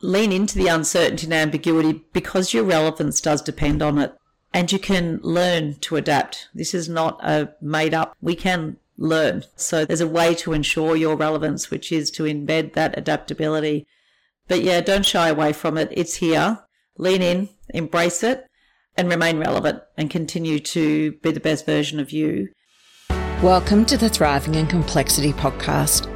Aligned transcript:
lean 0.00 0.32
into 0.32 0.58
the 0.58 0.68
uncertainty 0.68 1.26
and 1.26 1.34
ambiguity 1.34 2.04
because 2.12 2.52
your 2.52 2.64
relevance 2.64 3.20
does 3.20 3.42
depend 3.42 3.82
on 3.82 3.98
it. 3.98 4.14
And 4.52 4.70
you 4.70 4.78
can 4.78 5.20
learn 5.22 5.74
to 5.80 5.96
adapt. 5.96 6.48
This 6.54 6.72
is 6.74 6.88
not 6.88 7.18
a 7.22 7.50
made 7.60 7.92
up. 7.92 8.16
We 8.20 8.34
can 8.34 8.76
learn. 8.96 9.44
So 9.56 9.84
there's 9.84 10.00
a 10.00 10.08
way 10.08 10.34
to 10.36 10.52
ensure 10.52 10.96
your 10.96 11.16
relevance, 11.16 11.70
which 11.70 11.92
is 11.92 12.10
to 12.12 12.22
embed 12.22 12.72
that 12.72 12.96
adaptability. 12.96 13.86
But 14.48 14.62
yeah, 14.62 14.80
don't 14.80 15.04
shy 15.04 15.28
away 15.28 15.52
from 15.52 15.76
it. 15.76 15.90
It's 15.92 16.16
here. 16.16 16.60
Lean 16.96 17.20
in, 17.20 17.50
embrace 17.74 18.22
it, 18.22 18.46
and 18.96 19.10
remain 19.10 19.38
relevant 19.38 19.82
and 19.98 20.08
continue 20.08 20.58
to 20.58 21.12
be 21.22 21.30
the 21.30 21.40
best 21.40 21.66
version 21.66 22.00
of 22.00 22.10
you. 22.10 22.48
Welcome 23.42 23.84
to 23.86 23.98
the 23.98 24.08
Thriving 24.08 24.54
in 24.54 24.66
Complexity 24.66 25.34
podcast. 25.34 26.10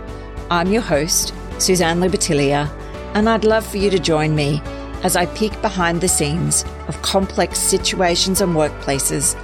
I'm 0.51 0.73
your 0.73 0.81
host, 0.81 1.35
Susanne 1.59 2.01
Libertilia, 2.01 2.71
and 3.15 3.29
I'd 3.29 3.45
love 3.45 3.67
for 3.67 3.77
you 3.77 3.91
to 3.91 3.99
join 3.99 4.35
me 4.35 4.63
as 5.03 5.17
I 5.17 5.27
peek 5.27 5.61
behind 5.63 6.01
the 6.01 6.09
scenes 6.09 6.65
of 6.89 7.01
complex 7.03 7.59
situations 7.59 8.41
and 8.41 8.55
workplaces 8.55 9.37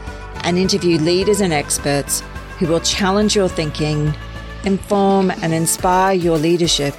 and 0.44 0.58
interview 0.58 0.98
leaders 0.98 1.40
and 1.40 1.52
experts 1.52 2.22
who 2.58 2.66
will 2.66 2.80
challenge 2.80 3.34
your 3.34 3.48
thinking, 3.48 4.14
inform 4.64 5.30
and 5.30 5.52
inspire 5.52 6.14
your 6.14 6.38
leadership 6.38 6.94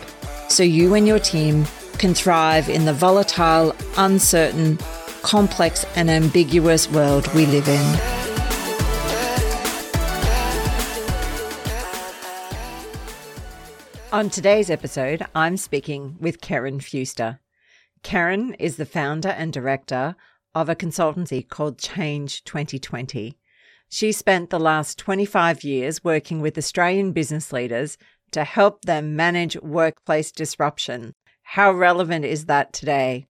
so 0.50 0.64
you 0.64 0.94
and 0.94 1.08
your 1.08 1.20
team 1.20 1.66
can 1.98 2.14
thrive 2.14 2.70
in 2.70 2.86
the 2.86 2.94
volatile, 2.94 3.76
uncertain, 3.98 4.78
complex, 5.24 5.86
and 5.96 6.10
ambiguous 6.10 6.90
world 6.90 7.32
we 7.34 7.46
live 7.48 7.68
in. 7.68 8.27
On 14.14 14.30
today's 14.30 14.70
episode, 14.70 15.26
I'm 15.36 15.58
speaking 15.58 16.16
with 16.22 16.40
Kerryn 16.40 16.82
Fewster. 16.82 17.40
Kerryn 18.04 18.56
is 18.58 18.78
the 18.78 18.86
founder 18.86 19.28
and 19.28 19.52
director 19.52 20.16
of 20.56 20.70
a 20.70 20.78
consultancy 20.78 21.48
called 21.48 21.78
Change2020. 21.78 23.36
She 23.90 24.12
spent 24.14 24.50
the 24.50 24.62
last 24.62 24.98
25 24.98 25.66
years 25.66 26.06
working 26.06 26.40
with 26.40 26.58
Australian 26.58 27.12
business 27.12 27.52
leaders 27.52 27.98
to 28.32 28.46
help 28.46 28.86
them 28.86 29.18
manage 29.18 29.58
workplace 29.62 30.32
disruption. 30.32 31.14
How 31.44 31.74
relevant 31.74 32.24
is 32.24 32.46
that 32.46 32.72
today? 32.72 33.28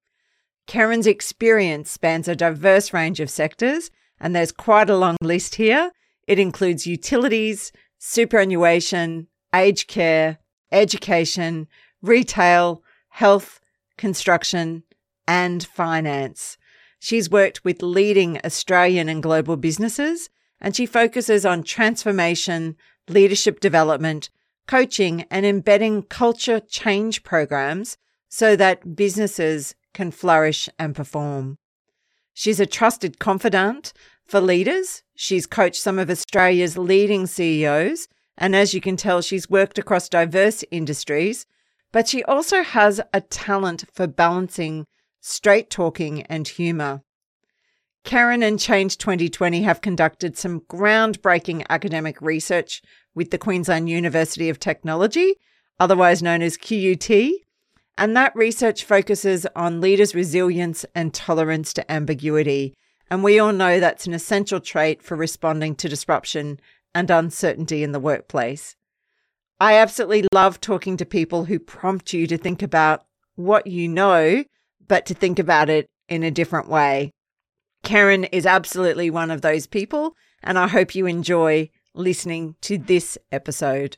Kerryn's 0.68 1.08
experience 1.08 1.90
spans 1.90 2.28
a 2.28 2.36
diverse 2.36 2.94
range 2.94 3.20
of 3.20 3.32
sectors, 3.32 3.90
and 4.20 4.36
there's 4.36 4.52
quite 4.52 4.92
a 4.92 4.98
long 4.98 5.18
list 5.22 5.56
here. 5.56 5.92
It 6.28 6.38
includes 6.38 6.86
utilities, 6.86 7.72
superannuation, 7.98 9.28
aged 9.56 9.88
care, 9.88 10.38
education, 10.72 11.68
retail, 12.02 12.84
health, 13.10 13.60
construction, 13.98 14.84
and 15.28 15.64
finance. 15.64 16.58
She's 17.00 17.30
worked 17.30 17.64
with 17.64 17.82
leading 17.82 18.40
Australian 18.44 19.10
and 19.10 19.22
global 19.22 19.58
businesses 19.58 20.30
and 20.60 20.76
she 20.76 20.86
focuses 20.86 21.46
on 21.46 21.64
transformation, 21.64 22.76
leadership 23.08 23.60
development, 23.60 24.30
coaching, 24.68 25.26
and 25.30 25.46
embedding 25.46 26.04
culture 26.04 26.60
change 26.60 27.24
programs 27.24 27.98
so 28.30 28.56
that 28.56 28.96
businesses 28.96 29.76
can 29.94 30.12
flourish 30.12 30.68
and 30.78 30.96
perform. 30.96 31.58
She's 32.34 32.60
a 32.60 32.66
trusted 32.66 33.20
confidant 33.20 33.94
for 34.26 34.42
leaders. 34.42 35.04
She's 35.16 35.48
coached 35.48 35.82
some 35.82 35.98
of 35.98 36.10
Australia's 36.10 36.78
leading 36.78 37.26
CEOs, 37.26 38.08
and 38.38 38.56
as 38.56 38.74
you 38.74 38.82
can 38.82 38.98
tell, 38.98 39.22
she's 39.22 39.50
worked 39.50 39.78
across 39.78 40.10
diverse 40.10 40.64
industries, 40.72 41.46
but 41.92 42.08
she 42.08 42.24
also 42.24 42.64
has 42.64 43.02
a 43.14 43.22
talent 43.22 43.86
for 43.94 44.08
balancing 44.08 44.86
straight 45.22 45.70
talking 45.70 46.22
and 46.24 46.48
humour. 46.48 47.02
Kerryn 48.04 48.42
and 48.42 48.58
Change2020 48.58 49.64
have 49.64 49.82
conducted 49.82 50.38
some 50.38 50.62
groundbreaking 50.62 51.66
academic 51.70 52.22
research 52.22 52.82
with 53.14 53.32
the 53.32 53.38
Queensland 53.38 53.90
University 53.90 54.50
of 54.50 54.60
Technology, 54.60 55.36
otherwise 55.80 56.24
known 56.24 56.42
as 56.42 56.58
QUT, 56.58 57.10
and 57.98 58.16
that 58.16 58.36
research 58.36 58.86
focuses 58.86 59.48
on 59.56 59.82
leaders' 59.82 60.16
resilience 60.16 60.86
and 60.94 61.14
tolerance 61.14 61.74
to 61.74 61.92
ambiguity. 61.92 62.76
And 63.10 63.24
we 63.24 63.40
all 63.40 63.54
know 63.54 63.80
that's 63.80 64.06
an 64.06 64.14
essential 64.14 64.60
trait 64.60 65.02
for 65.02 65.16
responding 65.18 65.76
to 65.76 65.90
disruption 65.90 66.60
and 66.94 67.10
uncertainty 67.10 67.84
in 67.84 67.92
the 67.92 68.00
workplace. 68.00 68.76
I 69.60 69.76
absolutely 69.76 70.28
love 70.34 70.62
talking 70.62 70.98
to 70.98 71.06
people 71.06 71.46
who 71.46 71.60
prompt 71.60 72.14
you 72.14 72.28
to 72.28 72.38
think 72.38 72.62
about 72.62 73.06
what 73.36 73.68
you 73.68 73.88
know, 73.88 74.44
but 74.88 75.06
to 75.08 75.14
think 75.14 75.40
about 75.40 75.70
it 75.70 75.88
in 76.08 76.24
a 76.24 76.32
different 76.32 76.70
way. 76.70 77.12
Kerryn 77.84 78.28
is 78.32 78.46
absolutely 78.46 79.10
one 79.10 79.32
of 79.32 79.42
those 79.42 79.68
people, 79.68 80.16
and 80.44 80.60
I 80.60 80.68
hope 80.68 80.96
you 80.96 81.06
enjoy 81.06 81.70
listening 81.94 82.56
to 82.62 82.78
this 82.78 83.18
episode. 83.32 83.98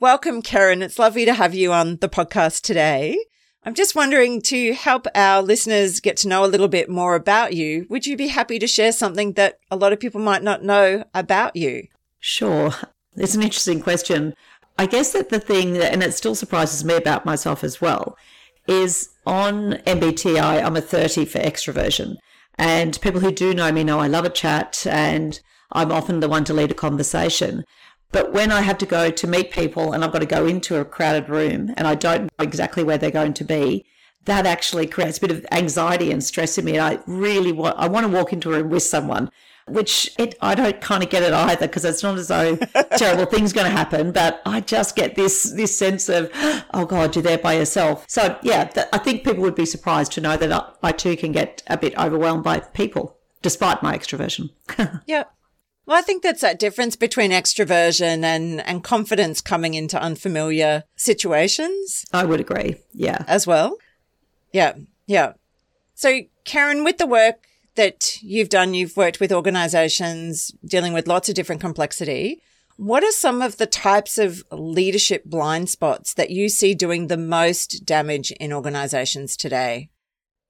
Welcome, 0.00 0.42
Kerryn. 0.42 0.82
It's 0.82 0.98
lovely 0.98 1.24
to 1.24 1.34
have 1.34 1.54
you 1.54 1.72
on 1.72 1.96
the 1.96 2.08
podcast 2.08 2.62
today. 2.62 3.16
I'm 3.64 3.74
just 3.74 3.94
wondering 3.94 4.42
to 4.42 4.74
help 4.74 5.06
our 5.14 5.40
listeners 5.40 6.00
get 6.00 6.16
to 6.18 6.28
know 6.28 6.44
a 6.44 6.50
little 6.50 6.66
bit 6.66 6.90
more 6.90 7.14
about 7.14 7.52
you. 7.54 7.86
Would 7.88 8.06
you 8.06 8.16
be 8.16 8.26
happy 8.26 8.58
to 8.58 8.66
share 8.66 8.90
something 8.90 9.34
that 9.34 9.58
a 9.70 9.76
lot 9.76 9.92
of 9.92 10.00
people 10.00 10.20
might 10.20 10.42
not 10.42 10.64
know 10.64 11.04
about 11.14 11.54
you? 11.54 11.86
Sure. 12.22 12.70
It's 13.16 13.34
an 13.34 13.42
interesting 13.42 13.82
question. 13.82 14.34
I 14.78 14.86
guess 14.86 15.12
that 15.12 15.30
the 15.30 15.40
thing, 15.40 15.72
that, 15.74 15.92
and 15.92 16.04
it 16.04 16.14
still 16.14 16.36
surprises 16.36 16.84
me 16.84 16.94
about 16.94 17.26
myself 17.26 17.64
as 17.64 17.80
well, 17.80 18.16
is 18.68 19.08
on 19.26 19.72
MBTI, 19.88 20.62
I'm 20.62 20.76
a 20.76 20.80
30 20.80 21.24
for 21.24 21.40
extroversion. 21.40 22.14
And 22.56 23.00
people 23.00 23.20
who 23.20 23.32
do 23.32 23.52
know 23.52 23.72
me 23.72 23.82
know 23.82 23.98
I 23.98 24.06
love 24.06 24.24
a 24.24 24.30
chat 24.30 24.86
and 24.88 25.40
I'm 25.72 25.90
often 25.90 26.20
the 26.20 26.28
one 26.28 26.44
to 26.44 26.54
lead 26.54 26.70
a 26.70 26.74
conversation. 26.74 27.64
But 28.12 28.32
when 28.32 28.52
I 28.52 28.60
have 28.60 28.78
to 28.78 28.86
go 28.86 29.10
to 29.10 29.26
meet 29.26 29.50
people 29.50 29.92
and 29.92 30.04
I've 30.04 30.12
got 30.12 30.20
to 30.20 30.26
go 30.26 30.46
into 30.46 30.76
a 30.76 30.84
crowded 30.84 31.28
room 31.28 31.74
and 31.76 31.88
I 31.88 31.96
don't 31.96 32.22
know 32.22 32.28
exactly 32.38 32.84
where 32.84 32.98
they're 32.98 33.10
going 33.10 33.34
to 33.34 33.44
be, 33.44 33.84
that 34.26 34.46
actually 34.46 34.86
creates 34.86 35.18
a 35.18 35.22
bit 35.22 35.32
of 35.32 35.44
anxiety 35.50 36.12
and 36.12 36.22
stress 36.22 36.56
in 36.56 36.66
me. 36.66 36.76
And 36.76 36.82
I 36.82 37.02
really 37.08 37.50
want, 37.50 37.76
I 37.78 37.88
want 37.88 38.06
to 38.06 38.12
walk 38.12 38.32
into 38.32 38.54
a 38.54 38.58
room 38.58 38.70
with 38.70 38.84
someone 38.84 39.28
which 39.66 40.10
it, 40.18 40.36
I 40.40 40.54
don't 40.54 40.80
kind 40.80 41.02
of 41.02 41.10
get 41.10 41.22
it 41.22 41.32
either 41.32 41.66
because 41.66 41.84
it's 41.84 42.02
not 42.02 42.18
as 42.18 42.28
though 42.28 42.56
terrible 42.96 43.26
things 43.26 43.52
going 43.52 43.66
to 43.66 43.76
happen, 43.76 44.12
but 44.12 44.42
I 44.44 44.60
just 44.60 44.96
get 44.96 45.14
this 45.14 45.44
this 45.52 45.76
sense 45.76 46.08
of, 46.08 46.30
oh 46.74 46.86
God, 46.86 47.14
you're 47.14 47.22
there 47.22 47.38
by 47.38 47.54
yourself. 47.54 48.04
So 48.08 48.38
yeah, 48.42 48.64
th- 48.64 48.88
I 48.92 48.98
think 48.98 49.24
people 49.24 49.42
would 49.42 49.54
be 49.54 49.66
surprised 49.66 50.12
to 50.12 50.20
know 50.20 50.36
that 50.36 50.52
I, 50.52 50.88
I 50.88 50.92
too 50.92 51.16
can 51.16 51.32
get 51.32 51.62
a 51.66 51.76
bit 51.76 51.96
overwhelmed 51.98 52.44
by 52.44 52.60
people, 52.60 53.18
despite 53.40 53.82
my 53.82 53.96
extroversion. 53.96 54.50
yeah. 55.06 55.24
Well, 55.84 55.98
I 55.98 56.02
think 56.02 56.22
that's 56.22 56.42
that 56.42 56.60
difference 56.60 56.94
between 56.94 57.32
extroversion 57.32 58.22
and, 58.22 58.60
and 58.60 58.84
confidence 58.84 59.40
coming 59.40 59.74
into 59.74 60.00
unfamiliar 60.00 60.84
situations. 60.94 62.04
I 62.12 62.24
would 62.24 62.40
agree. 62.40 62.76
Yeah. 62.92 63.24
As 63.26 63.48
well. 63.48 63.76
Yeah. 64.52 64.74
Yeah. 65.06 65.32
So, 65.94 66.20
Kerryn, 66.44 66.84
with 66.84 66.98
the 66.98 67.06
work 67.06 67.46
that 67.74 68.22
you've 68.22 68.48
done, 68.48 68.74
you've 68.74 68.96
worked 68.96 69.20
with 69.20 69.32
organizations 69.32 70.52
dealing 70.64 70.92
with 70.92 71.08
lots 71.08 71.28
of 71.28 71.34
different 71.34 71.60
complexity. 71.60 72.42
What 72.76 73.04
are 73.04 73.12
some 73.12 73.42
of 73.42 73.58
the 73.58 73.66
types 73.66 74.18
of 74.18 74.42
leadership 74.50 75.24
blind 75.24 75.68
spots 75.68 76.14
that 76.14 76.30
you 76.30 76.48
see 76.48 76.74
doing 76.74 77.06
the 77.06 77.16
most 77.16 77.84
damage 77.84 78.30
in 78.32 78.52
organizations 78.52 79.36
today? 79.36 79.90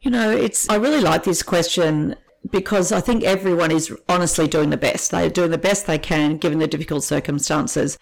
You 0.00 0.10
know, 0.10 0.31
it's, 0.31 0.69
I 0.69 0.77
really 0.77 1.00
like 1.00 1.25
this 1.25 1.43
question 1.43 2.16
because 2.50 2.91
I 2.91 3.00
think 3.00 3.22
everyone 3.22 3.71
is 3.71 3.94
honestly 4.09 4.49
doing 4.49 4.71
the 4.71 4.77
best. 4.77 5.10
They're 5.10 5.31
doing 5.31 5.50
the 5.50 5.59
best 5.59 5.87
they 5.87 5.99
can 5.99 6.39
given 6.39 6.59
the 6.59 6.66
difficult 6.66 7.04
circumstances. 7.04 7.99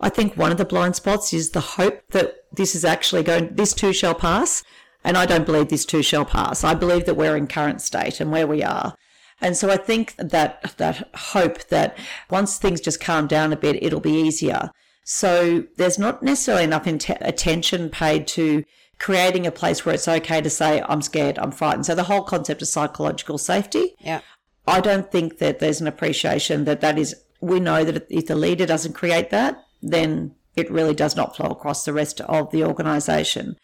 I 0.00 0.08
think 0.08 0.36
one 0.36 0.52
of 0.52 0.58
the 0.58 0.64
blind 0.64 0.96
spots 0.96 1.32
is 1.32 1.50
the 1.50 1.60
hope 1.60 2.00
that 2.10 2.34
this 2.52 2.74
is 2.74 2.84
actually 2.84 3.22
going, 3.22 3.54
this 3.54 3.74
too 3.74 3.92
shall 3.92 4.14
pass. 4.14 4.62
And 5.04 5.18
I 5.18 5.26
don't 5.26 5.46
believe 5.46 5.68
this 5.68 5.84
too 5.84 6.02
shall 6.02 6.24
pass. 6.24 6.64
I 6.64 6.74
believe 6.74 7.04
that 7.04 7.16
we're 7.16 7.36
in 7.36 7.46
current 7.46 7.82
state 7.82 8.20
and 8.20 8.32
where 8.32 8.46
we 8.46 8.62
are. 8.62 8.94
And 9.40 9.56
so 9.56 9.68
I 9.68 9.76
think 9.76 10.14
that 10.16 10.76
that 10.78 11.08
hope 11.14 11.64
that 11.68 11.98
once 12.30 12.56
things 12.56 12.80
just 12.80 13.00
calm 13.00 13.26
down 13.26 13.52
a 13.52 13.56
bit, 13.56 13.82
it'll 13.82 14.00
be 14.00 14.12
easier. 14.12 14.70
So 15.04 15.64
there's 15.76 15.98
not 15.98 16.22
necessarily 16.22 16.64
enough 16.64 16.86
attention 16.86 17.90
paid 17.90 18.26
to 18.28 18.64
creating 18.98 19.46
a 19.46 19.50
place 19.50 19.84
where 19.84 19.94
it's 19.94 20.08
okay 20.08 20.40
to 20.40 20.48
say, 20.48 20.82
I'm 20.88 21.02
scared, 21.02 21.38
I'm 21.38 21.50
frightened. 21.50 21.84
So 21.84 21.94
the 21.94 22.04
whole 22.04 22.22
concept 22.22 22.62
of 22.62 22.68
psychological 22.68 23.36
safety. 23.36 23.94
Yeah. 24.00 24.22
I 24.66 24.80
don't 24.80 25.12
think 25.12 25.38
that 25.38 25.58
there's 25.58 25.82
an 25.82 25.86
appreciation 25.86 26.64
that 26.64 26.80
that 26.80 26.98
is, 26.98 27.14
we 27.42 27.60
know 27.60 27.84
that 27.84 28.06
if 28.08 28.26
the 28.26 28.36
leader 28.36 28.64
doesn't 28.64 28.94
create 28.94 29.28
that, 29.28 29.62
then 29.82 30.34
it 30.56 30.70
really 30.70 30.94
does 30.94 31.16
not 31.16 31.36
flow 31.36 31.50
across 31.50 31.84
the 31.84 31.92
rest 31.92 32.22
of 32.22 32.50
the 32.50 32.64
organization. 32.64 33.56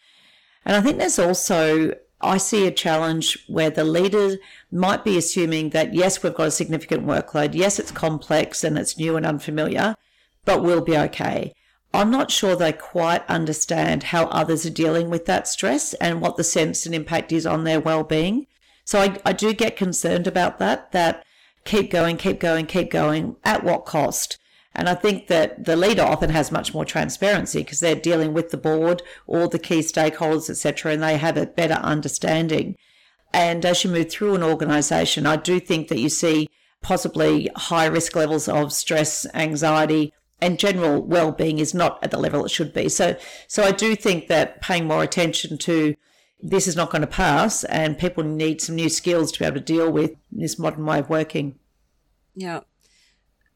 And 0.65 0.75
I 0.75 0.81
think 0.81 0.97
there's 0.97 1.19
also, 1.19 1.95
I 2.21 2.37
see 2.37 2.67
a 2.67 2.71
challenge 2.71 3.45
where 3.47 3.69
the 3.69 3.83
leader 3.83 4.37
might 4.71 5.03
be 5.03 5.17
assuming 5.17 5.71
that, 5.71 5.93
yes, 5.93 6.21
we've 6.21 6.33
got 6.33 6.47
a 6.47 6.51
significant 6.51 7.05
workload. 7.05 7.55
Yes, 7.55 7.79
it's 7.79 7.91
complex 7.91 8.63
and 8.63 8.77
it's 8.77 8.97
new 8.97 9.15
and 9.17 9.25
unfamiliar, 9.25 9.95
but 10.45 10.63
we'll 10.63 10.81
be 10.81 10.97
okay. 10.97 11.53
I'm 11.93 12.09
not 12.09 12.31
sure 12.31 12.55
they 12.55 12.71
quite 12.71 13.27
understand 13.27 14.03
how 14.03 14.25
others 14.25 14.65
are 14.65 14.69
dealing 14.69 15.09
with 15.09 15.25
that 15.25 15.47
stress 15.47 15.93
and 15.95 16.21
what 16.21 16.37
the 16.37 16.43
sense 16.43 16.85
and 16.85 16.95
impact 16.95 17.31
is 17.31 17.45
on 17.45 17.63
their 17.63 17.81
well-being. 17.81 18.47
So 18.85 18.99
I, 18.99 19.17
I 19.25 19.33
do 19.33 19.53
get 19.53 19.75
concerned 19.75 20.27
about 20.27 20.57
that, 20.59 20.91
that 20.91 21.25
keep 21.65 21.91
going, 21.91 22.17
keep 22.17 22.39
going, 22.39 22.65
keep 22.65 22.91
going, 22.91 23.35
at 23.43 23.63
what 23.63 23.85
cost? 23.85 24.37
And 24.73 24.87
I 24.87 24.95
think 24.95 25.27
that 25.27 25.65
the 25.65 25.75
leader 25.75 26.01
often 26.01 26.29
has 26.29 26.51
much 26.51 26.73
more 26.73 26.85
transparency 26.85 27.59
because 27.59 27.81
they're 27.81 27.95
dealing 27.95 28.33
with 28.33 28.51
the 28.51 28.57
board, 28.57 29.01
all 29.27 29.49
the 29.49 29.59
key 29.59 29.79
stakeholders, 29.79 30.49
etc., 30.49 30.93
and 30.93 31.03
they 31.03 31.17
have 31.17 31.35
a 31.35 31.45
better 31.45 31.73
understanding. 31.75 32.77
And 33.33 33.65
as 33.65 33.83
you 33.83 33.89
move 33.89 34.09
through 34.09 34.35
an 34.35 34.43
organisation, 34.43 35.25
I 35.25 35.35
do 35.35 35.59
think 35.59 35.89
that 35.89 35.99
you 35.99 36.09
see 36.09 36.49
possibly 36.81 37.49
high 37.55 37.85
risk 37.85 38.15
levels 38.15 38.47
of 38.47 38.71
stress, 38.73 39.25
anxiety, 39.33 40.13
and 40.39 40.57
general 40.57 41.01
well-being 41.01 41.59
is 41.59 41.73
not 41.73 41.99
at 42.03 42.11
the 42.11 42.17
level 42.17 42.45
it 42.45 42.51
should 42.51 42.73
be. 42.73 42.89
So, 42.89 43.15
so 43.47 43.63
I 43.63 43.71
do 43.71 43.95
think 43.95 44.27
that 44.27 44.61
paying 44.61 44.87
more 44.87 45.03
attention 45.03 45.57
to 45.59 45.95
this 46.41 46.67
is 46.67 46.75
not 46.75 46.89
going 46.89 47.01
to 47.01 47.07
pass, 47.07 47.63
and 47.65 47.99
people 47.99 48.23
need 48.23 48.61
some 48.61 48.75
new 48.75 48.89
skills 48.89 49.31
to 49.31 49.39
be 49.39 49.45
able 49.45 49.57
to 49.57 49.61
deal 49.61 49.91
with 49.91 50.11
this 50.31 50.57
modern 50.57 50.85
way 50.85 50.99
of 50.99 51.09
working. 51.09 51.59
Yeah, 52.33 52.61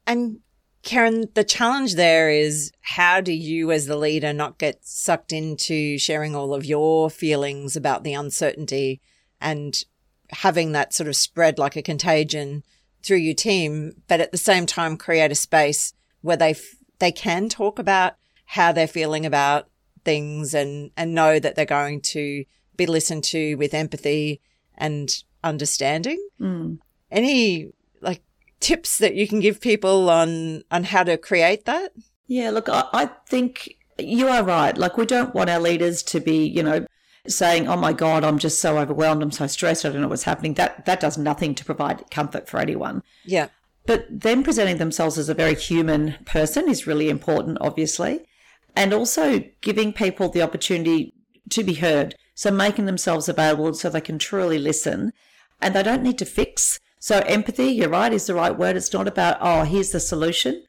and 0.05 0.39
Kerryn, 0.85 1.33
the 1.33 1.43
challenge 1.43 1.95
there 1.95 2.29
is 2.29 2.71
how 2.81 3.19
do 3.19 3.33
you, 3.33 3.71
as 3.71 3.87
the 3.87 3.97
leader, 3.97 4.31
not 4.31 4.59
get 4.59 4.85
sucked 4.85 5.33
into 5.33 5.97
sharing 5.97 6.35
all 6.35 6.53
of 6.53 6.63
your 6.63 7.09
feelings 7.09 7.75
about 7.75 8.03
the 8.03 8.13
uncertainty 8.13 9.01
and 9.41 9.83
having 10.29 10.71
that 10.71 10.93
sort 10.93 11.09
of 11.09 11.15
spread 11.15 11.57
like 11.57 11.75
a 11.75 11.81
contagion 11.81 12.63
through 13.03 13.17
your 13.17 13.33
team, 13.33 13.93
but 14.07 14.21
at 14.21 14.31
the 14.31 14.37
same 14.37 14.67
time 14.67 14.95
create 14.95 15.31
a 15.31 15.35
space 15.35 15.93
where 16.21 16.37
they 16.37 16.51
f- 16.51 16.75
they 16.99 17.11
can 17.11 17.49
talk 17.49 17.79
about 17.79 18.15
how 18.45 18.71
they're 18.71 18.87
feeling 18.87 19.25
about 19.25 19.67
things 20.03 20.53
and 20.53 20.91
and 20.95 21.15
know 21.15 21.39
that 21.39 21.55
they're 21.55 21.65
going 21.65 21.99
to 21.99 22.45
be 22.77 22.85
listened 22.85 23.23
to 23.23 23.55
with 23.55 23.73
empathy 23.73 24.39
and 24.77 25.23
understanding. 25.43 26.23
Mm. 26.39 26.79
Any 27.11 27.71
tips 28.59 28.97
that 28.97 29.15
you 29.15 29.27
can 29.27 29.39
give 29.39 29.61
people 29.61 30.09
on 30.09 30.63
on 30.71 30.85
how 30.85 31.03
to 31.03 31.17
create 31.17 31.65
that? 31.65 31.93
Yeah, 32.27 32.49
look, 32.49 32.69
I, 32.69 32.85
I 32.93 33.05
think 33.27 33.75
you 33.97 34.27
are 34.27 34.43
right. 34.43 34.77
Like 34.77 34.97
we 34.97 35.05
don't 35.05 35.33
want 35.33 35.49
our 35.49 35.59
leaders 35.59 36.03
to 36.03 36.19
be, 36.19 36.45
you 36.45 36.63
know, 36.63 36.85
saying, 37.27 37.67
"Oh 37.67 37.77
my 37.77 37.93
God, 37.93 38.23
I'm 38.23 38.39
just 38.39 38.59
so 38.59 38.77
overwhelmed. 38.77 39.21
I'm 39.23 39.31
so 39.31 39.47
stressed. 39.47 39.85
I 39.85 39.89
don't 39.89 40.01
know 40.01 40.07
what's 40.07 40.23
happening." 40.23 40.55
That 40.55 40.85
that 40.85 40.99
does 40.99 41.17
nothing 41.17 41.55
to 41.55 41.65
provide 41.65 42.09
comfort 42.11 42.47
for 42.47 42.59
anyone. 42.59 43.03
Yeah. 43.23 43.47
But 43.85 44.07
them 44.09 44.43
presenting 44.43 44.77
themselves 44.77 45.17
as 45.17 45.29
a 45.29 45.35
very 45.35 45.53
human 45.53 46.15
person 46.25 46.67
is 46.67 46.87
really 46.87 47.09
important, 47.09 47.59
obviously, 47.61 48.25
and 48.75 48.93
also 48.93 49.43
giving 49.61 49.93
people 49.93 50.29
the 50.29 50.41
opportunity 50.41 51.13
to 51.51 51.63
be 51.63 51.75
heard. 51.75 52.15
So 52.33 52.51
making 52.51 52.85
themselves 52.85 53.29
available 53.29 53.73
so 53.75 53.89
they 53.89 54.01
can 54.01 54.19
truly 54.19 54.59
listen, 54.59 55.13
and 55.61 55.73
they 55.73 55.83
don't 55.83 56.03
need 56.03 56.17
to 56.17 56.25
fix. 56.25 56.79
So 57.05 57.19
empathy, 57.27 57.67
you're 57.67 57.89
right, 57.89 58.11
is 58.11 58.25
the 58.25 58.33
right 58.33 58.57
word. 58.57 58.75
It's 58.75 58.91
not 58.91 59.07
about 59.07 59.37
oh, 59.39 59.61
here's 59.61 59.91
the 59.91 59.99
solution. 59.99 60.63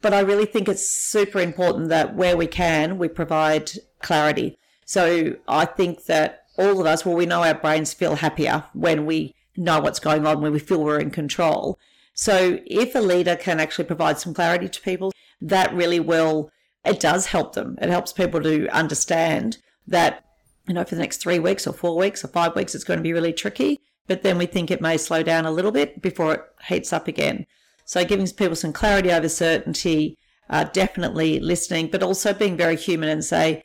But 0.00 0.14
I 0.14 0.20
really 0.20 0.46
think 0.46 0.68
it's 0.68 0.88
super 0.88 1.40
important 1.40 1.88
that 1.88 2.14
where 2.14 2.36
we 2.36 2.46
can, 2.46 2.96
we 2.96 3.08
provide 3.08 3.72
clarity. 4.00 4.56
So 4.84 5.34
I 5.48 5.64
think 5.64 6.04
that 6.04 6.44
all 6.56 6.80
of 6.80 6.86
us, 6.86 7.04
well, 7.04 7.16
we 7.16 7.26
know 7.26 7.42
our 7.42 7.56
brains 7.56 7.92
feel 7.92 8.14
happier 8.14 8.62
when 8.72 9.04
we 9.04 9.34
know 9.56 9.80
what's 9.80 9.98
going 9.98 10.24
on, 10.24 10.40
when 10.40 10.52
we 10.52 10.60
feel 10.60 10.80
we're 10.80 11.00
in 11.00 11.10
control. 11.10 11.76
So 12.14 12.60
if 12.66 12.94
a 12.94 13.00
leader 13.00 13.34
can 13.34 13.58
actually 13.58 13.86
provide 13.86 14.20
some 14.20 14.32
clarity 14.32 14.68
to 14.68 14.80
people, 14.80 15.12
that 15.40 15.74
really 15.74 15.98
will, 15.98 16.52
it 16.84 17.00
does 17.00 17.26
help 17.26 17.54
them. 17.56 17.80
It 17.82 17.88
helps 17.88 18.12
people 18.12 18.40
to 18.42 18.68
understand 18.68 19.58
that, 19.88 20.24
you 20.68 20.74
know, 20.74 20.84
for 20.84 20.94
the 20.94 21.00
next 21.00 21.16
three 21.16 21.40
weeks 21.40 21.66
or 21.66 21.72
four 21.72 21.96
weeks 21.96 22.24
or 22.24 22.28
five 22.28 22.54
weeks, 22.54 22.76
it's 22.76 22.84
going 22.84 22.98
to 22.98 23.02
be 23.02 23.12
really 23.12 23.32
tricky. 23.32 23.80
But 24.06 24.22
then 24.22 24.38
we 24.38 24.46
think 24.46 24.70
it 24.70 24.80
may 24.80 24.96
slow 24.96 25.22
down 25.22 25.46
a 25.46 25.50
little 25.50 25.72
bit 25.72 26.02
before 26.02 26.34
it 26.34 26.42
heats 26.68 26.92
up 26.92 27.08
again. 27.08 27.46
So 27.84 28.04
giving 28.04 28.26
people 28.26 28.56
some 28.56 28.72
clarity 28.72 29.10
over 29.10 29.28
certainty, 29.28 30.18
uh, 30.50 30.64
definitely 30.64 31.40
listening, 31.40 31.88
but 31.88 32.02
also 32.02 32.34
being 32.34 32.56
very 32.56 32.76
human 32.76 33.08
and 33.08 33.24
say, 33.24 33.64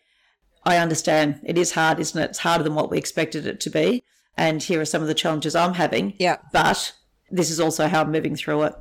I 0.63 0.77
understand 0.77 1.41
it 1.43 1.57
is 1.57 1.73
hard, 1.73 1.99
isn't 1.99 2.21
it? 2.21 2.31
It's 2.31 2.39
harder 2.39 2.63
than 2.63 2.75
what 2.75 2.89
we 2.91 2.97
expected 2.97 3.47
it 3.47 3.59
to 3.61 3.69
be. 3.69 4.03
And 4.37 4.61
here 4.61 4.79
are 4.81 4.85
some 4.85 5.01
of 5.01 5.07
the 5.07 5.13
challenges 5.13 5.55
I'm 5.55 5.73
having. 5.73 6.13
Yeah. 6.19 6.37
But 6.53 6.93
this 7.29 7.49
is 7.49 7.59
also 7.59 7.87
how 7.87 8.01
I'm 8.01 8.11
moving 8.11 8.35
through 8.35 8.63
it. 8.63 8.73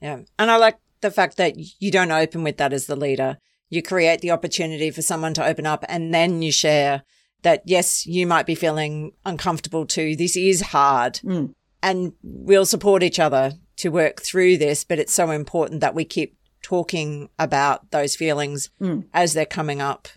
Yeah. 0.00 0.20
And 0.38 0.50
I 0.50 0.56
like 0.56 0.78
the 1.00 1.10
fact 1.10 1.36
that 1.36 1.54
you 1.56 1.90
don't 1.90 2.10
open 2.10 2.42
with 2.42 2.56
that 2.58 2.72
as 2.72 2.86
the 2.86 2.96
leader. 2.96 3.38
You 3.70 3.82
create 3.82 4.20
the 4.20 4.30
opportunity 4.30 4.90
for 4.90 5.02
someone 5.02 5.34
to 5.34 5.46
open 5.46 5.66
up 5.66 5.84
and 5.88 6.12
then 6.12 6.42
you 6.42 6.52
share 6.52 7.02
that, 7.42 7.62
yes, 7.66 8.06
you 8.06 8.26
might 8.26 8.46
be 8.46 8.54
feeling 8.54 9.12
uncomfortable 9.24 9.86
too. 9.86 10.16
This 10.16 10.36
is 10.36 10.60
hard. 10.60 11.14
Mm. 11.24 11.54
And 11.82 12.12
we'll 12.22 12.66
support 12.66 13.02
each 13.02 13.18
other 13.18 13.52
to 13.76 13.88
work 13.90 14.22
through 14.22 14.58
this. 14.58 14.84
But 14.84 14.98
it's 14.98 15.14
so 15.14 15.30
important 15.30 15.80
that 15.80 15.94
we 15.94 16.04
keep 16.04 16.36
talking 16.62 17.28
about 17.38 17.90
those 17.90 18.14
feelings 18.14 18.70
Mm. 18.80 19.06
as 19.12 19.34
they're 19.34 19.44
coming 19.46 19.80
up 19.80 20.08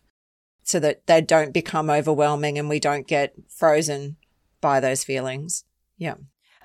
so 0.64 0.80
that 0.80 1.08
they 1.08 1.22
don't 1.22 1.54
become 1.54 1.90
overwhelming 1.90 2.58
and 2.58 2.70
we 2.70 2.80
don't 2.80 3.08
get 3.08 3.34
frozen 3.50 4.18
by 4.62 4.80
those 4.80 5.04
feelings. 5.04 5.64
Yeah. 5.98 6.16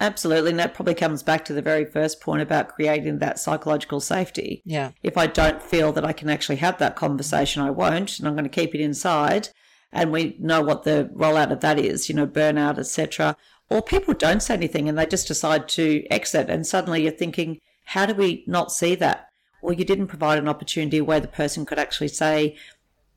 Absolutely. 0.00 0.50
And 0.50 0.58
that 0.58 0.72
probably 0.72 0.94
comes 0.94 1.22
back 1.22 1.44
to 1.44 1.52
the 1.52 1.60
very 1.60 1.84
first 1.84 2.22
point 2.22 2.40
about 2.40 2.70
creating 2.70 3.18
that 3.18 3.38
psychological 3.38 4.00
safety. 4.00 4.62
Yeah. 4.64 4.92
If 5.02 5.18
I 5.18 5.26
don't 5.26 5.62
feel 5.62 5.92
that 5.92 6.06
I 6.06 6.14
can 6.14 6.30
actually 6.30 6.56
have 6.56 6.78
that 6.78 6.96
conversation, 6.96 7.60
I 7.60 7.70
won't, 7.70 8.18
and 8.18 8.26
I'm 8.26 8.34
going 8.34 8.44
to 8.44 8.50
keep 8.50 8.74
it 8.74 8.80
inside. 8.80 9.48
And 9.92 10.12
we 10.12 10.36
know 10.38 10.62
what 10.62 10.84
the 10.84 11.10
rollout 11.14 11.50
of 11.50 11.60
that 11.60 11.78
is, 11.78 12.08
you 12.08 12.14
know, 12.14 12.26
burnout, 12.26 12.78
etc. 12.78 13.36
Or 13.68 13.82
people 13.82 14.14
don't 14.14 14.42
say 14.42 14.54
anything 14.54 14.88
and 14.88 14.96
they 14.96 15.06
just 15.06 15.28
decide 15.28 15.68
to 15.70 16.06
exit. 16.10 16.48
And 16.48 16.66
suddenly 16.66 17.02
you're 17.02 17.12
thinking, 17.12 17.58
how 17.86 18.06
do 18.06 18.14
we 18.14 18.44
not 18.46 18.72
see 18.72 18.94
that? 18.96 19.28
Well, 19.62 19.74
you 19.74 19.84
didn't 19.84 20.06
provide 20.06 20.38
an 20.38 20.48
opportunity 20.48 21.00
where 21.00 21.20
the 21.20 21.28
person 21.28 21.66
could 21.66 21.78
actually 21.78 22.08
say, 22.08 22.56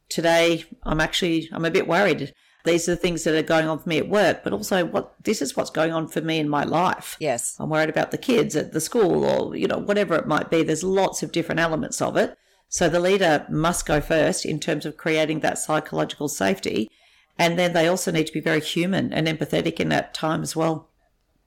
today 0.10 0.66
I'm 0.84 1.00
actually, 1.00 1.50
I'm 1.52 1.66
a 1.66 1.72
bit 1.72 1.88
worried. 1.88 2.34
These 2.66 2.88
are 2.88 2.96
the 2.96 3.02
things 3.02 3.24
that 3.24 3.36
are 3.36 3.44
going 3.44 3.68
on 3.68 3.80
for 3.80 3.90
me 3.90 3.98
at 3.98 4.08
work, 4.08 4.44
but 4.44 4.54
also 4.54 4.86
what 4.86 5.16
this 5.24 5.42
is 5.42 5.56
what's 5.56 5.70
going 5.70 5.92
on 5.92 6.08
for 6.08 6.22
me 6.22 6.40
in 6.40 6.48
my 6.48 6.64
life. 6.64 7.18
Yes. 7.20 7.58
I'm 7.60 7.70
worried 7.70 7.90
about 7.90 8.12
the 8.12 8.18
kids 8.18 8.56
at 8.56 8.72
the 8.72 8.80
school 8.80 9.26
or, 9.26 9.56
you 9.56 9.68
know, 9.68 9.80
whatever 9.80 10.16
it 10.16 10.28
might 10.28 10.50
be. 10.50 10.64
There's 10.64 10.84
lots 10.84 11.24
of 11.24 11.32
different 11.32 11.60
elements 11.60 12.02
of 12.02 12.16
it. 12.16 12.38
So 12.74 12.90
the 12.90 13.00
leader 13.00 13.46
must 13.52 13.86
go 13.86 14.02
first 14.02 14.46
in 14.46 14.60
terms 14.60 14.84
of 14.88 14.98
creating 14.98 15.42
that 15.42 15.60
psychological 15.60 16.28
safety. 16.28 16.90
And 17.38 17.58
then 17.58 17.74
they 17.74 17.88
also 17.88 18.12
need 18.12 18.26
to 18.26 18.34
be 18.34 18.40
very 18.40 18.62
human 18.62 19.14
and 19.14 19.28
empathetic 19.28 19.80
in 19.80 19.90
that 19.90 20.16
time 20.16 20.42
as 20.42 20.56
well. 20.56 20.90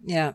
Yeah. 0.05 0.35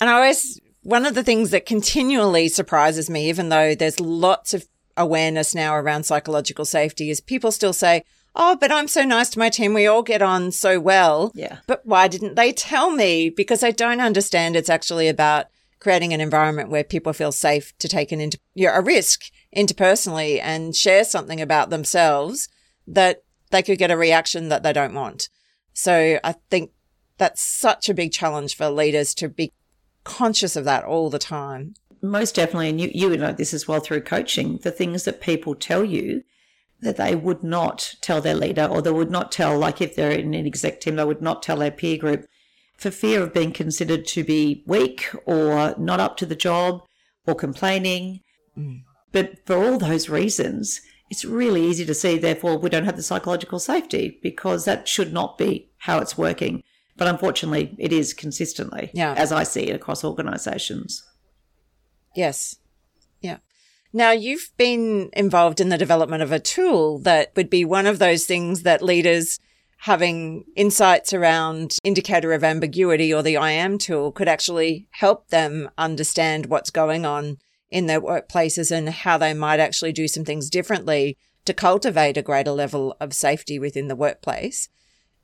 And 0.00 0.08
I 0.08 0.12
always, 0.12 0.60
one 0.84 1.04
of 1.04 1.16
the 1.16 1.24
things 1.24 1.50
that 1.50 1.66
continually 1.66 2.46
surprises 2.46 3.10
me, 3.10 3.28
even 3.28 3.48
though 3.48 3.74
there's 3.74 3.98
lots 3.98 4.54
of 4.54 4.68
awareness 4.96 5.52
now 5.52 5.74
around 5.74 6.04
psychological 6.04 6.64
safety, 6.64 7.10
is 7.10 7.20
people 7.20 7.50
still 7.50 7.72
say, 7.72 8.04
Oh, 8.36 8.54
but 8.54 8.70
I'm 8.70 8.86
so 8.86 9.04
nice 9.04 9.30
to 9.30 9.40
my 9.40 9.48
team. 9.48 9.74
We 9.74 9.88
all 9.88 10.04
get 10.04 10.22
on 10.22 10.52
so 10.52 10.78
well. 10.78 11.32
Yeah. 11.34 11.58
But 11.66 11.84
why 11.84 12.06
didn't 12.06 12.36
they 12.36 12.52
tell 12.52 12.92
me? 12.92 13.30
Because 13.30 13.64
I 13.64 13.72
don't 13.72 14.00
understand 14.00 14.54
it's 14.54 14.70
actually 14.70 15.08
about 15.08 15.46
creating 15.80 16.12
an 16.12 16.20
environment 16.20 16.70
where 16.70 16.84
people 16.84 17.12
feel 17.12 17.32
safe 17.32 17.76
to 17.78 17.88
take 17.88 18.12
an 18.12 18.20
you 18.54 18.68
know, 18.68 18.74
a 18.74 18.80
risk 18.80 19.24
interpersonally 19.56 20.40
and 20.42 20.74
share 20.74 21.04
something 21.04 21.40
about 21.40 21.70
themselves 21.70 22.48
that 22.86 23.22
they 23.50 23.62
could 23.62 23.78
get 23.78 23.90
a 23.90 23.96
reaction 23.96 24.48
that 24.48 24.62
they 24.62 24.72
don't 24.72 24.94
want. 24.94 25.28
So 25.72 26.18
I 26.22 26.34
think 26.50 26.70
that's 27.18 27.42
such 27.42 27.88
a 27.88 27.94
big 27.94 28.12
challenge 28.12 28.56
for 28.56 28.70
leaders 28.70 29.14
to 29.14 29.28
be 29.28 29.52
conscious 30.04 30.56
of 30.56 30.64
that 30.64 30.84
all 30.84 31.10
the 31.10 31.18
time. 31.18 31.74
Most 32.02 32.34
definitely. 32.34 32.70
And 32.70 32.80
you, 32.80 32.90
you 32.94 33.10
would 33.10 33.20
know 33.20 33.32
this 33.32 33.52
as 33.52 33.68
well 33.68 33.80
through 33.80 34.02
coaching. 34.02 34.58
The 34.58 34.70
things 34.70 35.04
that 35.04 35.20
people 35.20 35.54
tell 35.54 35.84
you 35.84 36.22
that 36.80 36.96
they 36.96 37.14
would 37.14 37.42
not 37.42 37.94
tell 38.00 38.20
their 38.20 38.34
leader 38.34 38.64
or 38.64 38.80
they 38.80 38.90
would 38.90 39.10
not 39.10 39.30
tell, 39.30 39.58
like 39.58 39.82
if 39.82 39.94
they're 39.94 40.12
in 40.12 40.32
an 40.32 40.46
exec 40.46 40.80
team, 40.80 40.96
they 40.96 41.04
would 41.04 41.20
not 41.20 41.42
tell 41.42 41.58
their 41.58 41.70
peer 41.70 41.98
group 41.98 42.26
for 42.76 42.90
fear 42.90 43.22
of 43.22 43.34
being 43.34 43.52
considered 43.52 44.06
to 44.06 44.24
be 44.24 44.64
weak 44.66 45.10
or 45.26 45.74
not 45.76 46.00
up 46.00 46.16
to 46.16 46.24
the 46.24 46.34
job 46.34 46.80
or 47.26 47.34
complaining. 47.34 48.20
Mm. 48.56 48.84
But 49.12 49.44
for 49.46 49.56
all 49.56 49.78
those 49.78 50.08
reasons, 50.08 50.80
it's 51.10 51.24
really 51.24 51.64
easy 51.66 51.84
to 51.86 51.94
see, 51.94 52.18
therefore, 52.18 52.56
we 52.58 52.70
don't 52.70 52.84
have 52.84 52.96
the 52.96 53.02
psychological 53.02 53.58
safety 53.58 54.18
because 54.22 54.64
that 54.64 54.86
should 54.86 55.12
not 55.12 55.36
be 55.36 55.70
how 55.78 55.98
it's 55.98 56.16
working. 56.16 56.62
But 56.96 57.08
unfortunately, 57.08 57.74
it 57.78 57.92
is 57.92 58.14
consistently, 58.14 58.90
Yeah. 58.94 59.14
as 59.14 59.32
I 59.32 59.42
see 59.42 59.62
it 59.64 59.74
across 59.74 60.04
organisations. 60.04 61.02
Yes. 62.14 62.56
Yeah. 63.20 63.38
Now 63.92 64.12
you've 64.12 64.50
been 64.56 65.10
involved 65.14 65.60
in 65.60 65.68
the 65.68 65.78
development 65.78 66.22
of 66.22 66.30
a 66.30 66.38
tool 66.38 66.98
that 67.00 67.32
would 67.36 67.50
be 67.50 67.64
one 67.64 67.86
of 67.86 67.98
those 67.98 68.24
things 68.24 68.62
that 68.62 68.82
leaders 68.82 69.38
having 69.84 70.44
insights 70.54 71.12
around 71.12 71.78
indicator 71.82 72.32
of 72.32 72.44
ambiguity 72.44 73.12
or 73.14 73.22
the 73.22 73.36
I 73.36 73.52
am 73.52 73.78
tool 73.78 74.12
could 74.12 74.28
actually 74.28 74.86
help 74.90 75.28
them 75.28 75.70
understand 75.78 76.46
what's 76.46 76.70
going 76.70 77.06
on 77.06 77.38
in 77.70 77.86
their 77.86 78.00
workplaces 78.00 78.70
and 78.70 78.88
how 78.88 79.16
they 79.18 79.34
might 79.34 79.60
actually 79.60 79.92
do 79.92 80.08
some 80.08 80.24
things 80.24 80.50
differently 80.50 81.16
to 81.44 81.54
cultivate 81.54 82.16
a 82.16 82.22
greater 82.22 82.50
level 82.50 82.96
of 83.00 83.12
safety 83.12 83.58
within 83.58 83.88
the 83.88 83.96
workplace. 83.96 84.68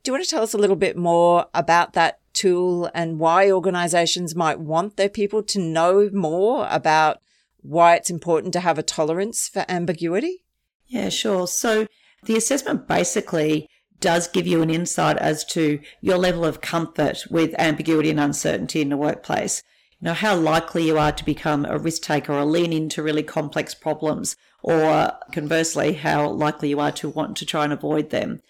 Do 0.03 0.09
you 0.09 0.13
want 0.13 0.23
to 0.25 0.29
tell 0.29 0.43
us 0.43 0.53
a 0.53 0.57
little 0.57 0.75
bit 0.75 0.97
more 0.97 1.47
about 1.53 1.93
that 1.93 2.19
tool 2.33 2.89
and 2.93 3.19
why 3.19 3.51
organizations 3.51 4.35
might 4.35 4.59
want 4.59 4.95
their 4.95 5.09
people 5.09 5.43
to 5.43 5.59
know 5.59 6.09
more 6.13 6.67
about 6.69 7.17
why 7.61 7.95
it's 7.95 8.09
important 8.09 8.53
to 8.53 8.59
have 8.61 8.77
a 8.77 8.83
tolerance 8.83 9.47
for 9.47 9.65
ambiguity? 9.67 10.45
Yeah, 10.85 11.09
sure. 11.09 11.47
So 11.47 11.87
the 12.23 12.37
assessment 12.37 12.87
basically 12.87 13.69
does 13.99 14.27
give 14.27 14.47
you 14.47 14.61
an 14.61 14.69
insight 14.69 15.17
as 15.17 15.43
to 15.45 15.79
your 16.01 16.17
level 16.17 16.45
of 16.45 16.61
comfort 16.61 17.25
with 17.29 17.55
ambiguity 17.57 18.09
and 18.09 18.19
uncertainty 18.19 18.81
in 18.81 18.89
the 18.89 18.97
workplace. 18.97 19.63
You 19.99 20.05
know, 20.05 20.13
how 20.13 20.35
likely 20.35 20.85
you 20.85 20.97
are 20.99 21.11
to 21.11 21.25
become 21.25 21.65
a 21.65 21.79
risk 21.79 22.03
taker 22.03 22.33
or 22.33 22.45
lean 22.45 22.71
into 22.71 23.01
really 23.01 23.23
complex 23.23 23.73
problems, 23.73 24.35
or 24.61 25.11
conversely, 25.31 25.93
how 25.93 26.29
likely 26.29 26.69
you 26.69 26.79
are 26.79 26.91
to 26.93 27.09
want 27.09 27.35
to 27.37 27.45
try 27.45 27.63
and 27.63 27.73
avoid 27.73 28.11
them. 28.11 28.41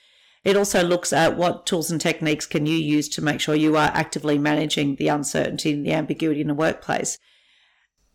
It 0.43 0.57
also 0.57 0.83
looks 0.83 1.13
at 1.13 1.37
what 1.37 1.65
tools 1.65 1.89
and 1.89 2.01
techniques 2.01 2.45
can 2.45 2.65
you 2.65 2.75
use 2.75 3.07
to 3.09 3.23
make 3.23 3.39
sure 3.39 3.55
you 3.55 3.77
are 3.77 3.91
actively 3.93 4.37
managing 4.37 4.95
the 4.95 5.07
uncertainty 5.07 5.73
and 5.73 5.85
the 5.85 5.93
ambiguity 5.93 6.41
in 6.41 6.47
the 6.47 6.53
workplace. 6.53 7.17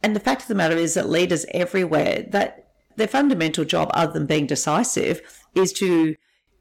And 0.03 0.15
the 0.15 0.21
fact 0.21 0.43
of 0.43 0.49
the 0.49 0.55
matter 0.55 0.77
is 0.77 0.95
that 0.95 1.09
leaders 1.09 1.47
everywhere, 1.53 2.27
that 2.31 2.71
their 2.97 3.09
fundamental 3.09 3.65
job, 3.65 3.91
other 3.95 4.13
than 4.13 4.27
being 4.27 4.47
decisive, 4.47 5.23
is 5.55 5.73
to 5.75 6.17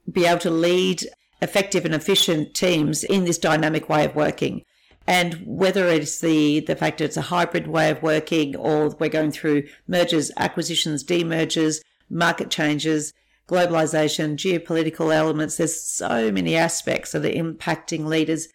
be 0.10 0.26
able 0.26 0.40
to 0.40 0.50
lead 0.50 1.04
effective 1.42 1.86
and 1.86 1.94
efficient 1.94 2.54
teams 2.54 3.04
in 3.04 3.26
this 3.26 3.38
dynamic 3.38 3.90
way 3.90 4.06
of 4.06 4.16
working. 4.16 4.64
And 5.08 5.42
whether 5.46 5.88
it's 5.88 6.20
the, 6.20 6.62
the 6.62 6.76
fact 6.76 7.00
that 7.00 7.06
it's 7.06 7.18
a 7.18 7.22
hybrid 7.22 7.68
way 7.68 7.90
of 7.90 8.04
working 8.04 8.56
or 8.56 8.90
we're 8.90 9.10
going 9.10 9.32
through 9.32 9.64
mergers, 9.88 10.32
acquisitions, 10.38 11.04
demergers, 11.04 11.82
market 12.10 12.50
changes, 12.50 13.14
globalization, 13.48 14.36
geopolitical 14.36 15.14
elements, 15.14 15.58
there's 15.58 15.82
so 15.82 16.32
many 16.32 16.56
aspects 16.56 17.12
that 17.12 17.26
are 17.26 17.30
impacting 17.30 18.06
leaders 18.06 18.48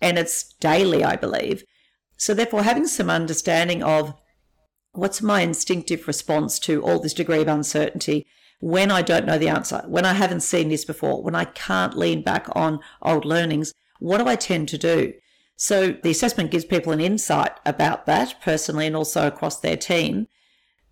and 0.00 0.18
it's 0.18 0.52
daily, 0.54 1.04
I 1.04 1.16
believe. 1.16 1.64
So 2.16 2.34
therefore 2.34 2.62
having 2.62 2.86
some 2.86 3.08
understanding 3.08 3.82
of 3.82 4.14
what's 4.92 5.22
my 5.22 5.40
instinctive 5.40 6.06
response 6.06 6.58
to 6.60 6.82
all 6.82 7.00
this 7.00 7.14
degree 7.14 7.40
of 7.40 7.48
uncertainty 7.48 8.26
when 8.60 8.90
I 8.90 9.02
don't 9.02 9.26
know 9.26 9.38
the 9.38 9.48
answer, 9.48 9.82
when 9.86 10.04
I 10.04 10.14
haven't 10.14 10.40
seen 10.40 10.68
this 10.68 10.84
before, 10.84 11.22
when 11.22 11.34
I 11.34 11.44
can't 11.44 11.96
lean 11.96 12.22
back 12.22 12.46
on 12.52 12.80
old 13.02 13.24
learnings, 13.24 13.72
what 13.98 14.18
do 14.18 14.26
I 14.26 14.36
tend 14.36 14.68
to 14.68 14.78
do? 14.78 15.12
So 15.56 15.92
the 15.92 16.10
assessment 16.10 16.50
gives 16.50 16.64
people 16.64 16.92
an 16.92 17.00
insight 17.00 17.52
about 17.64 18.06
that 18.06 18.40
personally 18.42 18.86
and 18.86 18.96
also 18.96 19.26
across 19.26 19.60
their 19.60 19.76
team. 19.76 20.26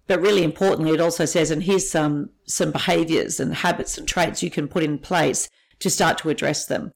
But 0.07 0.21
really 0.21 0.42
importantly, 0.42 0.92
it 0.95 1.00
also 1.00 1.25
says, 1.25 1.50
and 1.50 1.62
here's 1.62 1.90
some, 1.90 2.31
some 2.47 2.73
behaviors 2.73 3.40
and 3.40 3.54
habits 3.54 3.99
and 3.99 4.07
traits 4.07 4.42
you 4.42 4.50
can 4.50 4.69
put 4.69 4.83
in 4.83 4.99
place 4.99 5.49
to 5.78 5.90
start 5.90 6.19
to 6.19 6.31
address 6.31 6.66
them. 6.66 6.92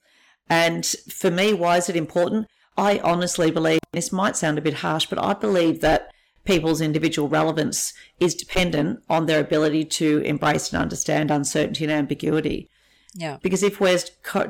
And 0.49 0.87
for 0.87 1.31
me, 1.31 1.53
why 1.53 1.77
is 1.77 1.89
it 1.89 1.97
important? 1.97 2.47
I 2.77 2.99
honestly 2.99 3.51
believe 3.51 3.81
this 3.93 4.13
might 4.13 4.37
sound 4.37 4.59
a 4.59 4.63
bit 4.63 4.75
harsh, 4.75 5.07
but 5.07 5.23
I 5.23 5.35
believe 5.35 5.81
that 5.81 6.13
people's 6.45 6.81
individual 6.81 7.29
relevance 7.29 7.93
is 8.21 8.35
dependent 8.35 9.01
on 9.09 9.27
their 9.27 9.41
ability 9.41 9.85
to 9.85 10.21
embrace 10.21 10.73
and 10.73 10.81
understand 10.81 11.31
uncertainty 11.31 11.85
and 11.85 11.93
ambiguity. 11.93 12.69
Yeah. 13.15 13.39
Because 13.43 13.63
if 13.63 13.81
we're 13.81 13.99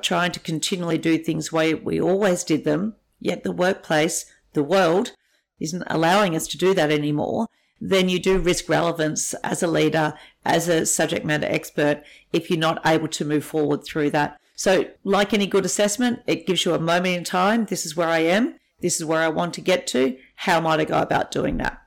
trying 0.03 0.33
to 0.33 0.41
continually 0.41 0.99
do 0.99 1.17
things 1.19 1.49
the 1.49 1.57
way 1.57 1.75
we 1.75 2.01
always 2.01 2.45
did 2.45 2.65
them, 2.65 2.95
yet 3.21 3.45
the 3.45 3.53
workplace, 3.53 4.27
the 4.53 4.63
world, 4.63 5.13
isn't 5.59 5.85
allowing 5.87 6.37
us 6.37 6.47
to 6.49 6.59
do 6.59 6.75
that 6.75 6.91
anymore, 6.91 7.49
then 7.81 8.09
you 8.09 8.19
do 8.19 8.39
risk 8.39 8.69
relevance 8.69 9.35
as 9.45 9.63
a 9.63 9.67
leader, 9.67 10.15
as 10.45 10.69
a 10.69 10.87
subject 10.87 11.25
matter 11.25 11.47
expert, 11.47 12.03
if 12.33 12.51
you're 12.51 12.59
not 12.59 12.81
able 12.87 13.09
to 13.09 13.25
move 13.25 13.45
forward 13.45 13.85
through 13.85 14.11
that. 14.11 14.39
So, 14.55 14.87
like 15.05 15.35
any 15.35 15.47
good 15.47 15.67
assessment, 15.67 16.21
it 16.27 16.47
gives 16.47 16.65
you 16.65 16.75
a 16.75 16.79
moment 16.79 17.17
in 17.17 17.25
time. 17.25 17.67
This 17.67 17.85
is 17.85 17.95
where 17.95 18.09
I 18.09 18.21
am. 18.21 18.57
This 18.81 18.99
is 18.99 19.05
where 19.05 19.21
I 19.21 19.29
want 19.29 19.53
to 19.55 19.61
get 19.61 19.87
to. 19.89 20.17
How 20.37 20.61
might 20.61 20.81
I 20.81 20.85
go 20.85 21.01
about 21.01 21.31
doing 21.31 21.59
that? 21.59 21.79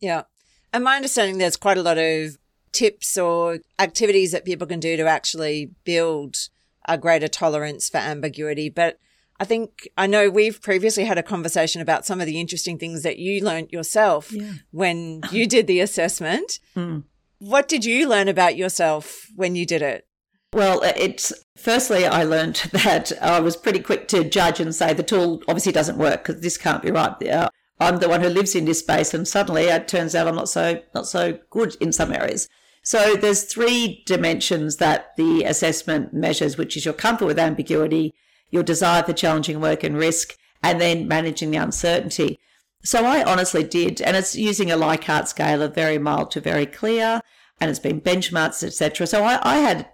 Yeah. 0.00 0.24
And 0.72 0.84
my 0.84 0.96
understanding 0.96 1.38
there's 1.38 1.56
quite 1.56 1.78
a 1.78 1.82
lot 1.82 1.96
of 1.98 2.36
tips 2.72 3.16
or 3.16 3.60
activities 3.78 4.32
that 4.32 4.44
people 4.44 4.66
can 4.66 4.80
do 4.80 4.96
to 4.96 5.06
actually 5.06 5.70
build 5.84 6.48
a 6.86 6.98
greater 6.98 7.28
tolerance 7.28 7.88
for 7.88 7.98
ambiguity. 7.98 8.68
But 8.68 8.98
I 9.40 9.44
think 9.44 9.88
I 9.96 10.06
know 10.06 10.30
we've 10.30 10.60
previously 10.60 11.04
had 11.04 11.18
a 11.18 11.22
conversation 11.22 11.80
about 11.80 12.04
some 12.04 12.20
of 12.20 12.26
the 12.26 12.40
interesting 12.40 12.78
things 12.78 13.02
that 13.04 13.18
you 13.18 13.42
learned 13.44 13.70
yourself 13.70 14.32
yeah. 14.32 14.52
when 14.70 15.20
you 15.30 15.46
did 15.46 15.66
the 15.66 15.80
assessment. 15.80 16.58
Mm. 16.76 17.04
What 17.40 17.68
did 17.68 17.84
you 17.84 18.08
learn 18.08 18.28
about 18.28 18.56
yourself 18.56 19.28
when 19.34 19.54
you 19.56 19.64
did 19.64 19.80
it? 19.80 20.06
Well, 20.52 20.80
it's 20.82 21.32
firstly, 21.56 22.06
I 22.06 22.24
learned 22.24 22.56
that 22.72 23.12
I 23.20 23.40
was 23.40 23.56
pretty 23.56 23.80
quick 23.80 24.08
to 24.08 24.24
judge 24.24 24.60
and 24.60 24.74
say 24.74 24.92
the 24.92 25.02
tool 25.02 25.42
obviously 25.48 25.72
doesn't 25.72 25.98
work 25.98 26.24
because 26.24 26.42
this 26.42 26.56
can't 26.56 26.82
be 26.82 26.90
right. 26.90 27.28
Uh, 27.28 27.48
I'm 27.80 27.98
the 27.98 28.08
one 28.08 28.22
who 28.22 28.28
lives 28.28 28.54
in 28.54 28.64
this 28.64 28.80
space, 28.80 29.14
and 29.14 29.26
suddenly 29.26 29.64
it 29.64 29.88
turns 29.88 30.14
out 30.14 30.26
I'm 30.26 30.34
not 30.34 30.48
so 30.48 30.82
not 30.94 31.06
so 31.06 31.38
good 31.50 31.76
in 31.80 31.92
some 31.92 32.12
areas. 32.12 32.48
So 32.82 33.14
there's 33.14 33.44
three 33.44 34.02
dimensions 34.06 34.76
that 34.76 35.16
the 35.16 35.44
assessment 35.44 36.14
measures, 36.14 36.56
which 36.56 36.76
is 36.76 36.84
your 36.84 36.94
comfort 36.94 37.26
with 37.26 37.38
ambiguity, 37.38 38.14
your 38.50 38.62
desire 38.62 39.02
for 39.02 39.12
challenging 39.12 39.60
work 39.60 39.82
and 39.84 39.96
risk, 39.96 40.36
and 40.62 40.80
then 40.80 41.08
managing 41.08 41.50
the 41.50 41.58
uncertainty. 41.58 42.38
So 42.82 43.04
I 43.04 43.22
honestly 43.24 43.64
did, 43.64 44.00
and 44.00 44.16
it's 44.16 44.36
using 44.36 44.70
a 44.70 44.76
Likert 44.76 45.26
scale 45.26 45.62
of 45.62 45.74
very 45.74 45.98
mild 45.98 46.30
to 46.32 46.40
very 46.40 46.66
clear, 46.66 47.20
and 47.60 47.70
it's 47.70 47.80
been 47.80 48.00
benchmarks, 48.00 48.62
etc. 48.62 49.06
So 49.06 49.24
I, 49.24 49.40
I, 49.42 49.58
had 49.58 49.88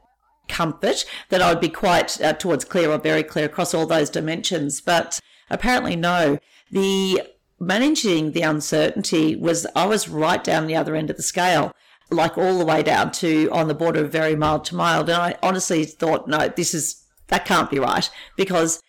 comfort 0.49 1.05
that 1.31 1.41
I 1.41 1.51
would 1.51 1.61
be 1.61 1.71
quite 1.71 2.21
uh, 2.21 2.35
towards 2.35 2.65
clear 2.65 2.91
or 2.91 2.99
very 2.99 3.23
clear 3.23 3.47
across 3.47 3.73
all 3.73 3.87
those 3.87 4.11
dimensions, 4.11 4.81
but 4.81 5.19
apparently 5.49 5.97
no. 5.97 6.39
The 6.71 7.23
managing 7.59 8.33
the 8.33 8.43
uncertainty 8.43 9.37
was 9.37 9.67
I 9.75 9.87
was 9.87 10.09
right 10.09 10.43
down 10.43 10.67
the 10.67 10.77
other 10.77 10.95
end 10.95 11.09
of 11.11 11.17
the 11.17 11.23
scale, 11.23 11.73
like 12.11 12.37
all 12.37 12.59
the 12.59 12.67
way 12.67 12.83
down 12.83 13.13
to 13.13 13.49
on 13.51 13.69
the 13.69 13.75
border 13.75 14.05
of 14.05 14.13
very 14.13 14.37
mild 14.37 14.65
to 14.67 14.75
mild. 14.75 15.09
And 15.09 15.21
I 15.21 15.37
honestly 15.43 15.85
thought, 15.85 16.29
no, 16.29 16.49
this 16.49 16.75
is 16.75 17.04
that 17.35 17.45
can't 17.45 17.71
be 17.71 17.81
right 17.81 18.09
because 18.37 18.81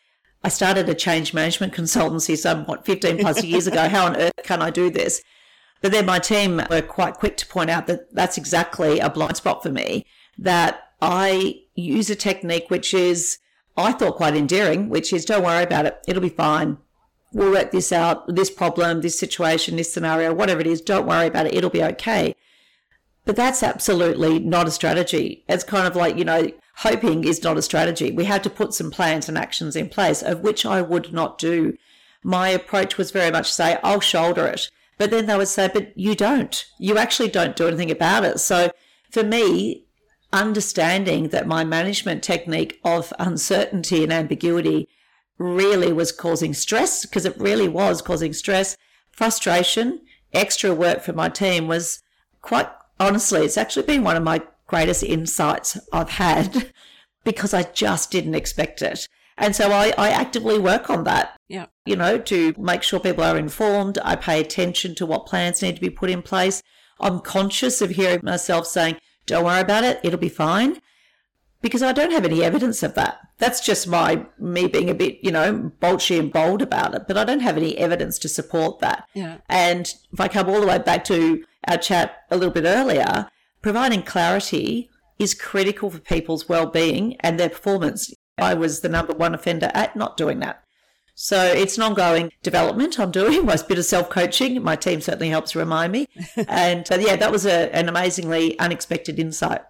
I 0.44 0.50
started 0.50 0.88
a 0.88 0.94
change 0.94 1.34
management 1.34 1.74
consultancy 1.74 2.38
some 2.38 2.66
what 2.66 2.86
15 2.86 3.18
plus 3.18 3.44
years 3.52 3.66
ago. 3.66 3.90
How 3.90 4.06
on 4.06 4.16
earth 4.16 4.34
can 4.44 4.62
I 4.62 4.70
do 4.70 4.92
this? 4.92 5.24
But 5.82 5.92
then 5.92 6.06
my 6.06 6.20
team 6.20 6.62
were 6.70 6.82
quite 6.82 7.16
quick 7.16 7.38
to 7.38 7.48
point 7.48 7.70
out 7.70 7.88
that 7.88 8.14
that's 8.14 8.38
exactly 8.38 9.00
a 9.00 9.10
blind 9.10 9.38
spot 9.38 9.64
for 9.64 9.70
me. 9.70 10.06
That 10.38 10.92
I 11.02 11.62
use 11.74 12.10
a 12.10 12.16
technique 12.16 12.70
which 12.70 12.94
is 12.94 13.40
I 13.76 13.92
thought 13.92 14.16
quite 14.16 14.36
endearing, 14.36 14.90
which 14.90 15.12
is 15.12 15.26
don't 15.26 15.44
worry 15.44 15.64
about 15.64 15.88
it, 15.88 15.98
it'll 16.08 16.22
be 16.22 16.30
fine 16.30 16.78
we'll 17.36 17.52
work 17.52 17.72
this 17.72 17.92
out, 17.92 18.34
this 18.34 18.50
problem, 18.50 19.02
this 19.02 19.20
situation, 19.20 19.76
this 19.76 19.94
scenario, 19.94 20.34
whatever 20.34 20.62
it 20.62 20.68
is, 20.68 20.82
don't 20.82 21.06
worry 21.06 21.28
about 21.28 21.46
it, 21.46 21.54
it'll 21.54 21.70
be 21.70 21.84
okay. 21.84 22.35
But 23.26 23.36
that's 23.36 23.64
absolutely 23.64 24.40
not 24.40 24.68
a 24.68 24.72
strategy. 24.72 25.44
It's 25.50 25.64
kind 25.64 25.88
of 25.88 25.96
like, 25.96 26.18
you 26.18 26.24
know, 26.24 26.52
hoping 26.78 27.24
is 27.24 27.44
not 27.44 27.58
a 27.58 27.62
strategy. 27.62 28.12
We 28.12 28.26
had 28.26 28.44
to 28.44 28.50
put 28.50 28.74
some 28.74 28.92
plans 28.92 29.28
and 29.28 29.38
actions 29.38 29.76
in 29.76 29.90
place, 29.90 30.22
of 30.22 30.42
which 30.42 30.66
I 30.66 30.82
would 30.82 31.12
not 31.12 31.38
do. 31.38 31.76
My 32.24 32.50
approach 32.50 32.98
was 32.98 33.12
very 33.12 33.32
much 33.32 33.52
say, 33.52 33.80
I'll 33.84 34.00
shoulder 34.00 34.46
it. 34.46 34.70
But 34.98 35.12
then 35.12 35.26
they 35.26 35.38
would 35.38 35.48
say, 35.48 35.70
but 35.74 35.98
you 35.98 36.16
don't. 36.16 36.66
You 36.80 36.98
actually 36.98 37.30
don't 37.30 37.56
do 37.56 37.68
anything 37.68 37.92
about 37.92 38.24
it. 38.24 38.40
So 38.40 38.72
for 39.12 39.24
me, 39.24 39.86
understanding 40.32 41.30
that 41.30 41.48
my 41.48 41.64
management 41.64 42.24
technique 42.24 42.80
of 42.84 43.14
uncertainty 43.20 44.04
and 44.04 44.14
ambiguity 44.14 44.88
really 45.38 45.92
was 45.92 46.12
causing 46.12 46.54
stress 46.54 47.06
because 47.06 47.26
it 47.26 47.38
really 47.38 47.68
was 47.68 48.02
causing 48.02 48.34
stress, 48.34 48.78
frustration, 49.12 50.02
extra 50.34 50.74
work 50.74 51.02
for 51.02 51.14
my 51.14 51.30
team 51.30 51.68
was 51.68 52.02
quite 52.42 52.70
honestly, 53.00 53.42
it's 53.42 53.58
actually 53.58 53.86
been 53.86 54.04
one 54.04 54.16
of 54.16 54.24
my 54.24 54.42
greatest 54.68 55.04
insights 55.04 55.78
I've 55.92 56.10
had 56.10 56.72
because 57.24 57.54
I 57.54 57.64
just 57.64 58.12
didn't 58.12 58.36
expect 58.36 58.82
it. 58.82 59.08
And 59.38 59.56
so 59.56 59.72
I, 59.72 59.94
I 59.98 60.10
actively 60.10 60.58
work 60.58 60.90
on 60.90 61.04
that. 61.04 61.38
Yeah. 61.50 61.66
You 61.86 61.96
know, 61.98 62.18
to 62.18 62.54
make 62.58 62.84
sure 62.84 63.00
people 63.00 63.24
are 63.24 63.38
informed. 63.38 64.00
I 64.04 64.16
pay 64.16 64.40
attention 64.40 64.96
to 64.96 65.06
what 65.06 65.26
plans 65.26 65.62
need 65.62 65.76
to 65.76 65.82
be 65.82 65.90
put 65.90 66.10
in 66.10 66.22
place. 66.22 66.64
I'm 67.00 67.20
conscious 67.20 67.82
of 67.82 67.92
hearing 67.92 68.22
myself 68.24 68.66
saying, 68.68 68.98
don't 69.26 69.44
worry 69.44 69.60
about 69.60 69.84
it, 69.84 70.00
it'll 70.04 70.20
be 70.20 70.30
fine 70.30 70.80
because 71.66 71.82
I 71.82 71.94
don't 71.94 72.12
have 72.12 72.26
any 72.26 72.44
evidence 72.44 72.84
of 72.84 72.94
that. 72.94 73.18
That's 73.40 73.60
just 73.60 73.88
my 73.88 74.24
me 74.38 74.68
being 74.68 74.88
a 74.88 74.94
bit, 74.94 75.18
you 75.24 75.32
know, 75.32 75.72
bolshy 75.82 76.20
and 76.20 76.32
bold 76.32 76.62
about 76.62 76.94
it, 76.94 77.08
but 77.08 77.18
I 77.18 77.24
don't 77.24 77.40
have 77.40 77.58
any 77.58 77.76
evidence 77.76 78.20
to 78.20 78.30
support 78.30 78.82
that. 78.82 79.08
Yeah. 79.16 79.38
And 79.50 79.92
if 80.14 80.22
I 80.22 80.28
come 80.28 80.48
all 80.48 80.62
the 80.62 80.68
way 80.68 80.78
back 80.78 81.04
to 81.06 81.44
our 81.68 81.80
chat 81.80 82.18
a 82.30 82.38
little 82.38 82.54
bit 82.54 82.66
earlier, 82.66 83.30
providing 83.64 84.04
clarity 84.04 84.92
is 85.18 85.34
critical 85.34 85.90
for 85.90 85.98
people's 85.98 86.48
well-being 86.48 87.16
and 87.22 87.40
their 87.40 87.50
performance. 87.50 88.14
I 88.38 88.54
was 88.54 88.82
the 88.82 88.90
number 88.90 89.14
one 89.14 89.34
offender 89.34 89.72
at 89.74 89.96
not 89.96 90.18
doing 90.18 90.42
that. 90.42 90.64
So 91.16 91.46
it's 91.46 91.78
an 91.78 91.84
ongoing 91.84 92.32
development 92.44 93.00
I'm 93.00 93.10
doing, 93.10 93.50
a 93.50 93.64
bit 93.68 93.80
of 93.80 93.86
self 93.86 94.12
coaching. 94.12 94.62
My 94.62 94.76
team 94.76 95.02
certainly 95.02 95.30
helps 95.30 95.56
remind 95.56 95.94
me. 95.94 96.10
and 96.48 96.86
uh, 96.92 97.00
yeah, 97.00 97.16
that 97.16 97.32
was 97.32 97.48
a, 97.48 97.76
an 97.76 97.90
amazingly 97.90 98.60
unexpected 98.60 99.18
insight. 99.18 99.62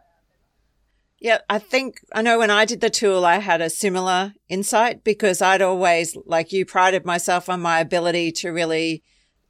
Yeah, 1.25 1.39
I 1.49 1.57
think 1.57 2.01
I 2.13 2.21
know 2.21 2.37
when 2.37 2.51
I 2.51 2.65
did 2.65 2.81
the 2.81 2.89
tool, 2.91 3.25
I 3.25 3.39
had 3.39 3.59
a 3.59 3.71
similar 3.71 4.35
insight 4.47 5.03
because 5.03 5.41
I'd 5.41 5.63
always, 5.63 6.15
like 6.27 6.51
you, 6.51 6.67
prided 6.67 7.03
myself 7.03 7.49
on 7.49 7.61
my 7.61 7.79
ability 7.79 8.31
to 8.33 8.51
really 8.51 9.01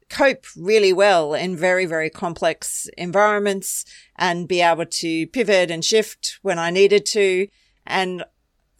cope 0.09 0.45
really 0.55 0.93
well 0.93 1.33
in 1.33 1.57
very, 1.57 1.85
very 1.85 2.09
complex 2.09 2.87
environments 2.97 3.83
and 4.15 4.47
be 4.47 4.61
able 4.61 4.85
to 4.85 5.27
pivot 5.27 5.69
and 5.69 5.83
shift 5.83 6.39
when 6.43 6.57
I 6.57 6.69
needed 6.69 7.05
to. 7.07 7.49
And 7.85 8.23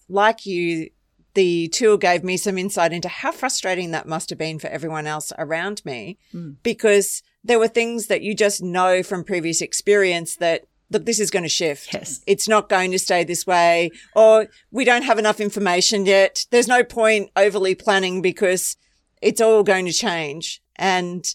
like 0.08 0.46
you, 0.46 0.90
the 1.34 1.68
tool 1.68 1.98
gave 1.98 2.24
me 2.24 2.38
some 2.38 2.58
insight 2.58 2.94
into 2.94 3.10
how 3.10 3.34
frustrating 3.34 3.92
that 3.92 4.08
must 4.08 4.30
have 4.30 4.40
been 4.40 4.58
for 4.58 4.68
everyone 4.68 5.06
else 5.06 5.34
around 5.38 5.84
me 5.84 6.18
mm. 6.34 6.56
because 6.64 7.24
there 7.44 7.60
were 7.60 7.68
things 7.68 8.08
that 8.08 8.22
you 8.22 8.34
just 8.34 8.64
know 8.64 9.04
from 9.04 9.26
previous 9.26 9.62
experience 9.62 10.38
that 10.38 10.64
look, 10.96 11.06
this 11.06 11.20
is 11.20 11.30
going 11.30 11.44
to 11.44 11.50
shift. 11.50 11.94
Yes. 11.94 12.22
It's 12.26 12.48
not 12.48 12.70
going 12.70 12.92
to 12.92 13.00
stay 13.00 13.24
this 13.24 13.46
way 13.46 13.92
or 14.16 14.48
we 14.72 14.86
don't 14.86 15.04
have 15.04 15.20
enough 15.20 15.40
information 15.40 16.06
yet. 16.06 16.46
There's 16.52 16.68
no 16.68 16.84
point 16.84 17.32
overly 17.36 17.76
planning 17.76 18.22
because 18.22 18.78
it's 19.22 19.42
all 19.42 19.62
going 19.62 19.86
to 19.86 19.94
change. 19.94 20.62
And 20.78 21.26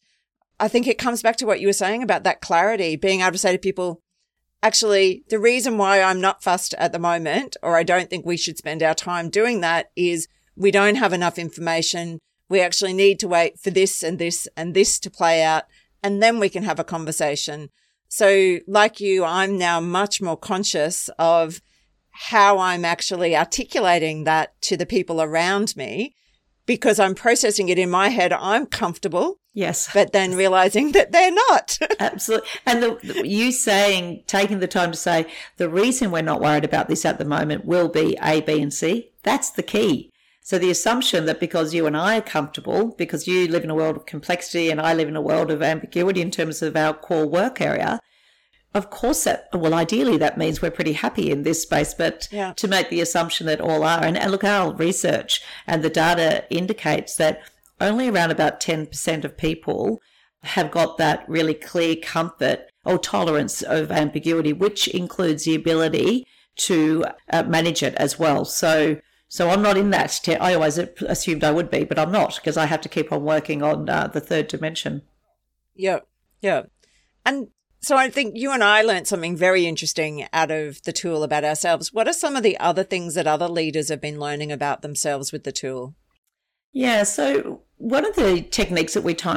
I 0.59 0.69
think 0.69 0.87
it 0.87 0.99
comes 0.99 1.23
back 1.23 1.37
to 1.37 1.47
what 1.47 1.61
you 1.61 1.67
were 1.67 1.73
saying 1.75 2.03
about 2.03 2.25
that 2.25 2.41
clarity, 2.41 2.97
being 2.97 3.21
able 3.21 3.33
to 3.33 3.39
say 3.39 3.53
to 3.53 3.59
people, 3.59 4.01
actually, 4.63 5.25
the 5.29 5.39
reason 5.39 5.77
why 5.77 6.01
I'm 6.01 6.21
not 6.21 6.43
fussed 6.43 6.75
at 6.75 6.93
the 6.93 6.99
moment, 6.99 7.57
or 7.63 7.77
I 7.77 7.83
don't 7.83 8.09
think 8.09 8.25
we 8.25 8.37
should 8.37 8.59
spend 8.59 8.83
our 8.83 8.95
time 8.95 9.29
doing 9.29 9.61
that 9.61 9.91
is 9.95 10.27
we 10.57 10.71
don't 10.71 10.97
have 10.97 11.13
enough 11.13 11.39
information. 11.39 12.19
We 12.49 12.61
actually 12.61 12.95
need 12.95 13.21
to 13.21 13.29
wait 13.29 13.59
for 13.59 13.71
this 13.71 14.03
and 14.03 14.19
this 14.19 14.49
and 14.57 14.75
this 14.75 14.99
to 15.01 15.11
play 15.11 15.43
out. 15.43 15.65
And 16.03 16.23
then 16.23 16.39
we 16.39 16.49
can 16.49 16.63
have 16.63 16.79
a 16.79 16.85
conversation. 16.85 17.69
So 18.11 18.59
like 18.67 19.01
you, 19.01 19.25
I'm 19.25 19.57
now 19.57 19.81
much 19.81 20.21
more 20.21 20.37
conscious 20.37 21.09
of 21.19 21.63
how 22.11 22.59
I'm 22.59 22.85
actually 22.85 23.37
articulating 23.37 24.25
that 24.25 24.61
to 24.63 24.77
the 24.77 24.85
people 24.85 25.23
around 25.23 25.77
me 25.77 26.15
because 26.67 26.99
I'm 26.99 27.15
processing 27.15 27.69
it 27.69 27.79
in 27.79 27.89
my 27.89 28.09
head. 28.09 28.33
I'm 28.33 28.67
comfortable. 28.67 29.39
Yes. 29.55 29.89
But 29.95 30.13
then 30.13 30.35
realizing 30.35 30.93
that 30.93 31.13
they're 31.13 31.33
not. 31.33 31.79
Absolutely. 32.01 32.49
And 32.67 32.83
the, 32.83 33.23
you 33.27 33.53
saying, 33.53 34.25
taking 34.27 34.59
the 34.59 34.69
time 34.69 34.91
to 34.91 34.97
say, 34.97 35.27
the 35.57 35.69
reason 35.69 36.11
we're 36.11 36.23
not 36.23 36.41
worried 36.41 36.65
about 36.65 36.89
this 36.89 37.05
at 37.05 37.19
the 37.19 37.25
moment 37.25 37.65
will 37.65 37.89
be 37.89 38.17
A, 38.23 38.41
B, 38.41 38.61
and 38.61 38.75
C. 38.75 39.11
That's 39.23 39.51
the 39.51 39.63
key. 39.63 40.10
So 40.51 40.59
the 40.59 40.73
assumption 40.73 41.27
that 41.27 41.39
because 41.39 41.75
you 41.75 41.87
and 41.87 41.97
I 41.97 42.19
are 42.19 42.23
comfortable, 42.23 42.89
because 42.99 43.29
you 43.29 43.47
live 43.47 43.63
in 43.63 43.71
a 43.71 43.75
world 43.77 43.95
of 43.95 44.05
complexity 44.05 44.69
and 44.69 44.81
I 44.81 44.95
live 44.95 45.07
in 45.07 45.15
a 45.15 45.21
world 45.21 45.49
of 45.49 45.63
ambiguity 45.63 46.21
in 46.21 46.33
terms 46.33 46.61
of 46.61 46.75
our 46.75 46.93
core 46.93 47.25
work 47.25 47.61
area, 47.61 48.01
of 48.75 48.91
course 48.91 49.23
that 49.23 49.49
well 49.53 49.73
ideally 49.73 50.17
that 50.17 50.39
means 50.39 50.61
we're 50.61 50.73
pretty 50.73 50.95
happy 50.95 51.31
in 51.31 51.45
this 51.45 51.63
space 51.63 51.95
but 51.95 52.27
yeah. 52.33 52.53
to 52.55 52.67
make 52.67 52.91
the 52.91 53.01
assumption 53.01 53.47
that 53.47 53.61
all 53.61 53.85
are 53.85 54.03
and, 54.03 54.19
and 54.19 54.33
look 54.33 54.43
our 54.43 54.75
research 54.75 55.41
and 55.69 55.85
the 55.85 55.89
data 55.89 56.45
indicates 56.51 57.15
that 57.15 57.43
only 57.81 58.09
around 58.09 58.33
about 58.33 58.61
10% 58.61 59.25
of 59.25 59.37
people 59.37 60.03
have 60.43 60.73
got 60.73 60.99
that 60.99 61.25
really 61.29 61.55
clear 61.55 61.95
comfort 61.95 62.63
or 62.85 62.99
tolerance 62.99 63.63
of 63.63 63.93
ambiguity, 63.93 64.53
which 64.53 64.89
includes 64.89 65.45
the 65.45 65.55
ability 65.55 66.27
to 66.57 67.05
uh, 67.33 67.45
manage 67.45 67.85
it 67.85 67.95
as 67.95 68.19
well. 68.19 68.45
So, 68.45 68.97
so 69.31 69.49
I'm 69.49 69.63
not 69.63 69.77
in 69.77 69.91
that. 69.91 70.19
I 70.29 70.55
always 70.55 70.77
assumed 70.77 71.45
I 71.45 71.53
would 71.53 71.71
be, 71.71 71.85
but 71.85 71.99
I'm 71.99 72.11
not 72.11 72.35
because 72.35 72.57
I 72.57 72.67
have 72.67 72.81
to 72.83 72.89
keep 72.89 73.13
on 73.13 73.25
working 73.25 73.63
on 73.63 73.89
uh, 73.89 74.09
the 74.09 74.21
third 74.21 74.49
dimension. 74.49 75.03
Yeah, 75.75 76.01
yeah, 76.43 76.65
and 77.25 77.49
so 77.81 77.97
I 77.97 78.11
think 78.11 78.37
you 78.37 78.51
and 78.51 78.63
I 78.63 78.83
learned 78.83 79.07
something 79.07 79.37
very 79.37 79.67
interesting 79.67 80.27
out 80.33 80.51
of 80.51 80.83
the 80.83 80.93
tool 80.93 81.23
about 81.23 81.45
ourselves. 81.45 81.93
What 81.93 82.09
are 82.09 82.13
some 82.13 82.35
of 82.35 82.43
the 82.43 82.59
other 82.59 82.83
things 82.83 83.15
that 83.15 83.29
other 83.29 83.49
leaders 83.49 83.89
have 83.89 84.01
been 84.01 84.19
learning 84.19 84.51
about 84.51 84.83
themselves 84.83 85.33
with 85.33 85.45
the 85.45 85.53
tool? 85.53 85.95
Yeah, 86.73 87.05
so 87.05 87.63
one 87.79 88.05
of 88.05 88.17
the 88.17 88.43
techniques 88.43 88.95
that 88.95 89.05
we 89.05 89.15
t- 89.15 89.31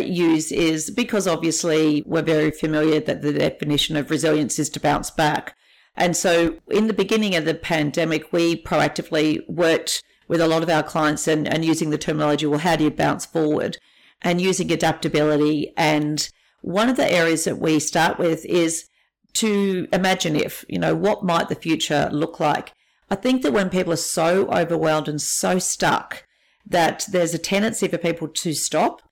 use 0.00 0.52
is 0.52 0.90
because 0.90 1.26
obviously 1.26 2.02
we're 2.06 2.22
very 2.22 2.52
familiar 2.52 3.00
that 3.00 3.22
the 3.22 3.32
definition 3.32 3.96
of 3.96 4.10
resilience 4.10 4.58
is 4.58 4.70
to 4.70 4.80
bounce 4.80 5.10
back. 5.10 5.56
And 6.00 6.16
so 6.16 6.56
in 6.70 6.86
the 6.86 6.94
beginning 6.94 7.36
of 7.36 7.44
the 7.44 7.54
pandemic, 7.54 8.32
we 8.32 8.60
proactively 8.60 9.46
worked 9.46 10.02
with 10.28 10.40
a 10.40 10.48
lot 10.48 10.62
of 10.62 10.70
our 10.70 10.82
clients 10.82 11.28
and, 11.28 11.46
and 11.46 11.62
using 11.62 11.90
the 11.90 11.98
terminology, 11.98 12.46
well, 12.46 12.60
how 12.60 12.74
do 12.74 12.84
you 12.84 12.90
bounce 12.90 13.26
forward? 13.26 13.76
And 14.22 14.40
using 14.40 14.72
adaptability. 14.72 15.74
And 15.76 16.26
one 16.62 16.88
of 16.88 16.96
the 16.96 17.12
areas 17.12 17.44
that 17.44 17.58
we 17.58 17.78
start 17.80 18.18
with 18.18 18.46
is 18.46 18.88
to 19.34 19.88
imagine 19.92 20.36
if, 20.36 20.64
you 20.70 20.78
know, 20.78 20.94
what 20.94 21.22
might 21.22 21.50
the 21.50 21.54
future 21.54 22.08
look 22.10 22.40
like? 22.40 22.72
I 23.10 23.14
think 23.14 23.42
that 23.42 23.52
when 23.52 23.68
people 23.68 23.92
are 23.92 23.96
so 23.96 24.48
overwhelmed 24.48 25.06
and 25.06 25.20
so 25.20 25.58
stuck, 25.58 26.24
that 26.66 27.04
there's 27.12 27.34
a 27.34 27.38
tendency 27.38 27.88
for 27.88 27.98
people 27.98 28.28
to 28.28 28.54
stop. 28.54 29.02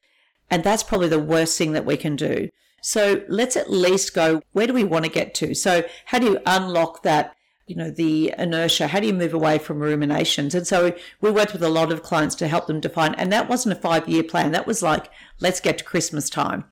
And 0.51 0.65
that's 0.65 0.83
probably 0.83 1.09
the 1.09 1.19
worst 1.19 1.59
thing 1.59 1.73
that 1.73 1.85
we 1.85 1.99
can 1.99 2.17
do. 2.17 2.49
So 2.83 3.23
let's 3.29 3.57
at 3.57 3.71
least 3.71 4.15
go, 4.15 4.43
where 4.53 4.67
do 4.67 4.73
we 4.73 4.85
want 4.85 5.05
to 5.05 5.11
get 5.11 5.35
to? 5.37 5.55
So 5.55 5.85
how 6.07 6.19
do 6.19 6.27
you 6.27 6.39
unlock 6.47 7.03
that, 7.03 7.35
you 7.67 7.77
know, 7.77 7.91
the 7.91 8.35
inertia? 8.39 8.89
How 8.89 9.01
do 9.01 9.07
you 9.07 9.13
move 9.13 9.35
away 9.35 9.59
from 9.59 9.81
ruminations? 9.81 10.55
And 10.55 10.67
so 10.67 10.95
we 11.21 11.31
worked 11.31 11.53
with 11.53 11.63
a 11.63 11.69
lot 11.69 11.93
of 11.93 12.03
clients 12.03 12.35
to 12.37 12.49
help 12.49 12.67
them 12.67 12.81
define, 12.81 13.15
and 13.15 13.33
that 13.33 13.49
wasn't 13.49 13.77
a 13.77 13.81
five 13.81 14.09
year 14.09 14.23
plan. 14.23 14.53
That 14.53 14.67
was 14.67 14.83
like, 14.83 15.11
let's 15.41 15.61
get 15.61 15.79
to 15.79 15.85
Christmas 15.85 16.31
time. 16.31 16.65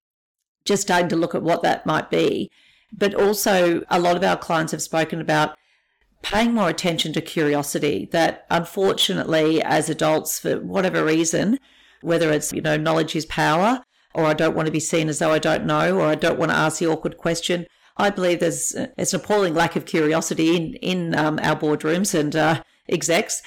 Just 0.64 0.82
starting 0.82 1.08
to 1.08 1.16
look 1.16 1.34
at 1.34 1.42
what 1.42 1.62
that 1.62 1.86
might 1.86 2.10
be. 2.10 2.50
But 2.92 3.14
also 3.14 3.82
a 3.90 3.98
lot 4.00 4.16
of 4.16 4.24
our 4.24 4.36
clients 4.36 4.72
have 4.72 4.82
spoken 4.82 5.20
about 5.20 5.56
paying 6.22 6.54
more 6.54 6.68
attention 6.68 7.12
to 7.12 7.20
curiosity 7.20 8.08
that 8.10 8.46
unfortunately 8.50 9.62
as 9.62 9.88
adults 9.88 10.40
for 10.40 10.58
whatever 10.60 11.04
reason 11.04 11.58
whether 12.00 12.32
it's 12.32 12.52
you 12.52 12.60
know 12.60 12.76
knowledge 12.76 13.14
is 13.14 13.26
power 13.26 13.82
or 14.16 14.24
i 14.24 14.34
don't 14.34 14.56
want 14.56 14.66
to 14.66 14.72
be 14.72 14.80
seen 14.80 15.08
as 15.08 15.18
though 15.18 15.30
i 15.30 15.38
don't 15.38 15.64
know 15.64 15.96
or 15.96 16.06
i 16.06 16.14
don't 16.14 16.38
want 16.38 16.50
to 16.50 16.56
ask 16.56 16.78
the 16.78 16.86
awkward 16.86 17.16
question 17.16 17.66
i 17.96 18.10
believe 18.10 18.40
there's 18.40 18.74
it's 18.98 19.14
an 19.14 19.20
appalling 19.20 19.54
lack 19.54 19.76
of 19.76 19.84
curiosity 19.84 20.56
in 20.56 20.74
in 20.74 21.14
um, 21.14 21.38
our 21.42 21.56
boardrooms 21.56 22.18
and 22.18 22.34
uh, 22.34 22.62
execs 22.88 23.42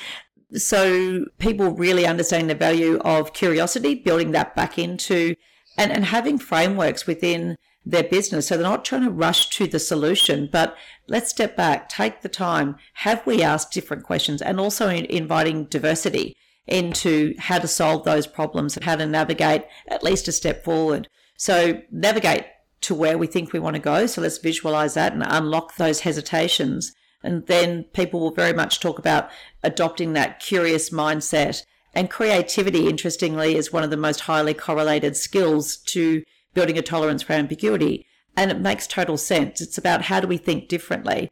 so 0.53 1.25
people 1.37 1.71
really 1.71 2.05
understanding 2.05 2.47
the 2.47 2.55
value 2.55 2.97
of 2.99 3.33
curiosity 3.33 3.95
building 3.95 4.31
that 4.31 4.55
back 4.55 4.79
into 4.79 5.35
and, 5.77 5.91
and 5.91 6.05
having 6.05 6.37
frameworks 6.37 7.05
within 7.05 7.55
their 7.85 8.03
business. 8.03 8.47
So 8.47 8.55
they're 8.55 8.63
not 8.63 8.85
trying 8.85 9.03
to 9.03 9.09
rush 9.09 9.49
to 9.51 9.67
the 9.67 9.79
solution, 9.79 10.49
but 10.51 10.75
let's 11.07 11.29
step 11.29 11.55
back, 11.55 11.89
take 11.89 12.21
the 12.21 12.29
time. 12.29 12.75
Have 12.95 13.25
we 13.25 13.41
asked 13.41 13.71
different 13.71 14.03
questions 14.03 14.41
and 14.41 14.59
also 14.59 14.89
inviting 14.89 15.65
diversity 15.65 16.35
into 16.71 17.35
how 17.37 17.59
to 17.59 17.67
solve 17.67 18.03
those 18.03 18.27
problems 18.27 18.75
and 18.75 18.83
how 18.85 18.95
to 18.95 19.05
navigate 19.05 19.65
at 19.87 20.03
least 20.03 20.27
a 20.27 20.31
step 20.31 20.63
forward. 20.63 21.07
So 21.37 21.81
navigate 21.91 22.45
to 22.81 22.95
where 22.95 23.17
we 23.17 23.27
think 23.27 23.51
we 23.51 23.59
want 23.59 23.75
to 23.75 23.81
go. 23.81 24.05
So 24.05 24.21
let's 24.21 24.37
visualize 24.37 24.93
that 24.93 25.13
and 25.13 25.23
unlock 25.25 25.75
those 25.75 26.01
hesitations. 26.01 26.93
And 27.23 27.45
then 27.47 27.83
people 27.93 28.19
will 28.19 28.31
very 28.31 28.53
much 28.53 28.79
talk 28.79 28.99
about 28.99 29.29
adopting 29.63 30.13
that 30.13 30.39
curious 30.39 30.89
mindset 30.89 31.63
and 31.93 32.09
creativity, 32.09 32.87
interestingly, 32.87 33.55
is 33.55 33.73
one 33.73 33.83
of 33.83 33.89
the 33.89 33.97
most 33.97 34.21
highly 34.21 34.53
correlated 34.53 35.17
skills 35.17 35.77
to 35.87 36.23
building 36.53 36.77
a 36.77 36.81
tolerance 36.81 37.23
for 37.23 37.33
ambiguity. 37.33 38.05
And 38.37 38.51
it 38.51 38.61
makes 38.61 38.87
total 38.87 39.17
sense. 39.17 39.59
It's 39.59 39.77
about 39.77 40.03
how 40.03 40.19
do 40.19 40.27
we 40.27 40.37
think 40.37 40.69
differently? 40.69 41.31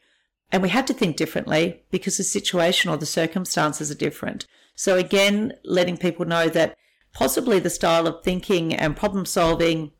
And 0.51 0.61
we 0.63 0.69
have 0.69 0.85
to 0.85 0.93
think 0.93 1.15
differently 1.15 1.83
because 1.91 2.17
the 2.17 2.23
situation 2.23 2.89
or 2.89 2.97
the 2.97 3.05
circumstances 3.05 3.91
are 3.91 3.95
different. 3.95 4.45
So 4.77 4.95
again, 4.95 5.53
letting 5.65 5.97
people 5.97 6.25
know 6.25 6.49
that 6.49 6.77
possibly 7.11 7.59
the 7.59 7.69
style 7.69 8.05
of 8.05 8.23
thinking 8.23 8.75
and 8.75 8.95
problem 8.95 9.25
solving 9.25 9.91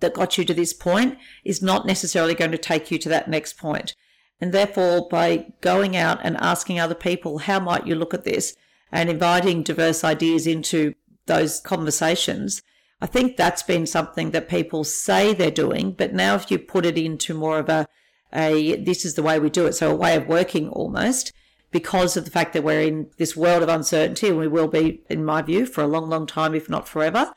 that 0.00 0.12
got 0.12 0.36
you 0.36 0.44
to 0.44 0.52
this 0.52 0.74
point 0.74 1.16
is 1.42 1.62
not 1.62 1.86
necessarily 1.86 2.34
going 2.34 2.52
to 2.52 2.58
take 2.58 2.90
you 2.90 2.98
to 2.98 3.08
that 3.08 3.28
next 3.28 3.56
point. 3.56 3.94
And 4.38 4.52
therefore, 4.52 5.08
by 5.08 5.52
going 5.62 5.96
out 5.96 6.20
and 6.22 6.36
asking 6.36 6.78
other 6.78 6.94
people, 6.94 7.38
how 7.38 7.60
might 7.60 7.86
you 7.86 7.94
look 7.94 8.12
at 8.12 8.24
this 8.24 8.54
and 8.92 9.08
inviting 9.08 9.62
diverse 9.62 10.04
ideas 10.04 10.46
into 10.46 10.94
those 11.24 11.58
conversations, 11.58 12.62
I 13.00 13.06
think 13.06 13.36
that's 13.36 13.62
been 13.62 13.86
something 13.86 14.32
that 14.32 14.50
people 14.50 14.84
say 14.84 15.32
they're 15.32 15.50
doing, 15.50 15.92
but 15.92 16.12
now 16.12 16.34
if 16.34 16.50
you 16.50 16.58
put 16.58 16.84
it 16.84 16.98
into 16.98 17.32
more 17.32 17.58
of 17.58 17.70
a, 17.70 17.86
a 18.34 18.76
this 18.76 19.06
is 19.06 19.14
the 19.14 19.22
way 19.22 19.38
we 19.38 19.48
do 19.48 19.66
it, 19.66 19.72
so 19.72 19.90
a 19.90 19.96
way 19.96 20.14
of 20.14 20.26
working 20.26 20.68
almost, 20.68 21.32
because 21.70 22.16
of 22.16 22.24
the 22.24 22.30
fact 22.30 22.52
that 22.52 22.64
we're 22.64 22.80
in 22.80 23.10
this 23.16 23.36
world 23.36 23.62
of 23.62 23.68
uncertainty, 23.68 24.28
and 24.28 24.38
we 24.38 24.48
will 24.48 24.68
be, 24.68 25.02
in 25.08 25.24
my 25.24 25.42
view, 25.42 25.66
for 25.66 25.82
a 25.82 25.86
long, 25.86 26.08
long 26.08 26.26
time, 26.26 26.54
if 26.54 26.68
not 26.68 26.88
forever. 26.88 27.32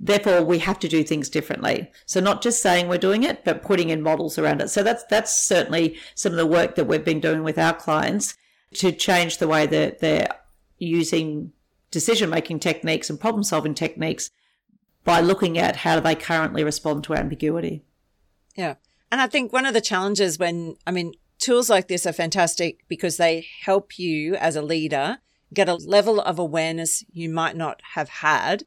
Therefore, 0.00 0.44
we 0.44 0.60
have 0.60 0.78
to 0.78 0.88
do 0.88 1.02
things 1.02 1.28
differently. 1.28 1.90
So 2.06 2.20
not 2.20 2.40
just 2.40 2.62
saying 2.62 2.88
we're 2.88 2.98
doing 2.98 3.24
it, 3.24 3.44
but 3.44 3.62
putting 3.62 3.90
in 3.90 4.00
models 4.00 4.38
around 4.38 4.60
it. 4.60 4.70
So 4.70 4.82
that's 4.82 5.04
that's 5.04 5.36
certainly 5.36 5.96
some 6.14 6.32
of 6.32 6.38
the 6.38 6.46
work 6.46 6.76
that 6.76 6.86
we've 6.86 7.04
been 7.04 7.20
doing 7.20 7.42
with 7.42 7.58
our 7.58 7.74
clients 7.74 8.36
to 8.74 8.92
change 8.92 9.38
the 9.38 9.48
way 9.48 9.66
that 9.66 9.98
they're 9.98 10.28
using 10.78 11.52
decision 11.90 12.30
making 12.30 12.60
techniques 12.60 13.10
and 13.10 13.18
problem 13.18 13.42
solving 13.42 13.74
techniques 13.74 14.30
by 15.04 15.20
looking 15.20 15.58
at 15.58 15.76
how 15.76 15.96
do 15.96 16.02
they 16.02 16.14
currently 16.14 16.62
respond 16.62 17.02
to 17.02 17.14
ambiguity. 17.14 17.82
Yeah. 18.54 18.74
And 19.10 19.20
I 19.20 19.26
think 19.26 19.52
one 19.52 19.64
of 19.64 19.74
the 19.74 19.80
challenges 19.80 20.38
when, 20.38 20.76
I 20.86 20.90
mean, 20.90 21.14
tools 21.38 21.70
like 21.70 21.88
this 21.88 22.06
are 22.06 22.12
fantastic 22.12 22.84
because 22.88 23.16
they 23.16 23.46
help 23.62 23.98
you 23.98 24.34
as 24.36 24.56
a 24.56 24.62
leader 24.62 25.18
get 25.52 25.68
a 25.68 25.74
level 25.74 26.20
of 26.20 26.38
awareness 26.38 27.04
you 27.12 27.28
might 27.28 27.56
not 27.56 27.80
have 27.94 28.08
had. 28.08 28.64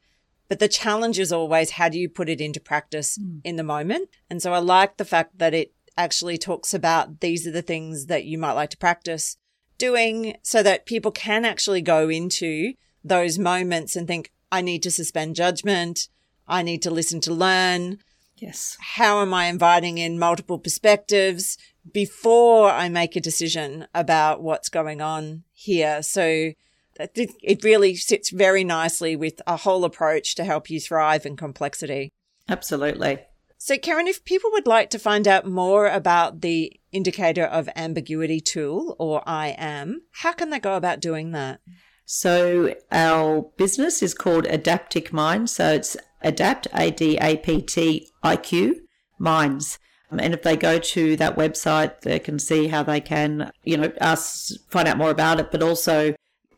But 0.48 0.60
the 0.60 0.68
challenge 0.68 1.20
is 1.20 1.32
always 1.32 1.72
how 1.72 1.90
do 1.90 2.00
you 2.00 2.10
put 2.10 2.28
it 2.28 2.42
into 2.42 2.60
practice 2.60 3.18
mm. 3.18 3.42
in 3.44 3.56
the 3.56 3.64
moment? 3.64 4.10
And 4.30 4.42
so 4.42 4.54
I 4.54 4.60
like 4.60 4.98
the 4.98 5.06
fact 5.06 5.38
that 5.38 5.54
it 5.54 5.74
actually 5.98 6.38
talks 6.38 6.74
about 6.74 7.20
these 7.20 7.48
are 7.48 7.52
the 7.52 7.62
things 7.62 8.08
that 8.08 8.26
you 8.26 8.38
might 8.38 8.54
like 8.54 8.72
to 8.72 8.78
practice 8.78 9.38
doing 9.78 10.36
so 10.42 10.62
that 10.64 10.86
people 10.86 11.12
can 11.12 11.46
actually 11.46 11.82
go 11.82 12.10
into 12.10 12.74
those 13.04 13.40
moments 13.40 13.96
and 13.96 14.08
think, 14.08 14.32
I 14.52 14.62
need 14.62 14.84
to 14.84 14.92
suspend 14.92 15.36
judgment. 15.36 16.10
I 16.48 16.62
need 16.64 16.82
to 16.82 16.92
listen 16.92 17.22
to 17.22 17.34
learn. 17.34 18.00
Yes. 18.42 18.76
How 18.80 19.22
am 19.22 19.36
I 19.36 19.46
inviting 19.46 20.00
in 20.00 20.18
multiple 20.18 20.58
perspectives 20.58 21.60
before 21.94 22.72
I 22.72 22.90
make 22.90 23.16
a 23.16 23.22
decision 23.22 23.88
about 23.94 24.42
what's 24.42 24.68
going 24.68 25.00
on 25.00 25.44
here? 25.54 26.02
So 26.02 26.54
it 27.00 27.64
really 27.64 27.96
sits 27.96 28.32
very 28.32 28.64
nicely 28.64 29.16
with 29.16 29.42
a 29.46 29.58
whole 29.58 29.86
approach 29.86 30.34
to 30.36 30.44
help 30.44 30.72
you 30.72 30.80
thrive 30.80 31.26
in 31.26 31.36
complexity. 31.36 32.10
Absolutely. 32.50 33.20
So, 33.58 33.76
Kerryn, 33.78 34.08
if 34.08 34.26
people 34.26 34.50
would 34.54 34.66
like 34.66 34.90
to 34.90 35.00
find 35.00 35.28
out 35.28 35.46
more 35.46 35.88
about 35.88 36.42
the 36.42 36.74
Indicator 36.92 37.44
of 37.44 37.70
Ambiguity 37.76 38.40
tool 38.40 38.96
or 38.98 39.22
IAM, 39.28 40.02
how 40.14 40.32
can 40.32 40.50
they 40.50 40.60
go 40.60 40.76
about 40.76 41.00
doing 41.00 41.32
that? 41.32 41.60
So, 42.06 42.74
our 42.92 43.44
business 43.58 44.02
is 44.02 44.16
called 44.16 44.46
AdaptIQ 44.46 45.14
Mind. 45.14 45.50
So, 45.52 45.74
it's 45.74 45.96
Adapt, 46.24 46.68
A 46.74 46.90
D 46.90 47.18
A 47.22 47.38
P 47.38 47.62
T 47.62 48.11
I 48.24 48.36
Q, 48.36 48.88
Minds. 49.18 49.80
And 50.10 50.34
if 50.34 50.44
they 50.44 50.58
go 50.58 50.78
to 50.78 51.16
that 51.18 51.38
website, 51.38 52.02
they 52.02 52.20
can 52.20 52.38
see 52.38 52.68
how 52.68 52.84
they 52.84 53.00
can, 53.00 53.50
you 53.64 53.78
know, 53.78 53.94
us 54.02 54.58
find 54.68 54.88
out 54.88 54.98
more 54.98 55.10
about 55.10 55.40
it, 55.40 55.52
but 55.52 55.64
also 55.64 56.16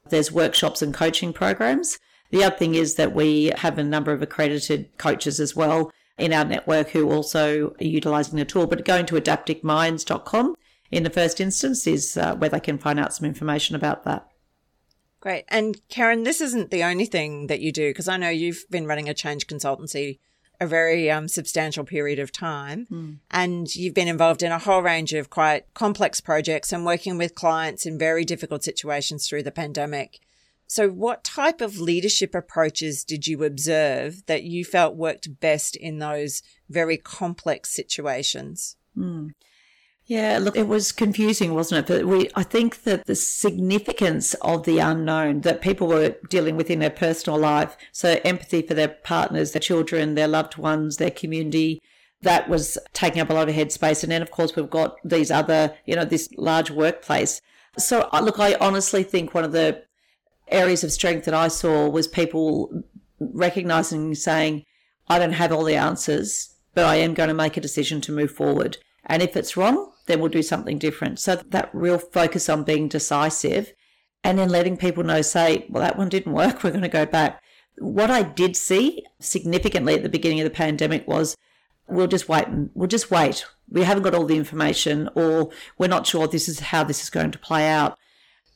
there's 0.09 0.31
workshops 0.31 0.81
and 0.81 0.93
coaching 0.93 1.33
programs. 1.33 1.99
The 2.31 2.43
other 2.43 2.55
thing 2.55 2.73
is 2.73 2.95
that 2.95 3.13
we 3.13 3.51
have 3.57 3.77
a 3.77 3.83
number 3.83 4.11
of 4.11 4.23
accredited 4.23 4.97
coaches 4.97 5.39
as 5.39 5.55
well 5.55 5.91
in 6.17 6.33
our 6.33 6.45
network 6.45 6.89
who 6.89 7.11
also 7.11 7.75
are 7.79 7.83
utilizing 7.83 8.37
the 8.39 8.45
tool. 8.45 8.65
But 8.65 8.85
going 8.85 9.05
to 9.07 9.15
adaptiqminds.com 9.15 10.55
in 10.89 11.03
the 11.03 11.09
first 11.11 11.39
instance 11.39 11.85
is 11.85 12.17
uh, 12.17 12.35
where 12.35 12.49
they 12.49 12.59
can 12.59 12.79
find 12.79 12.99
out 12.99 13.13
some 13.13 13.27
information 13.27 13.75
about 13.75 14.03
that. 14.03 14.27
Great. 15.19 15.45
And 15.47 15.79
Kerryn, 15.89 16.25
this 16.25 16.41
isn't 16.41 16.71
the 16.71 16.83
only 16.83 17.05
thing 17.05 17.47
that 17.47 17.61
you 17.61 17.71
do 17.71 17.91
because 17.91 18.07
I 18.07 18.17
know 18.17 18.29
you've 18.29 18.65
been 18.69 18.87
running 18.87 19.07
a 19.07 19.13
change 19.13 19.47
consultancy 19.47 20.19
a 20.59 20.67
very 20.67 21.09
um, 21.09 21.27
substantial 21.27 21.83
period 21.83 22.19
of 22.19 22.31
time. 22.31 22.87
Mm. 22.91 23.17
And 23.31 23.75
you've 23.75 23.93
been 23.93 24.07
involved 24.07 24.43
in 24.43 24.51
a 24.51 24.59
whole 24.59 24.81
range 24.81 25.13
of 25.13 25.29
quite 25.29 25.73
complex 25.73 26.21
projects 26.21 26.71
and 26.71 26.85
working 26.85 27.17
with 27.17 27.35
clients 27.35 27.85
in 27.85 27.97
very 27.97 28.25
difficult 28.25 28.63
situations 28.63 29.27
through 29.27 29.43
the 29.43 29.51
pandemic. 29.51 30.19
So, 30.67 30.89
what 30.89 31.23
type 31.23 31.61
of 31.61 31.79
leadership 31.79 32.33
approaches 32.33 33.03
did 33.03 33.27
you 33.27 33.43
observe 33.43 34.25
that 34.25 34.43
you 34.43 34.65
felt 34.65 34.95
worked 34.95 35.39
best 35.39 35.75
in 35.75 35.99
those 35.99 36.41
very 36.69 36.97
complex 36.97 37.69
situations? 37.73 38.75
Mm. 38.97 39.31
Yeah, 40.05 40.37
look, 40.41 40.57
it 40.57 40.67
was 40.67 40.91
confusing, 40.91 41.53
wasn't 41.53 41.89
it? 41.89 41.93
But 41.93 42.05
we, 42.05 42.29
I 42.35 42.43
think 42.43 42.83
that 42.83 43.05
the 43.05 43.15
significance 43.15 44.33
of 44.35 44.63
the 44.63 44.79
unknown 44.79 45.41
that 45.41 45.61
people 45.61 45.87
were 45.87 46.17
dealing 46.29 46.57
with 46.57 46.69
in 46.69 46.79
their 46.79 46.89
personal 46.89 47.39
life, 47.39 47.77
so 47.93 48.19
empathy 48.25 48.61
for 48.61 48.73
their 48.73 48.89
partners, 48.89 49.53
their 49.53 49.61
children, 49.61 50.15
their 50.15 50.27
loved 50.27 50.57
ones, 50.57 50.97
their 50.97 51.11
community, 51.11 51.81
that 52.21 52.49
was 52.49 52.77
taking 52.91 53.21
up 53.21 53.29
a 53.29 53.33
lot 53.33 53.47
of 53.47 53.55
headspace. 53.55 54.03
And 54.03 54.11
then, 54.11 54.21
of 54.21 54.31
course, 54.31 54.55
we've 54.55 54.69
got 54.69 54.97
these 55.05 55.31
other, 55.31 55.75
you 55.85 55.95
know, 55.95 56.05
this 56.05 56.29
large 56.37 56.69
workplace. 56.69 57.39
So, 57.77 58.09
uh, 58.11 58.21
look, 58.21 58.39
I 58.39 58.55
honestly 58.55 59.03
think 59.03 59.33
one 59.33 59.45
of 59.45 59.53
the 59.53 59.83
areas 60.49 60.83
of 60.83 60.91
strength 60.91 61.25
that 61.25 61.33
I 61.33 61.47
saw 61.47 61.87
was 61.87 62.07
people 62.09 62.83
recognizing 63.19 64.15
saying, 64.15 64.65
I 65.07 65.17
don't 65.17 65.31
have 65.31 65.53
all 65.53 65.63
the 65.63 65.75
answers, 65.75 66.55
but 66.73 66.85
I 66.85 66.95
am 66.95 67.13
going 67.13 67.29
to 67.29 67.33
make 67.33 67.55
a 67.55 67.61
decision 67.61 68.01
to 68.01 68.11
move 68.11 68.31
forward. 68.31 68.77
And 69.05 69.21
if 69.21 69.35
it's 69.35 69.57
wrong, 69.57 69.91
then 70.05 70.19
we'll 70.19 70.29
do 70.29 70.43
something 70.43 70.77
different. 70.77 71.19
So 71.19 71.35
that 71.35 71.69
real 71.73 71.97
focus 71.97 72.49
on 72.49 72.63
being 72.63 72.87
decisive 72.87 73.73
and 74.23 74.39
then 74.39 74.49
letting 74.49 74.77
people 74.77 75.03
know, 75.03 75.21
say, 75.21 75.65
well, 75.69 75.83
that 75.83 75.97
one 75.97 76.09
didn't 76.09 76.33
work. 76.33 76.63
We're 76.63 76.71
going 76.71 76.81
to 76.81 76.89
go 76.89 77.05
back. 77.05 77.41
What 77.77 78.11
I 78.11 78.23
did 78.23 78.55
see 78.55 79.03
significantly 79.19 79.95
at 79.95 80.03
the 80.03 80.09
beginning 80.09 80.39
of 80.39 80.45
the 80.45 80.51
pandemic 80.51 81.07
was 81.07 81.35
we'll 81.87 82.07
just 82.07 82.29
wait 82.29 82.45
we'll 82.73 82.87
just 82.87 83.11
wait. 83.11 83.45
We 83.69 83.83
haven't 83.83 84.03
got 84.03 84.13
all 84.13 84.25
the 84.25 84.37
information 84.37 85.09
or 85.15 85.49
we're 85.77 85.87
not 85.87 86.05
sure 86.05 86.27
this 86.27 86.47
is 86.47 86.59
how 86.59 86.83
this 86.83 87.01
is 87.01 87.09
going 87.09 87.31
to 87.31 87.39
play 87.39 87.67
out. 87.67 87.97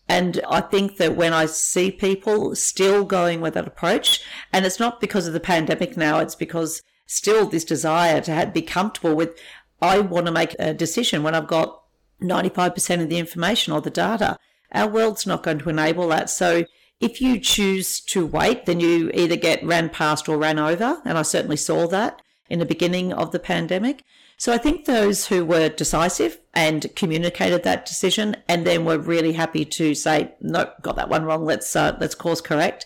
And 0.07 0.39
I 0.47 0.61
think 0.61 0.97
that 0.97 1.15
when 1.15 1.33
I 1.33 1.47
see 1.47 1.91
people 1.91 2.55
still 2.55 3.03
going 3.03 3.41
with 3.41 3.55
that 3.55 3.67
approach, 3.67 4.23
and 4.53 4.65
it's 4.65 4.79
not 4.79 5.01
because 5.01 5.27
of 5.27 5.33
the 5.33 5.39
pandemic 5.39 5.97
now, 5.97 6.19
it's 6.19 6.35
because 6.35 6.81
still 7.05 7.45
this 7.45 7.65
desire 7.65 8.21
to 8.21 8.31
have, 8.31 8.53
be 8.53 8.61
comfortable 8.61 9.15
with, 9.15 9.37
I 9.81 9.99
want 9.99 10.25
to 10.25 10.31
make 10.31 10.55
a 10.59 10.73
decision 10.73 11.23
when 11.23 11.35
I've 11.35 11.47
got 11.47 11.83
95% 12.21 13.01
of 13.01 13.09
the 13.09 13.19
information 13.19 13.73
or 13.73 13.81
the 13.81 13.89
data. 13.89 14.37
Our 14.71 14.89
world's 14.89 15.25
not 15.25 15.43
going 15.43 15.59
to 15.59 15.69
enable 15.69 16.07
that. 16.09 16.29
So 16.29 16.65
if 16.99 17.21
you 17.21 17.39
choose 17.39 17.99
to 18.01 18.25
wait, 18.25 18.65
then 18.65 18.79
you 18.79 19.11
either 19.13 19.35
get 19.35 19.63
ran 19.63 19.89
past 19.89 20.27
or 20.27 20.37
ran 20.37 20.59
over. 20.59 21.01
And 21.05 21.17
I 21.17 21.21
certainly 21.21 21.57
saw 21.57 21.87
that 21.87 22.21
in 22.49 22.59
the 22.59 22.65
beginning 22.65 23.13
of 23.13 23.31
the 23.31 23.39
pandemic. 23.39 24.03
So 24.37 24.53
I 24.53 24.57
think 24.57 24.85
those 24.85 25.27
who 25.27 25.45
were 25.45 25.69
decisive 25.69 26.39
and 26.53 26.95
communicated 26.95 27.63
that 27.63 27.85
decision 27.85 28.37
and 28.47 28.65
then 28.65 28.85
were 28.85 28.99
really 28.99 29.33
happy 29.33 29.65
to 29.65 29.95
say, 29.95 30.33
nope, 30.41 30.73
got 30.81 30.95
that 30.95 31.09
one 31.09 31.23
wrong. 31.23 31.43
Let's, 31.43 31.75
uh, 31.75 31.97
let's 31.99 32.15
course 32.15 32.41
correct. 32.41 32.85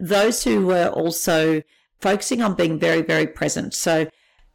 Those 0.00 0.44
who 0.44 0.66
were 0.66 0.88
also 0.88 1.62
focusing 2.00 2.42
on 2.42 2.54
being 2.54 2.78
very, 2.78 3.02
very 3.02 3.26
present. 3.26 3.74
So 3.74 4.08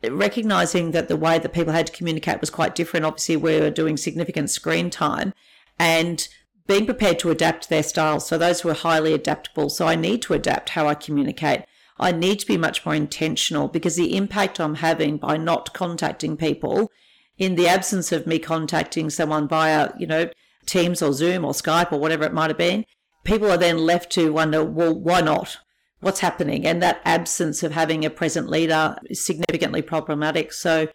recognizing 0.04 0.92
that 0.92 1.08
the 1.08 1.18
way 1.18 1.40
that 1.40 1.54
people 1.54 1.74
had 1.74 1.88
to 1.88 1.94
communicate 1.94 2.40
was 2.40 2.50
quite 2.50 2.76
different. 2.76 3.06
Obviously, 3.06 3.36
we 3.36 3.60
were 3.60 3.70
doing 3.70 3.98
significant 3.98 4.50
screen 4.50 4.90
time 4.90 5.34
and 5.78 6.28
being 6.68 6.86
prepared 6.86 7.20
to 7.20 7.32
adapt 7.32 7.68
their 7.68 7.84
styles. 7.84 8.28
So 8.28 8.38
those 8.38 8.64
were 8.64 8.74
highly 8.74 9.14
adaptable. 9.14 9.70
So 9.70 9.88
I 9.88 9.96
need 9.96 10.22
to 10.24 10.34
adapt 10.34 10.70
how 10.70 10.88
I 10.88 10.94
communicate. 10.94 11.64
I 12.00 12.12
need 12.12 12.40
to 12.40 12.48
be 12.48 12.58
much 12.58 12.86
more 12.86 12.96
intentional 12.96 13.68
because 13.68 13.96
the 13.96 14.16
impact 14.16 14.60
I'm 14.60 14.76
having 14.76 15.18
by 15.18 15.36
not 15.36 15.74
contacting 15.74 16.38
people 16.38 16.92
in 17.38 17.56
the 17.56 17.68
absence 17.68 18.12
of 18.12 18.28
me 18.28 18.40
contacting 18.40 19.10
someone 19.10 19.48
via, 19.48 19.92
you 19.98 20.08
know, 20.08 20.30
Teams 20.66 21.02
or 21.02 21.12
Zoom 21.14 21.44
or 21.44 21.54
Skype 21.54 21.92
or 21.92 22.00
whatever 22.00 22.24
it 22.24 22.34
might 22.34 22.50
have 22.50 22.58
been, 22.58 22.86
people 23.24 23.50
are 23.50 23.58
then 23.58 23.80
left 23.80 24.12
to 24.12 24.32
wonder, 24.32 24.64
well, 24.64 24.94
why 24.94 25.22
not? 25.22 25.58
What's 26.00 26.22
happening. 26.22 26.66
And 26.66 26.82
that 26.82 27.02
absence 27.06 27.64
of 27.64 27.74
having 27.74 28.06
a 28.06 28.10
present 28.10 28.50
leader 28.50 28.98
is 29.10 29.24
significantly 29.24 29.82
problematic. 29.82 30.54
So 30.54 30.88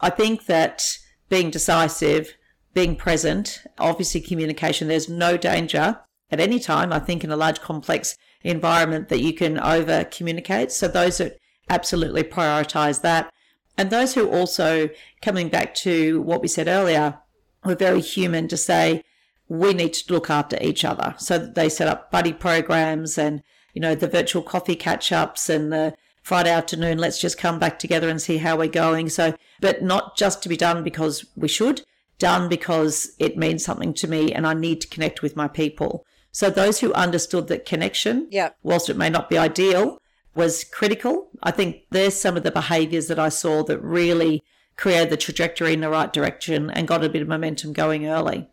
I 0.00 0.10
think 0.10 0.46
that 0.46 0.82
being 1.28 1.50
decisive, 1.50 2.36
being 2.74 2.96
present, 2.96 3.62
obviously 3.78 4.20
communication, 4.20 4.88
there's 4.88 5.08
no 5.08 5.36
danger 5.36 6.00
at 6.30 6.40
any 6.40 6.58
time, 6.58 6.92
I 6.92 6.98
think, 6.98 7.24
in 7.24 7.30
a 7.30 7.36
large 7.36 7.60
complex 7.60 8.16
environment 8.42 9.08
that 9.08 9.20
you 9.20 9.32
can 9.32 9.58
over 9.58 10.04
communicate. 10.04 10.72
So 10.72 10.88
those 10.88 11.18
that 11.18 11.38
absolutely 11.68 12.22
prioritize 12.22 13.02
that. 13.02 13.30
And 13.78 13.90
those 13.90 14.14
who 14.14 14.28
also, 14.28 14.90
coming 15.22 15.48
back 15.48 15.74
to 15.76 16.20
what 16.22 16.42
we 16.42 16.48
said 16.48 16.68
earlier, 16.68 17.18
were 17.64 17.74
very 17.74 18.00
human 18.00 18.48
to 18.48 18.56
say, 18.56 19.04
we 19.48 19.72
need 19.74 19.92
to 19.94 20.12
look 20.12 20.30
after 20.30 20.58
each 20.60 20.84
other. 20.84 21.14
So 21.18 21.38
they 21.38 21.68
set 21.68 21.88
up 21.88 22.10
buddy 22.10 22.32
programs 22.32 23.18
and 23.18 23.42
you 23.72 23.80
know, 23.80 23.94
the 23.94 24.08
virtual 24.08 24.42
coffee 24.42 24.76
catch 24.76 25.12
ups 25.12 25.48
and 25.48 25.72
the 25.72 25.94
Friday 26.22 26.50
afternoon, 26.50 26.98
let's 26.98 27.20
just 27.20 27.38
come 27.38 27.58
back 27.58 27.78
together 27.78 28.08
and 28.08 28.22
see 28.22 28.38
how 28.38 28.56
we're 28.56 28.68
going. 28.68 29.08
So, 29.08 29.34
but 29.60 29.82
not 29.82 30.16
just 30.16 30.42
to 30.42 30.48
be 30.48 30.56
done 30.56 30.84
because 30.84 31.24
we 31.36 31.48
should, 31.48 31.82
done 32.18 32.48
because 32.48 33.14
it 33.18 33.36
means 33.36 33.64
something 33.64 33.92
to 33.94 34.06
me 34.06 34.32
and 34.32 34.46
I 34.46 34.54
need 34.54 34.80
to 34.82 34.88
connect 34.88 35.22
with 35.22 35.36
my 35.36 35.48
people. 35.48 36.04
So 36.30 36.48
those 36.48 36.80
who 36.80 36.92
understood 36.94 37.48
that 37.48 37.66
connection, 37.66 38.28
yeah. 38.30 38.50
whilst 38.62 38.88
it 38.88 38.96
may 38.96 39.10
not 39.10 39.28
be 39.28 39.36
ideal, 39.36 40.00
was 40.34 40.64
critical. 40.64 41.28
I 41.42 41.50
think 41.50 41.82
there's 41.90 42.18
some 42.18 42.36
of 42.36 42.42
the 42.42 42.50
behaviors 42.50 43.08
that 43.08 43.18
I 43.18 43.28
saw 43.28 43.62
that 43.64 43.80
really 43.80 44.42
created 44.76 45.10
the 45.10 45.16
trajectory 45.16 45.74
in 45.74 45.80
the 45.80 45.90
right 45.90 46.12
direction 46.12 46.70
and 46.70 46.88
got 46.88 47.04
a 47.04 47.08
bit 47.08 47.22
of 47.22 47.28
momentum 47.28 47.72
going 47.72 48.06
early. 48.06 48.48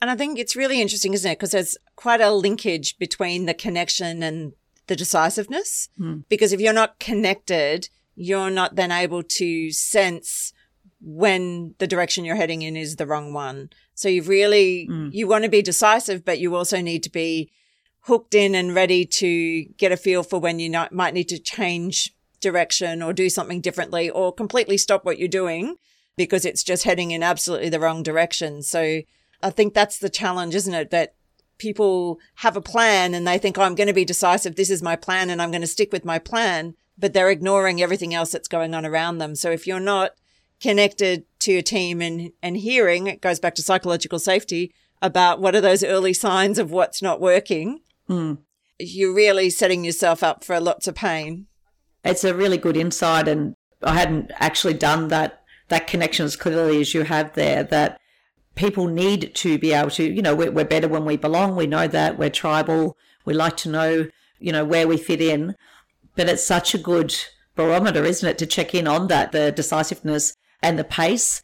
And 0.00 0.10
I 0.10 0.16
think 0.16 0.38
it's 0.38 0.56
really 0.56 0.80
interesting, 0.80 1.14
isn't 1.14 1.30
it? 1.30 1.38
Because 1.38 1.52
there's 1.52 1.76
quite 1.96 2.20
a 2.20 2.32
linkage 2.32 2.98
between 2.98 3.46
the 3.46 3.54
connection 3.54 4.22
and 4.22 4.52
the 4.86 4.96
decisiveness. 4.96 5.88
Mm. 5.98 6.24
Because 6.28 6.52
if 6.52 6.60
you're 6.60 6.72
not 6.72 6.98
connected, 6.98 7.88
you're 8.14 8.50
not 8.50 8.76
then 8.76 8.92
able 8.92 9.22
to 9.22 9.70
sense 9.70 10.52
when 11.00 11.74
the 11.78 11.86
direction 11.86 12.24
you're 12.24 12.36
heading 12.36 12.62
in 12.62 12.76
is 12.76 12.96
the 12.96 13.06
wrong 13.06 13.32
one. 13.32 13.70
So 13.94 14.08
you've 14.08 14.28
really, 14.28 14.88
mm. 14.90 15.12
you 15.12 15.26
want 15.26 15.44
to 15.44 15.50
be 15.50 15.62
decisive, 15.62 16.24
but 16.24 16.38
you 16.38 16.54
also 16.54 16.80
need 16.80 17.02
to 17.04 17.10
be 17.10 17.50
hooked 18.02 18.34
in 18.34 18.54
and 18.54 18.74
ready 18.74 19.04
to 19.06 19.64
get 19.76 19.92
a 19.92 19.96
feel 19.96 20.22
for 20.22 20.38
when 20.38 20.58
you 20.58 20.68
not, 20.68 20.92
might 20.92 21.14
need 21.14 21.28
to 21.28 21.38
change 21.38 22.14
direction 22.40 23.02
or 23.02 23.12
do 23.12 23.30
something 23.30 23.60
differently 23.60 24.10
or 24.10 24.32
completely 24.32 24.76
stop 24.76 25.04
what 25.04 25.18
you're 25.18 25.28
doing 25.28 25.76
because 26.16 26.44
it's 26.44 26.62
just 26.62 26.84
heading 26.84 27.10
in 27.10 27.22
absolutely 27.22 27.70
the 27.70 27.80
wrong 27.80 28.02
direction. 28.02 28.62
So 28.62 29.00
I 29.44 29.50
think 29.50 29.74
that's 29.74 29.98
the 29.98 30.08
challenge, 30.08 30.54
isn't 30.54 30.74
it? 30.74 30.90
That 30.90 31.14
people 31.58 32.18
have 32.36 32.56
a 32.56 32.62
plan 32.62 33.14
and 33.14 33.26
they 33.26 33.38
think, 33.38 33.58
oh, 33.58 33.62
I'm 33.62 33.74
going 33.74 33.88
to 33.88 33.92
be 33.92 34.04
decisive. 34.04 34.56
This 34.56 34.70
is 34.70 34.82
my 34.82 34.96
plan 34.96 35.30
and 35.30 35.40
I'm 35.40 35.50
going 35.50 35.60
to 35.60 35.66
stick 35.66 35.92
with 35.92 36.04
my 36.04 36.18
plan, 36.18 36.74
but 36.98 37.12
they're 37.12 37.30
ignoring 37.30 37.80
everything 37.80 38.14
else 38.14 38.32
that's 38.32 38.48
going 38.48 38.74
on 38.74 38.86
around 38.86 39.18
them. 39.18 39.34
So 39.36 39.50
if 39.50 39.66
you're 39.66 39.78
not 39.80 40.12
connected 40.60 41.24
to 41.40 41.52
your 41.52 41.62
team 41.62 42.00
and, 42.00 42.32
and 42.42 42.56
hearing, 42.56 43.06
it 43.06 43.20
goes 43.20 43.38
back 43.38 43.54
to 43.56 43.62
psychological 43.62 44.18
safety 44.18 44.72
about 45.02 45.40
what 45.40 45.54
are 45.54 45.60
those 45.60 45.84
early 45.84 46.14
signs 46.14 46.58
of 46.58 46.70
what's 46.70 47.02
not 47.02 47.20
working. 47.20 47.80
Mm. 48.08 48.38
You're 48.78 49.14
really 49.14 49.50
setting 49.50 49.84
yourself 49.84 50.22
up 50.22 50.42
for 50.42 50.58
lots 50.58 50.88
of 50.88 50.94
pain. 50.94 51.46
It's 52.02 52.24
a 52.24 52.34
really 52.34 52.56
good 52.56 52.76
insight. 52.76 53.28
And 53.28 53.54
I 53.82 53.94
hadn't 53.94 54.32
actually 54.36 54.74
done 54.74 55.08
that, 55.08 55.42
that 55.68 55.86
connection 55.86 56.24
as 56.24 56.34
clearly 56.34 56.80
as 56.80 56.94
you 56.94 57.02
have 57.02 57.34
there 57.34 57.62
that 57.64 58.00
people 58.54 58.86
need 58.86 59.34
to 59.34 59.58
be 59.58 59.72
able 59.72 59.90
to, 59.90 60.04
you 60.04 60.22
know, 60.22 60.34
we're, 60.34 60.52
we're 60.52 60.64
better 60.64 60.88
when 60.88 61.04
we 61.04 61.16
belong. 61.16 61.56
We 61.56 61.66
know 61.66 61.88
that 61.88 62.18
we're 62.18 62.30
tribal. 62.30 62.96
We 63.24 63.34
like 63.34 63.56
to 63.58 63.68
know, 63.68 64.08
you 64.38 64.52
know, 64.52 64.64
where 64.64 64.86
we 64.86 64.96
fit 64.96 65.20
in. 65.20 65.56
But 66.16 66.28
it's 66.28 66.44
such 66.44 66.74
a 66.74 66.78
good 66.78 67.14
barometer, 67.56 68.04
isn't 68.04 68.28
it, 68.28 68.38
to 68.38 68.46
check 68.46 68.74
in 68.74 68.86
on 68.86 69.08
that, 69.08 69.32
the 69.32 69.50
decisiveness 69.50 70.36
and 70.62 70.78
the 70.78 70.84
pace 70.84 71.42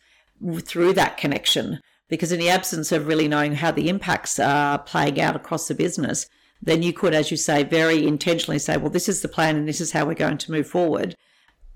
through 0.62 0.92
that 0.94 1.16
connection. 1.16 1.80
Because 2.08 2.32
in 2.32 2.40
the 2.40 2.50
absence 2.50 2.92
of 2.92 3.06
really 3.06 3.28
knowing 3.28 3.54
how 3.56 3.70
the 3.70 3.88
impacts 3.88 4.38
are 4.38 4.78
playing 4.78 5.20
out 5.20 5.36
across 5.36 5.68
the 5.68 5.74
business, 5.74 6.28
then 6.62 6.82
you 6.82 6.92
could, 6.92 7.14
as 7.14 7.30
you 7.30 7.36
say, 7.36 7.64
very 7.64 8.06
intentionally 8.06 8.58
say, 8.58 8.76
well, 8.76 8.90
this 8.90 9.08
is 9.08 9.22
the 9.22 9.28
plan 9.28 9.56
and 9.56 9.68
this 9.68 9.80
is 9.80 9.92
how 9.92 10.04
we're 10.04 10.14
going 10.14 10.38
to 10.38 10.52
move 10.52 10.66
forward 10.66 11.16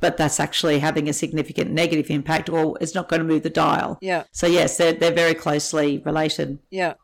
but 0.00 0.16
that's 0.16 0.40
actually 0.40 0.78
having 0.78 1.08
a 1.08 1.12
significant 1.12 1.70
negative 1.70 2.10
impact 2.10 2.48
or 2.48 2.76
it's 2.80 2.94
not 2.94 3.08
going 3.08 3.20
to 3.20 3.26
move 3.26 3.42
the 3.42 3.50
dial. 3.50 3.98
Yeah. 4.00 4.24
So 4.32 4.46
yes, 4.46 4.76
they're, 4.76 4.92
they're 4.92 5.12
very 5.12 5.34
closely 5.34 5.98
related. 6.04 6.58
Yeah. 6.70 6.94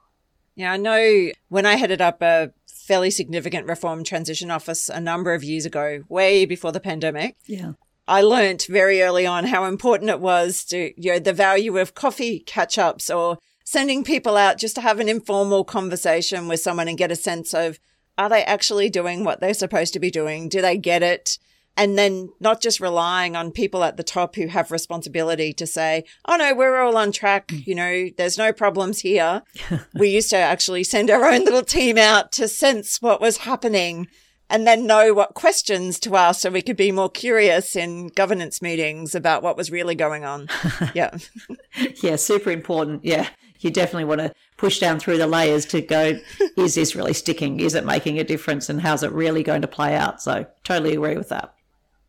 Yeah. 0.55 0.73
I 0.73 0.77
know 0.77 1.31
when 1.49 1.67
I 1.67 1.77
headed 1.77 2.01
up 2.01 2.21
a 2.23 2.53
fairly 2.67 3.11
significant 3.11 3.67
reform 3.67 4.05
transition 4.05 4.51
office 4.51 4.89
a 4.89 5.01
number 5.01 5.33
of 5.33 5.45
years 5.45 5.65
ago, 5.65 6.03
way 6.09 6.45
before 6.45 6.73
the 6.73 6.81
pandemic. 6.81 7.37
Yeah. 7.47 7.73
I 8.09 8.23
learnt 8.23 8.67
very 8.69 9.03
early 9.03 9.25
on 9.25 9.45
how 9.45 9.65
important 9.65 10.11
it 10.11 10.21
was 10.21 10.65
to, 10.67 10.93
you 11.01 11.13
know, 11.13 11.19
the 11.21 11.33
value 11.33 11.79
of 11.79 11.95
coffee 11.95 12.41
catch 12.41 12.77
ups 12.77 13.09
or 13.09 13.39
sending 13.65 14.03
people 14.03 14.37
out 14.37 14.59
just 14.59 14.75
to 14.75 14.81
have 14.81 14.99
an 14.99 15.09
informal 15.09 15.63
conversation 15.63 16.49
with 16.49 16.59
someone 16.59 16.89
and 16.89 16.99
get 16.99 17.13
a 17.13 17.17
sense 17.17 17.55
of, 17.55 17.79
are 18.19 18.29
they 18.29 18.43
actually 18.43 18.91
doing 18.91 19.23
what 19.23 19.41
they're 19.41 19.55
supposed 19.55 19.93
to 19.93 20.01
be 20.01 20.11
doing? 20.11 20.49
Do 20.49 20.61
they 20.61 20.77
get 20.77 21.05
it? 21.05 21.39
And 21.77 21.97
then 21.97 22.31
not 22.41 22.61
just 22.61 22.81
relying 22.81 23.37
on 23.37 23.51
people 23.51 23.85
at 23.85 23.97
the 23.97 24.03
top 24.03 24.35
who 24.37 24.49
have 24.49 24.71
responsibility 24.71 25.53
to 25.55 25.67
say, 25.67 26.05
oh 26.27 26.37
no, 26.37 26.55
we're 26.55 26.81
all 26.81 26.97
on 26.97 27.13
track. 27.13 27.49
Mm. 27.49 27.67
You 27.67 27.75
know, 27.75 28.09
there's 28.17 28.39
no 28.39 28.53
problems 28.53 29.01
here. 29.01 29.43
we 29.95 30.09
used 30.11 30.31
to 30.31 30.37
actually 30.37 30.85
send 30.85 31.11
our 31.11 31.25
own 31.25 31.45
little 31.45 31.65
team 31.65 31.97
out 31.97 32.33
to 32.33 32.49
sense 32.49 33.01
what 33.01 33.21
was 33.21 33.39
happening 33.39 34.09
and 34.51 34.67
then 34.67 34.87
know 34.87 35.15
what 35.15 35.35
questions 35.35 35.99
to 36.01 36.17
ask 36.17 36.41
so 36.41 36.51
we 36.51 36.61
could 36.61 36.77
be 36.77 36.91
more 36.91 37.09
curious 37.09 37.77
in 37.77 38.09
governance 38.09 38.61
meetings 38.61 39.15
about 39.15 39.43
what 39.43 39.57
was 39.57 39.71
really 39.71 39.95
going 39.95 40.25
on. 40.25 40.49
Yeah. 40.95 41.17
yeah, 42.03 42.17
super 42.17 42.51
important. 42.51 43.05
Yeah. 43.05 43.29
You 43.61 43.71
definitely 43.71 44.07
want 44.07 44.21
to 44.23 44.35
push 44.57 44.79
down 44.79 44.99
through 44.99 45.19
the 45.19 45.27
layers 45.27 45.67
to 45.67 45.83
go, 45.83 46.19
is 46.57 46.75
this 46.75 46.97
really 46.97 47.13
sticking? 47.13 47.61
Is 47.61 47.75
it 47.75 47.85
making 47.85 48.19
a 48.19 48.25
difference? 48.25 48.69
And 48.69 48.81
how's 48.81 49.03
it 49.03 49.13
really 49.13 49.43
going 49.43 49.63
to 49.63 49.69
play 49.69 49.95
out? 49.95 50.23
So, 50.23 50.47
totally 50.65 50.95
agree 50.95 51.17
with 51.17 51.29
that. 51.29 51.55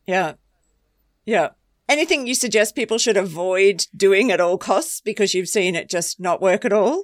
Yeah. 0.05 0.33
Yeah. 1.25 1.49
Anything 1.87 2.25
you 2.25 2.35
suggest 2.35 2.75
people 2.75 2.97
should 2.97 3.17
avoid 3.17 3.85
doing 3.95 4.31
at 4.31 4.39
all 4.39 4.57
costs 4.57 5.01
because 5.01 5.33
you've 5.33 5.49
seen 5.49 5.75
it 5.75 5.89
just 5.89 6.19
not 6.19 6.41
work 6.41 6.63
at 6.63 6.73
all? 6.73 7.03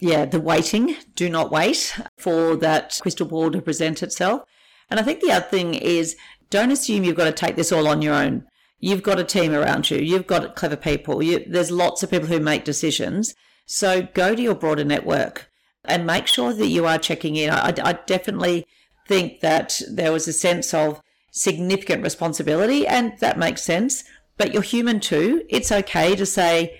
Yeah, 0.00 0.26
the 0.26 0.38
waiting. 0.38 0.96
Do 1.14 1.28
not 1.28 1.50
wait 1.50 1.98
for 2.18 2.54
that 2.56 2.98
crystal 3.00 3.26
ball 3.26 3.50
to 3.50 3.62
present 3.62 4.02
itself. 4.02 4.42
And 4.90 5.00
I 5.00 5.02
think 5.02 5.20
the 5.20 5.32
other 5.32 5.46
thing 5.46 5.74
is 5.74 6.16
don't 6.50 6.70
assume 6.70 7.04
you've 7.04 7.16
got 7.16 7.24
to 7.24 7.32
take 7.32 7.56
this 7.56 7.72
all 7.72 7.88
on 7.88 8.02
your 8.02 8.14
own. 8.14 8.46
You've 8.80 9.02
got 9.02 9.18
a 9.18 9.24
team 9.24 9.52
around 9.52 9.90
you. 9.90 9.98
You've 9.98 10.26
got 10.26 10.54
clever 10.54 10.76
people. 10.76 11.22
You, 11.22 11.44
there's 11.48 11.70
lots 11.70 12.02
of 12.02 12.10
people 12.10 12.28
who 12.28 12.38
make 12.38 12.64
decisions. 12.64 13.34
So 13.66 14.08
go 14.14 14.34
to 14.34 14.42
your 14.42 14.54
broader 14.54 14.84
network 14.84 15.50
and 15.84 16.06
make 16.06 16.26
sure 16.26 16.52
that 16.52 16.68
you 16.68 16.86
are 16.86 16.98
checking 16.98 17.36
in. 17.36 17.50
I, 17.50 17.74
I 17.82 17.92
definitely 18.06 18.66
think 19.06 19.40
that 19.40 19.80
there 19.90 20.12
was 20.12 20.28
a 20.28 20.32
sense 20.32 20.72
of 20.72 21.00
significant 21.30 22.02
responsibility, 22.02 22.86
and 22.86 23.18
that 23.18 23.38
makes 23.38 23.62
sense. 23.62 24.04
But 24.36 24.52
you're 24.52 24.62
human 24.62 25.00
too. 25.00 25.44
It's 25.48 25.72
okay 25.72 26.14
to 26.16 26.26
say, 26.26 26.78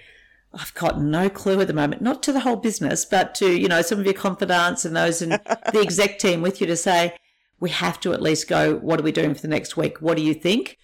I've 0.55 0.75
got 0.75 1.01
no 1.01 1.29
clue 1.29 1.61
at 1.61 1.67
the 1.67 1.75
moment, 1.75 2.03
not 2.03 2.23
to 2.25 2.33
the 2.33 2.41
whole 2.41 2.57
business, 2.57 3.05
but 3.05 3.35
to, 3.37 3.51
you 3.51 3.69
know, 3.69 3.83
some 3.83 3.99
of 3.99 4.05
your 4.05 4.15
confidants 4.15 4.85
and 4.85 4.97
those 4.97 5.21
in 5.21 5.31
the 5.73 5.81
exec 5.81 6.19
team 6.19 6.41
with 6.41 6.61
you 6.61 6.67
to 6.67 6.77
say, 6.77 7.17
we 7.61 7.71
have 7.71 8.01
to 8.01 8.13
at 8.13 8.23
least 8.23 8.49
go, 8.49 8.77
what 8.77 9.01
are 9.01 9.03
we 9.03 9.13
doing 9.13 9.35
for 9.35 9.43
the 9.43 9.49
next 9.49 9.77
week? 9.77 10.01
What 10.01 10.17
do 10.17 10.23
you 10.23 10.35
think? 10.35 10.79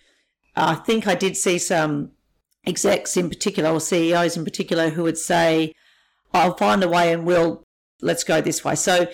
I 0.56 0.74
think 0.74 1.06
I 1.06 1.14
did 1.14 1.36
see 1.36 1.58
some 1.58 2.12
execs 2.66 3.16
in 3.16 3.28
particular 3.28 3.70
or 3.70 3.80
CEOs 3.80 4.36
in 4.36 4.44
particular 4.44 4.90
who 4.90 5.02
would 5.04 5.18
say, 5.18 5.74
I'll 6.32 6.56
find 6.56 6.82
a 6.82 6.88
way 6.88 7.12
and 7.12 7.24
we'll, 7.24 7.64
let's 8.00 8.24
go 8.24 8.40
this 8.40 8.64
way. 8.64 8.74
So, 8.74 9.06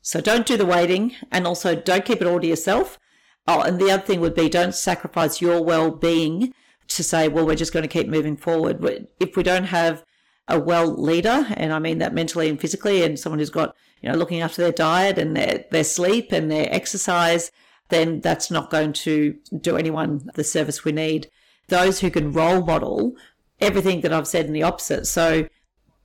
so 0.00 0.20
don't 0.20 0.46
do 0.46 0.56
the 0.56 0.66
waiting 0.66 1.14
and 1.30 1.46
also 1.46 1.74
don't 1.76 2.04
keep 2.04 2.20
it 2.20 2.26
all 2.26 2.40
to 2.40 2.46
yourself. 2.46 2.98
Oh, 3.46 3.60
and 3.60 3.78
the 3.78 3.90
other 3.90 4.02
thing 4.02 4.20
would 4.20 4.34
be 4.34 4.48
don't 4.48 4.74
sacrifice 4.74 5.40
your 5.40 5.62
well 5.62 5.90
being 5.90 6.54
to 6.88 7.02
say, 7.02 7.28
well, 7.28 7.46
we're 7.46 7.56
just 7.56 7.72
going 7.72 7.82
to 7.82 7.88
keep 7.88 8.08
moving 8.08 8.36
forward. 8.36 9.08
If 9.18 9.36
we 9.36 9.42
don't 9.42 9.64
have 9.64 10.04
a 10.48 10.58
well 10.58 10.88
leader, 10.88 11.46
and 11.56 11.72
I 11.72 11.78
mean 11.78 11.98
that 11.98 12.14
mentally 12.14 12.48
and 12.48 12.60
physically, 12.60 13.02
and 13.02 13.18
someone 13.18 13.38
who's 13.38 13.50
got, 13.50 13.74
you 14.00 14.10
know, 14.10 14.16
looking 14.16 14.40
after 14.40 14.62
their 14.62 14.72
diet 14.72 15.18
and 15.18 15.36
their, 15.36 15.64
their 15.70 15.84
sleep 15.84 16.32
and 16.32 16.50
their 16.50 16.72
exercise, 16.72 17.50
then 17.88 18.20
that's 18.20 18.50
not 18.50 18.70
going 18.70 18.92
to 18.92 19.36
do 19.60 19.76
anyone 19.76 20.30
the 20.34 20.44
service 20.44 20.84
we 20.84 20.92
need. 20.92 21.28
Those 21.68 22.00
who 22.00 22.10
can 22.10 22.32
role 22.32 22.62
model 22.62 23.14
everything 23.60 24.00
that 24.00 24.12
I've 24.12 24.26
said 24.26 24.46
in 24.46 24.52
the 24.52 24.62
opposite. 24.62 25.06
So 25.06 25.48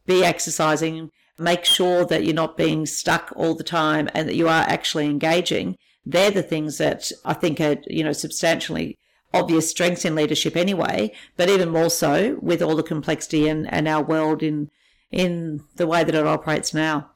be 0.06 0.24
exercising, 0.24 1.12
make 1.40 1.66
sure 1.66 2.06
that 2.06 2.24
you're 2.24 2.34
not 2.34 2.58
being 2.58 2.86
stuck 2.86 3.34
all 3.36 3.56
the 3.56 3.64
time 3.64 4.10
and 4.14 4.28
that 4.28 4.36
you 4.36 4.48
are 4.48 4.64
actually 4.68 5.06
engaging 5.06 5.78
they're 6.08 6.32
the 6.32 6.44
things 6.44 6.78
that 6.78 7.12
I 7.26 7.34
think 7.34 7.60
are, 7.60 7.78
you 7.88 8.04
know, 8.04 8.14
substantially 8.14 8.98
obvious 9.34 9.70
strengths 9.70 10.06
in 10.06 10.16
leadership 10.16 10.56
anyway, 10.56 11.12
but 11.36 11.50
even 11.50 11.70
more 11.70 11.90
so 11.90 12.38
with 12.42 12.62
all 12.62 12.76
the 12.76 12.84
complexity 12.84 13.48
and, 13.48 13.72
and 13.72 13.88
our 13.88 14.04
world 14.04 14.42
in 14.42 14.70
in 15.10 15.64
the 15.78 15.88
way 15.88 16.04
that 16.04 16.16
it 16.16 16.28
operates 16.28 16.74
now. 16.74 17.12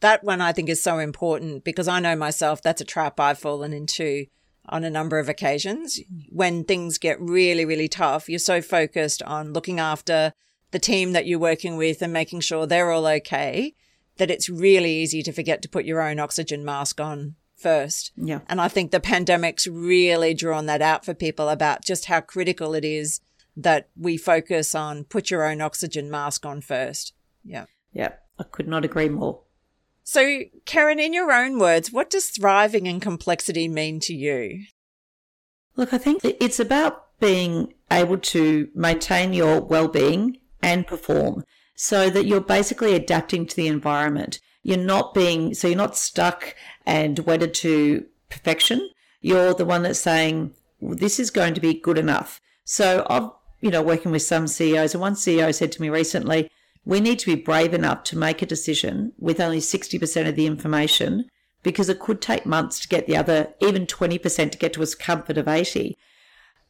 That 0.00 0.24
one 0.24 0.40
I 0.40 0.52
think 0.52 0.70
is 0.70 0.82
so 0.82 0.98
important 0.98 1.62
because 1.62 1.88
I 1.88 2.00
know 2.00 2.16
myself 2.16 2.62
that's 2.62 2.80
a 2.80 2.86
trap 2.86 3.20
I've 3.20 3.38
fallen 3.38 3.72
into 3.72 4.26
on 4.68 4.82
a 4.82 4.90
number 4.90 5.18
of 5.18 5.28
occasions. 5.28 6.00
When 6.30 6.64
things 6.64 6.98
get 6.98 7.20
really, 7.20 7.64
really 7.64 7.88
tough, 7.88 8.28
you're 8.28 8.38
so 8.38 8.62
focused 8.62 9.22
on 9.22 9.52
looking 9.52 9.78
after 9.78 10.32
the 10.70 10.78
team 10.78 11.12
that 11.12 11.26
you're 11.26 11.38
working 11.38 11.76
with 11.76 12.00
and 12.00 12.12
making 12.12 12.40
sure 12.40 12.66
they're 12.66 12.90
all 12.90 13.06
okay 13.06 13.74
that 14.16 14.30
it's 14.30 14.48
really 14.48 14.92
easy 14.92 15.22
to 15.22 15.32
forget 15.32 15.60
to 15.62 15.68
put 15.68 15.84
your 15.84 16.00
own 16.00 16.18
oxygen 16.18 16.64
mask 16.64 17.00
on 17.00 17.36
first. 17.56 18.12
Yeah. 18.16 18.40
And 18.48 18.60
I 18.60 18.68
think 18.68 18.90
the 18.90 19.00
pandemic's 19.00 19.66
really 19.66 20.34
drawn 20.34 20.66
that 20.66 20.82
out 20.82 21.04
for 21.04 21.14
people 21.14 21.48
about 21.48 21.84
just 21.84 22.06
how 22.06 22.20
critical 22.20 22.74
it 22.74 22.84
is 22.84 23.20
that 23.56 23.88
we 23.96 24.16
focus 24.16 24.74
on 24.74 25.04
put 25.04 25.30
your 25.30 25.44
own 25.44 25.60
oxygen 25.60 26.10
mask 26.10 26.44
on 26.44 26.60
first. 26.60 27.14
Yeah. 27.44 27.64
Yeah. 27.92 28.12
I 28.38 28.44
could 28.44 28.68
not 28.68 28.84
agree 28.84 29.08
more. 29.08 29.40
So, 30.02 30.42
Kerryn, 30.66 31.00
in 31.00 31.12
your 31.12 31.32
own 31.32 31.58
words, 31.58 31.90
what 31.90 32.10
does 32.10 32.26
thriving 32.26 32.86
in 32.86 33.00
complexity 33.00 33.66
mean 33.66 33.98
to 34.00 34.14
you? 34.14 34.66
Look, 35.74 35.92
I 35.92 35.98
think 35.98 36.20
it's 36.24 36.60
about 36.60 37.18
being 37.18 37.74
able 37.90 38.18
to 38.18 38.68
maintain 38.74 39.32
your 39.32 39.60
well-being 39.60 40.38
and 40.62 40.86
perform 40.86 41.44
so 41.74 42.08
that 42.10 42.26
you're 42.26 42.40
basically 42.40 42.94
adapting 42.94 43.46
to 43.46 43.56
the 43.56 43.66
environment. 43.66 44.40
You're 44.62 44.78
not 44.78 45.12
being, 45.12 45.54
so 45.54 45.68
you're 45.68 45.76
not 45.76 45.96
stuck 45.96 46.54
and 46.86 47.18
wedded 47.20 47.52
to 47.54 48.06
perfection. 48.30 48.88
You're 49.20 49.54
the 49.54 49.64
one 49.64 49.82
that's 49.82 50.00
saying, 50.00 50.54
well, 50.80 50.96
this 50.96 51.18
is 51.18 51.30
going 51.30 51.54
to 51.54 51.60
be 51.60 51.74
good 51.74 51.98
enough. 51.98 52.40
So 52.64 53.06
I've, 53.10 53.30
you 53.60 53.70
know, 53.70 53.82
working 53.82 54.12
with 54.12 54.22
some 54.22 54.46
CEOs, 54.46 54.94
and 54.94 55.00
one 55.00 55.14
CEO 55.14 55.54
said 55.54 55.72
to 55.72 55.82
me 55.82 55.88
recently, 55.88 56.50
we 56.84 57.00
need 57.00 57.18
to 57.18 57.34
be 57.34 57.42
brave 57.42 57.74
enough 57.74 58.04
to 58.04 58.18
make 58.18 58.40
a 58.40 58.46
decision 58.46 59.12
with 59.18 59.40
only 59.40 59.58
60% 59.58 60.28
of 60.28 60.36
the 60.36 60.46
information 60.46 61.28
because 61.64 61.88
it 61.88 61.98
could 61.98 62.22
take 62.22 62.46
months 62.46 62.78
to 62.78 62.88
get 62.88 63.08
the 63.08 63.16
other, 63.16 63.52
even 63.60 63.86
20% 63.86 64.52
to 64.52 64.58
get 64.58 64.72
to 64.74 64.82
a 64.82 64.86
comfort 64.86 65.36
of 65.36 65.48
80. 65.48 65.98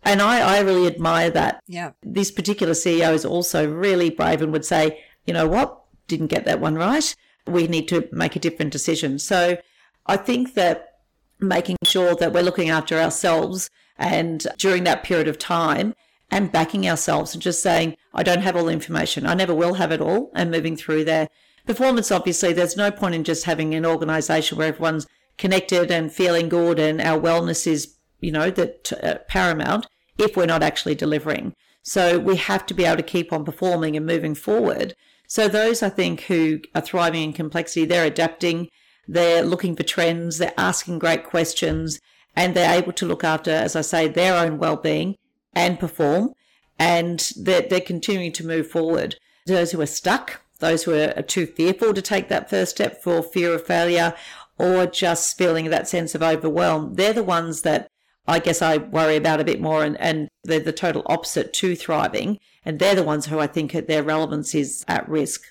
And 0.02 0.22
I, 0.22 0.56
I 0.56 0.60
really 0.60 0.86
admire 0.86 1.30
that. 1.30 1.62
Yeah. 1.66 1.90
This 2.02 2.30
particular 2.30 2.72
CEO 2.72 3.12
is 3.12 3.24
also 3.24 3.70
really 3.70 4.08
brave 4.08 4.40
and 4.40 4.52
would 4.52 4.64
say, 4.64 5.04
you 5.26 5.34
know 5.34 5.46
what, 5.46 5.82
didn't 6.08 6.28
get 6.28 6.46
that 6.46 6.60
one 6.60 6.76
right. 6.76 7.14
We 7.46 7.66
need 7.66 7.88
to 7.88 8.08
make 8.10 8.36
a 8.36 8.40
different 8.40 8.72
decision. 8.72 9.18
So 9.18 9.58
I 10.06 10.16
think 10.16 10.54
that 10.54 10.94
making 11.38 11.76
sure 11.84 12.14
that 12.14 12.32
we're 12.32 12.42
looking 12.42 12.70
after 12.70 12.98
ourselves 12.98 13.70
and 13.98 14.46
during 14.58 14.84
that 14.84 15.02
period 15.02 15.28
of 15.28 15.38
time 15.38 15.94
and 16.30 16.52
backing 16.52 16.88
ourselves 16.88 17.34
and 17.34 17.42
just 17.42 17.62
saying, 17.62 17.96
I 18.14 18.22
don't 18.22 18.42
have 18.42 18.56
all 18.56 18.64
the 18.64 18.72
information. 18.72 19.26
I 19.26 19.34
never 19.34 19.54
will 19.54 19.74
have 19.74 19.92
it 19.92 20.00
all 20.00 20.30
and 20.34 20.50
moving 20.50 20.76
through 20.76 21.04
there. 21.04 21.28
Performance, 21.66 22.10
obviously, 22.10 22.52
there's 22.52 22.76
no 22.76 22.90
point 22.90 23.14
in 23.14 23.24
just 23.24 23.44
having 23.44 23.74
an 23.74 23.86
organization 23.86 24.56
where 24.56 24.68
everyone's 24.68 25.06
connected 25.36 25.90
and 25.90 26.12
feeling 26.12 26.48
good 26.48 26.78
and 26.78 27.00
our 27.00 27.20
wellness 27.20 27.66
is, 27.66 27.96
you 28.20 28.32
know, 28.32 28.50
that 28.50 28.92
uh, 29.02 29.16
paramount 29.28 29.86
if 30.18 30.36
we're 30.36 30.46
not 30.46 30.62
actually 30.62 30.94
delivering. 30.94 31.54
So 31.82 32.18
we 32.18 32.36
have 32.36 32.66
to 32.66 32.74
be 32.74 32.84
able 32.84 32.96
to 32.96 33.02
keep 33.02 33.32
on 33.32 33.44
performing 33.44 33.96
and 33.96 34.06
moving 34.06 34.34
forward. 34.34 34.94
So 35.28 35.48
those 35.48 35.82
I 35.82 35.88
think 35.88 36.22
who 36.22 36.60
are 36.74 36.80
thriving 36.80 37.22
in 37.22 37.32
complexity, 37.32 37.84
they're 37.84 38.06
adapting, 38.06 38.68
they're 39.08 39.42
looking 39.42 39.76
for 39.76 39.82
trends, 39.82 40.38
they're 40.38 40.52
asking 40.56 40.98
great 40.98 41.24
questions, 41.24 42.00
and 42.34 42.54
they're 42.54 42.76
able 42.76 42.92
to 42.92 43.06
look 43.06 43.24
after, 43.24 43.50
as 43.50 43.76
I 43.76 43.80
say, 43.80 44.08
their 44.08 44.36
own 44.36 44.58
well-being 44.58 45.16
and 45.54 45.78
perform, 45.80 46.32
and 46.78 47.32
they're, 47.36 47.62
they're 47.62 47.80
continuing 47.80 48.32
to 48.32 48.46
move 48.46 48.68
forward. 48.68 49.16
Those 49.46 49.72
who 49.72 49.80
are 49.80 49.86
stuck, 49.86 50.42
those 50.58 50.84
who 50.84 50.92
are 50.94 51.22
too 51.22 51.46
fearful 51.46 51.94
to 51.94 52.02
take 52.02 52.28
that 52.28 52.50
first 52.50 52.72
step 52.72 53.02
for 53.02 53.22
fear 53.22 53.54
of 53.54 53.66
failure, 53.66 54.14
or 54.58 54.86
just 54.86 55.36
feeling 55.36 55.70
that 55.70 55.88
sense 55.88 56.14
of 56.14 56.22
overwhelm, 56.22 56.94
they're 56.94 57.12
the 57.12 57.22
ones 57.22 57.62
that 57.62 57.90
I 58.28 58.40
guess 58.40 58.60
I 58.60 58.78
worry 58.78 59.16
about 59.16 59.40
a 59.40 59.44
bit 59.44 59.60
more, 59.60 59.84
and, 59.84 59.98
and 60.00 60.28
they're 60.42 60.60
the 60.60 60.72
total 60.72 61.02
opposite 61.06 61.52
to 61.54 61.76
thriving. 61.76 62.38
And 62.64 62.80
they're 62.80 62.96
the 62.96 63.04
ones 63.04 63.26
who 63.26 63.38
I 63.38 63.46
think 63.46 63.70
their 63.70 64.02
relevance 64.02 64.52
is 64.52 64.84
at 64.88 65.08
risk. 65.08 65.42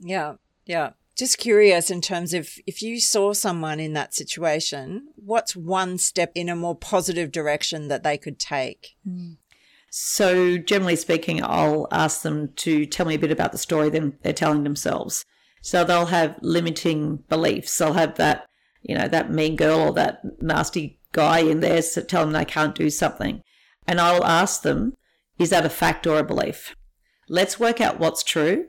Yeah, 0.00 0.36
yeah. 0.64 0.92
Just 1.16 1.38
curious 1.38 1.90
in 1.90 2.02
terms 2.02 2.34
of 2.34 2.50
if 2.66 2.82
you 2.82 3.00
saw 3.00 3.32
someone 3.32 3.80
in 3.80 3.94
that 3.94 4.14
situation, 4.14 5.08
what's 5.16 5.56
one 5.56 5.96
step 5.96 6.30
in 6.34 6.48
a 6.50 6.56
more 6.56 6.76
positive 6.76 7.32
direction 7.32 7.88
that 7.88 8.02
they 8.02 8.18
could 8.18 8.38
take? 8.38 8.96
Mm. 9.08 9.38
So, 9.90 10.58
generally 10.58 10.96
speaking, 10.96 11.42
I'll 11.42 11.88
ask 11.90 12.20
them 12.20 12.52
to 12.56 12.84
tell 12.84 13.06
me 13.06 13.14
a 13.14 13.18
bit 13.18 13.30
about 13.30 13.52
the 13.52 13.58
story 13.58 13.88
they're 13.88 14.32
telling 14.34 14.62
themselves. 14.62 15.24
So, 15.62 15.84
they'll 15.84 16.06
have 16.06 16.36
limiting 16.42 17.24
beliefs. 17.30 17.78
They'll 17.78 17.94
have 17.94 18.16
that, 18.16 18.46
you 18.82 18.94
know, 18.94 19.08
that 19.08 19.30
mean 19.30 19.56
girl 19.56 19.80
or 19.80 19.92
that 19.94 20.20
nasty 20.42 21.00
guy 21.12 21.38
in 21.38 21.60
there 21.60 21.80
to 21.80 22.02
tell 22.02 22.24
them 22.24 22.32
they 22.32 22.44
can't 22.44 22.74
do 22.74 22.90
something. 22.90 23.40
And 23.86 24.00
I'll 24.00 24.24
ask 24.24 24.60
them, 24.60 24.92
is 25.38 25.48
that 25.48 25.64
a 25.64 25.70
fact 25.70 26.06
or 26.06 26.18
a 26.18 26.24
belief? 26.24 26.76
Let's 27.26 27.58
work 27.58 27.80
out 27.80 27.98
what's 27.98 28.22
true. 28.22 28.66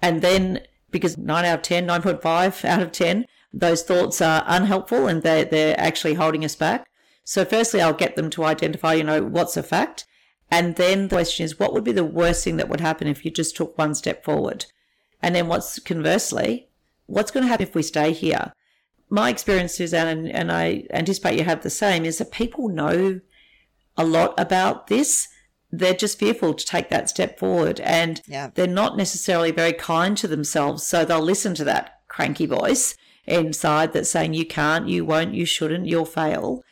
And 0.00 0.22
then, 0.22 0.60
because 0.90 1.18
9 1.18 1.44
out 1.44 1.58
of 1.58 1.62
10, 1.62 1.86
9.5 1.86 2.64
out 2.64 2.82
of 2.82 2.92
10, 2.92 3.26
those 3.52 3.82
thoughts 3.82 4.20
are 4.20 4.44
unhelpful 4.46 5.06
and 5.06 5.22
they're, 5.22 5.44
they're 5.44 5.78
actually 5.78 6.14
holding 6.14 6.44
us 6.44 6.56
back. 6.56 6.88
So, 7.24 7.44
firstly, 7.44 7.80
I'll 7.80 7.92
get 7.92 8.16
them 8.16 8.30
to 8.30 8.44
identify, 8.44 8.94
you 8.94 9.04
know, 9.04 9.22
what's 9.22 9.56
a 9.56 9.62
fact. 9.62 10.06
And 10.50 10.76
then 10.76 11.08
the 11.08 11.16
question 11.16 11.44
is, 11.44 11.58
what 11.58 11.72
would 11.72 11.84
be 11.84 11.92
the 11.92 12.04
worst 12.04 12.44
thing 12.44 12.56
that 12.56 12.68
would 12.68 12.80
happen 12.80 13.06
if 13.06 13.24
you 13.24 13.30
just 13.30 13.56
took 13.56 13.78
one 13.78 13.94
step 13.94 14.24
forward? 14.24 14.66
And 15.22 15.34
then 15.34 15.46
what's 15.46 15.78
conversely, 15.78 16.68
what's 17.06 17.30
going 17.30 17.44
to 17.44 17.48
happen 17.48 17.66
if 17.66 17.74
we 17.74 17.82
stay 17.82 18.12
here? 18.12 18.52
my 19.10 19.28
experience, 19.28 19.74
Susanne, 19.74 20.06
and, 20.06 20.28
and 20.30 20.52
I 20.52 20.84
anticipate 20.90 21.36
you 21.36 21.44
have 21.44 21.62
the 21.62 21.70
same, 21.70 22.04
is 22.04 22.18
that 22.18 22.30
people 22.30 22.68
know 22.68 23.20
a 23.96 24.04
lot 24.04 24.38
about 24.38 24.86
this. 24.86 25.28
They're 25.72 25.94
just 25.94 26.18
fearful 26.18 26.54
to 26.54 26.66
take 26.66 26.90
that 26.90 27.08
step 27.08 27.38
forward 27.38 27.80
and 27.80 28.20
yeah. 28.26 28.50
they're 28.54 28.66
not 28.66 28.96
necessarily 28.96 29.52
very 29.52 29.72
kind 29.72 30.16
to 30.18 30.28
themselves. 30.28 30.82
So 30.82 31.04
they'll 31.04 31.20
listen 31.20 31.54
to 31.54 31.64
that 31.64 32.00
cranky 32.08 32.46
voice 32.46 32.96
inside 33.26 33.92
that's 33.92 34.10
saying, 34.10 34.34
you 34.34 34.44
can't, 34.46 34.88
you 34.88 35.04
won't, 35.04 35.34
you 35.34 35.44
shouldn't, 35.44 35.86
you'll 35.86 36.04
fail. 36.04 36.64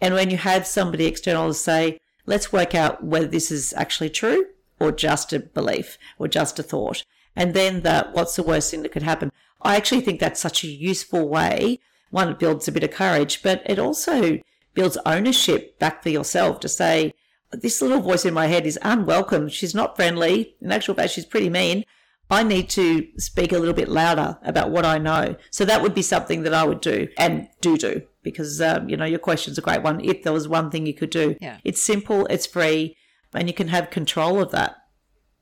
And 0.00 0.14
when 0.14 0.30
you 0.30 0.36
have 0.36 0.66
somebody 0.66 1.06
external 1.06 1.48
to 1.48 1.54
say, 1.54 2.00
let's 2.26 2.52
work 2.52 2.74
out 2.74 3.04
whether 3.04 3.28
this 3.28 3.50
is 3.50 3.72
actually 3.76 4.10
true 4.10 4.46
or 4.80 4.90
just 4.90 5.32
a 5.32 5.38
belief 5.38 5.96
or 6.18 6.26
just 6.26 6.58
a 6.58 6.62
thought. 6.62 7.04
And 7.36 7.54
then 7.54 7.82
that 7.82 8.12
what's 8.12 8.36
the 8.36 8.42
worst 8.42 8.70
thing 8.70 8.82
that 8.82 8.92
could 8.92 9.04
happen? 9.04 9.30
I 9.62 9.76
actually 9.76 10.00
think 10.00 10.18
that's 10.18 10.40
such 10.40 10.64
a 10.64 10.68
useful 10.68 11.28
way. 11.28 11.78
One, 12.10 12.28
it 12.28 12.38
builds 12.38 12.66
a 12.66 12.72
bit 12.72 12.82
of 12.82 12.90
courage, 12.90 13.42
but 13.42 13.62
it 13.64 13.78
also 13.78 14.40
builds 14.74 14.98
ownership 15.06 15.78
back 15.78 16.02
for 16.02 16.08
yourself 16.08 16.60
to 16.60 16.68
say, 16.68 17.14
this 17.52 17.82
little 17.82 18.00
voice 18.00 18.24
in 18.24 18.34
my 18.34 18.46
head 18.46 18.66
is 18.66 18.78
unwelcome. 18.82 19.48
She's 19.48 19.74
not 19.74 19.96
friendly. 19.96 20.56
In 20.60 20.72
actual 20.72 20.94
fact, 20.94 21.12
she's 21.12 21.26
pretty 21.26 21.50
mean. 21.50 21.84
I 22.30 22.42
need 22.42 22.70
to 22.70 23.06
speak 23.18 23.52
a 23.52 23.58
little 23.58 23.74
bit 23.74 23.88
louder 23.88 24.38
about 24.42 24.70
what 24.70 24.86
I 24.86 24.96
know. 24.96 25.36
So 25.50 25.66
that 25.66 25.82
would 25.82 25.94
be 25.94 26.02
something 26.02 26.44
that 26.44 26.54
I 26.54 26.64
would 26.64 26.80
do 26.80 27.08
and 27.18 27.48
do 27.60 27.76
do 27.76 28.02
because, 28.22 28.60
um, 28.60 28.88
you 28.88 28.96
know, 28.96 29.04
your 29.04 29.18
question's 29.18 29.58
a 29.58 29.62
great 29.62 29.82
one. 29.82 30.00
If 30.00 30.22
there 30.22 30.32
was 30.32 30.48
one 30.48 30.70
thing 30.70 30.86
you 30.86 30.94
could 30.94 31.10
do, 31.10 31.36
yeah. 31.40 31.58
it's 31.62 31.82
simple, 31.82 32.24
it's 32.26 32.46
free, 32.46 32.96
and 33.34 33.48
you 33.48 33.54
can 33.54 33.68
have 33.68 33.90
control 33.90 34.40
of 34.40 34.50
that. 34.52 34.76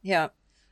Yeah. 0.03 0.29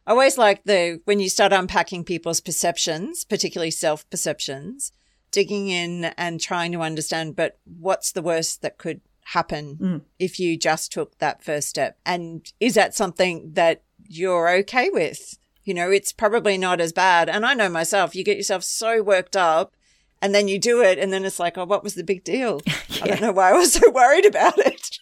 I 0.07 0.12
always 0.12 0.38
like 0.38 0.64
the 0.64 1.01
when 1.05 1.20
you 1.20 1.29
start 1.29 1.53
unpacking 1.53 2.03
people's 2.05 2.40
perceptions, 2.40 3.24
particularly 3.24 3.70
self 3.70 4.09
perceptions, 4.11 4.92
digging 5.31 5.68
in 5.68 6.07
and 6.16 6.40
trying 6.40 6.72
to 6.72 6.81
understand, 6.81 7.37
but 7.37 7.59
what's 7.64 8.11
the 8.11 8.22
worst 8.22 8.62
that 8.62 8.79
could 8.79 9.03
happen 9.33 9.77
mm. 9.81 10.01
if 10.19 10.41
you 10.41 10.57
just 10.57 10.93
took 10.93 11.19
that 11.19 11.43
first 11.43 11.69
step? 11.69 11.99
And 12.07 12.51
is 12.61 12.75
that 12.75 12.95
something 12.95 13.53
that 13.55 13.83
you're 14.07 14.49
okay 14.61 14.91
with? 14.91 15.38
You 15.64 15.75
know, 15.75 15.91
it's 15.91 16.12
probably 16.12 16.57
not 16.57 16.81
as 16.81 16.93
bad. 16.93 17.29
And 17.29 17.45
I 17.45 17.55
know 17.55 17.69
myself, 17.69 18.14
you 18.14 18.25
get 18.25 18.38
yourself 18.38 18.64
so 18.64 19.03
worked 19.03 19.37
up 19.37 19.75
and 20.23 20.35
then 20.35 20.49
you 20.49 20.59
do 20.59 20.83
it 20.83 20.99
and 20.99 21.12
then 21.12 21.25
it's 21.25 21.38
like, 21.38 21.59
oh, 21.59 21.67
what 21.67 21.85
was 21.85 21.95
the 21.95 22.05
big 22.05 22.25
deal? 22.25 22.61
yeah. 22.67 22.77
I 23.03 23.07
don't 23.09 23.21
know 23.21 23.33
why 23.33 23.51
I 23.51 23.53
was 23.53 23.75
so 23.75 23.91
worried 23.91 24.25
about 24.25 24.59
it. 24.59 24.99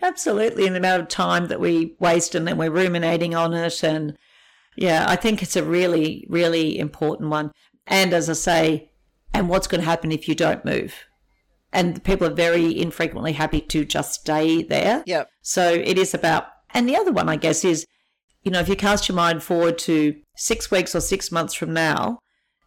Absolutely. 0.00 0.66
And 0.66 0.74
the 0.74 0.80
amount 0.80 1.02
of 1.02 1.08
time 1.08 1.48
that 1.48 1.60
we 1.60 1.94
waste 1.98 2.34
and 2.34 2.46
then 2.46 2.58
we're 2.58 2.70
ruminating 2.70 3.34
on 3.34 3.52
it 3.52 3.82
and 3.82 4.16
yeah, 4.76 5.06
I 5.08 5.16
think 5.16 5.42
it's 5.42 5.56
a 5.56 5.64
really, 5.64 6.26
really 6.28 6.78
important 6.78 7.30
one. 7.30 7.50
And 7.86 8.12
as 8.12 8.28
I 8.28 8.34
say, 8.34 8.90
and 9.32 9.48
what's 9.48 9.66
going 9.66 9.80
to 9.80 9.86
happen 9.86 10.12
if 10.12 10.28
you 10.28 10.34
don't 10.34 10.64
move? 10.64 10.94
And 11.72 12.02
people 12.04 12.26
are 12.26 12.34
very 12.34 12.78
infrequently 12.80 13.32
happy 13.32 13.60
to 13.60 13.84
just 13.84 14.20
stay 14.20 14.62
there. 14.62 15.02
Yep. 15.06 15.28
So 15.42 15.72
it 15.72 15.98
is 15.98 16.14
about, 16.14 16.46
and 16.72 16.88
the 16.88 16.96
other 16.96 17.12
one, 17.12 17.28
I 17.28 17.36
guess, 17.36 17.64
is, 17.64 17.86
you 18.42 18.50
know, 18.50 18.60
if 18.60 18.68
you 18.68 18.76
cast 18.76 19.08
your 19.08 19.16
mind 19.16 19.42
forward 19.42 19.76
to 19.78 20.16
six 20.36 20.70
weeks 20.70 20.94
or 20.94 21.00
six 21.00 21.32
months 21.32 21.54
from 21.54 21.72
now, 21.72 22.20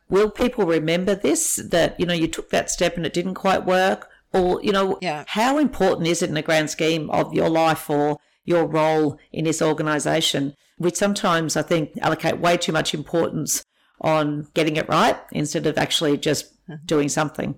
will 0.10 0.30
people 0.30 0.66
remember 0.66 1.16
this? 1.16 1.56
That, 1.56 2.00
you 2.00 2.06
know, 2.06 2.14
you 2.14 2.28
took 2.28 2.50
that 2.50 2.70
step 2.70 2.98
and 2.98 3.06
it 3.06 3.14
didn't 3.14 3.36
quite 3.36 3.66
work? 3.66 4.10
Or, 4.34 4.62
you 4.62 4.72
know, 4.72 5.00
yeah. 5.02 5.24
how 5.28 5.58
important 5.58 6.08
is 6.08 6.22
it 6.22 6.30
in 6.30 6.36
the 6.36 6.42
grand 6.42 6.70
scheme 6.70 7.10
of 7.10 7.34
your 7.34 7.50
life 7.50 7.90
or 7.90 8.18
your 8.44 8.66
role 8.66 9.18
in 9.32 9.46
this 9.46 9.62
organization? 9.62 10.54
we 10.80 10.92
sometimes, 10.92 11.58
I 11.58 11.62
think, 11.62 11.92
allocate 12.02 12.40
way 12.40 12.58
too 12.58 12.72
much 12.72 12.94
importance 12.94 13.64
on 14.02 14.48
getting 14.54 14.78
it 14.78 14.88
right 14.88 15.18
instead 15.32 15.68
of 15.68 15.78
actually 15.78 16.18
just 16.18 16.54
mm-hmm. 16.64 16.86
doing 16.86 17.10
something. 17.10 17.56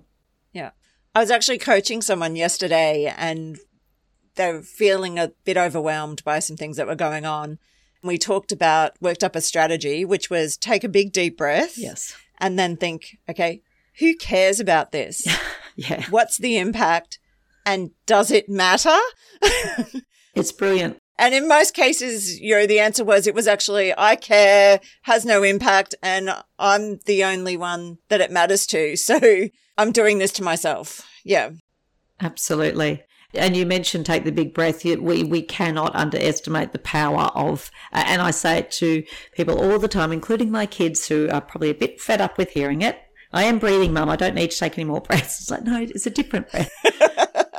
I 1.14 1.20
was 1.20 1.30
actually 1.30 1.58
coaching 1.58 2.00
someone 2.00 2.36
yesterday 2.36 3.12
and 3.16 3.58
they 4.36 4.52
were 4.52 4.62
feeling 4.62 5.18
a 5.18 5.32
bit 5.44 5.56
overwhelmed 5.56 6.24
by 6.24 6.38
some 6.38 6.56
things 6.56 6.76
that 6.76 6.86
were 6.86 6.94
going 6.94 7.26
on. 7.26 7.58
We 8.02 8.18
talked 8.18 8.50
about, 8.50 8.92
worked 9.00 9.22
up 9.22 9.36
a 9.36 9.40
strategy, 9.40 10.04
which 10.04 10.30
was 10.30 10.56
take 10.56 10.84
a 10.84 10.88
big 10.88 11.12
deep 11.12 11.36
breath. 11.36 11.76
Yes. 11.76 12.16
And 12.38 12.58
then 12.58 12.76
think, 12.76 13.18
okay, 13.28 13.62
who 13.98 14.16
cares 14.16 14.58
about 14.58 14.90
this? 14.90 15.26
yeah. 15.76 16.04
What's 16.08 16.38
the 16.38 16.56
impact? 16.56 17.18
And 17.64 17.90
does 18.06 18.30
it 18.30 18.48
matter? 18.48 18.98
it's 20.34 20.50
brilliant. 20.50 20.98
And 21.18 21.34
in 21.34 21.46
most 21.46 21.74
cases, 21.74 22.40
you 22.40 22.54
know, 22.54 22.66
the 22.66 22.80
answer 22.80 23.04
was 23.04 23.26
it 23.26 23.34
was 23.34 23.46
actually, 23.46 23.92
I 23.96 24.16
care, 24.16 24.80
has 25.02 25.24
no 25.24 25.42
impact, 25.42 25.94
and 26.02 26.30
I'm 26.58 26.98
the 27.06 27.24
only 27.24 27.56
one 27.56 27.98
that 28.08 28.20
it 28.20 28.30
matters 28.30 28.66
to. 28.68 28.96
So 29.02 29.48
I'm 29.76 29.92
doing 29.92 30.18
this 30.18 30.32
to 30.32 30.42
myself. 30.42 31.06
Yeah. 31.24 31.50
Absolutely. 32.20 33.02
And 33.34 33.56
you 33.56 33.66
mentioned 33.66 34.06
take 34.06 34.24
the 34.24 34.32
big 34.32 34.54
breath. 34.54 34.84
We 34.84 35.24
we 35.24 35.42
cannot 35.42 35.94
underestimate 35.94 36.72
the 36.72 36.78
power 36.78 37.30
of, 37.34 37.70
and 37.90 38.22
I 38.22 38.30
say 38.30 38.58
it 38.58 38.70
to 38.72 39.02
people 39.32 39.58
all 39.58 39.78
the 39.78 39.88
time, 39.88 40.12
including 40.12 40.50
my 40.50 40.66
kids 40.66 41.08
who 41.08 41.28
are 41.30 41.40
probably 41.40 41.70
a 41.70 41.74
bit 41.74 42.00
fed 42.00 42.20
up 42.20 42.38
with 42.38 42.50
hearing 42.50 42.82
it. 42.82 42.98
I 43.32 43.44
am 43.44 43.58
breathing, 43.58 43.92
mum. 43.92 44.10
I 44.10 44.16
don't 44.16 44.34
need 44.34 44.50
to 44.50 44.58
take 44.58 44.78
any 44.78 44.84
more 44.84 45.00
breaths. 45.08 45.40
It's 45.40 45.50
like, 45.50 45.64
no, 45.64 45.80
it's 45.80 46.06
a 46.06 46.10
different 46.10 46.50
breath. 46.50 46.70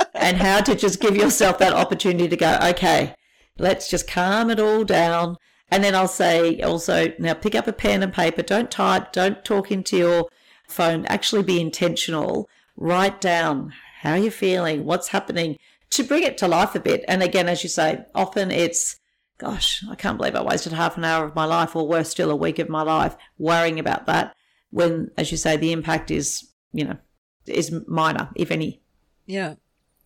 and 0.14 0.38
how 0.38 0.62
to 0.62 0.76
just 0.76 0.99
give 0.99 1.16
yourself 1.16 1.58
that 1.58 1.74
opportunity 1.74 2.28
to 2.28 2.38
go, 2.38 2.58
okay, 2.70 3.16
Let's 3.58 3.89
just 3.89 4.08
calm 4.08 4.49
it 4.49 4.60
all 4.60 4.84
down. 4.84 5.38
And 5.70 5.84
then 5.84 5.95
I'll 5.95 6.08
say 6.08 6.62
also, 6.62 7.14
now 7.20 7.34
pick 7.34 7.56
up 7.56 7.68
a 7.68 7.74
pen 7.74 8.04
and 8.04 8.14
paper. 8.14 8.41
Don't 8.41 8.70
type. 8.70 9.12
Don't 9.12 9.43
talk 9.43 9.72
into 9.72 9.97
your 9.97 10.30
phone. 10.68 11.06
Actually 11.06 11.43
be 11.43 11.60
intentional. 11.60 12.49
Write 12.76 13.22
down 13.22 13.74
how 14.01 14.16
you're 14.16 14.32
feeling, 14.32 14.86
what's 14.86 15.10
happening 15.10 15.58
to 15.91 16.04
bring 16.04 16.24
it 16.24 16.38
to 16.39 16.47
life 16.47 16.76
a 16.76 16.80
bit. 16.80 17.06
And 17.08 17.24
again, 17.24 17.47
as 17.47 17.64
you 17.64 17.70
say, 17.70 18.04
often 18.14 18.51
it's, 18.51 18.99
gosh, 19.38 19.84
I 19.89 19.95
can't 19.95 20.18
believe 20.18 20.36
I 20.36 20.43
wasted 20.43 20.74
half 20.74 20.97
an 20.97 21.06
hour 21.06 21.26
of 21.26 21.36
my 21.36 21.45
life 21.45 21.76
or 21.76 21.88
worse 21.88 22.10
still, 22.10 22.32
a 22.32 22.36
week 22.36 22.60
of 22.60 22.68
my 22.68 22.82
life 22.82 23.16
worrying 23.38 23.80
about 23.80 24.06
that 24.08 24.36
when, 24.72 25.12
as 25.18 25.32
you 25.32 25.38
say, 25.38 25.56
the 25.56 25.72
impact 25.72 26.10
is, 26.10 26.51
you 26.72 26.84
know, 26.84 26.97
is 27.45 27.72
minor, 27.88 28.30
if 28.36 28.49
any. 28.49 28.82
Yeah. 29.28 29.56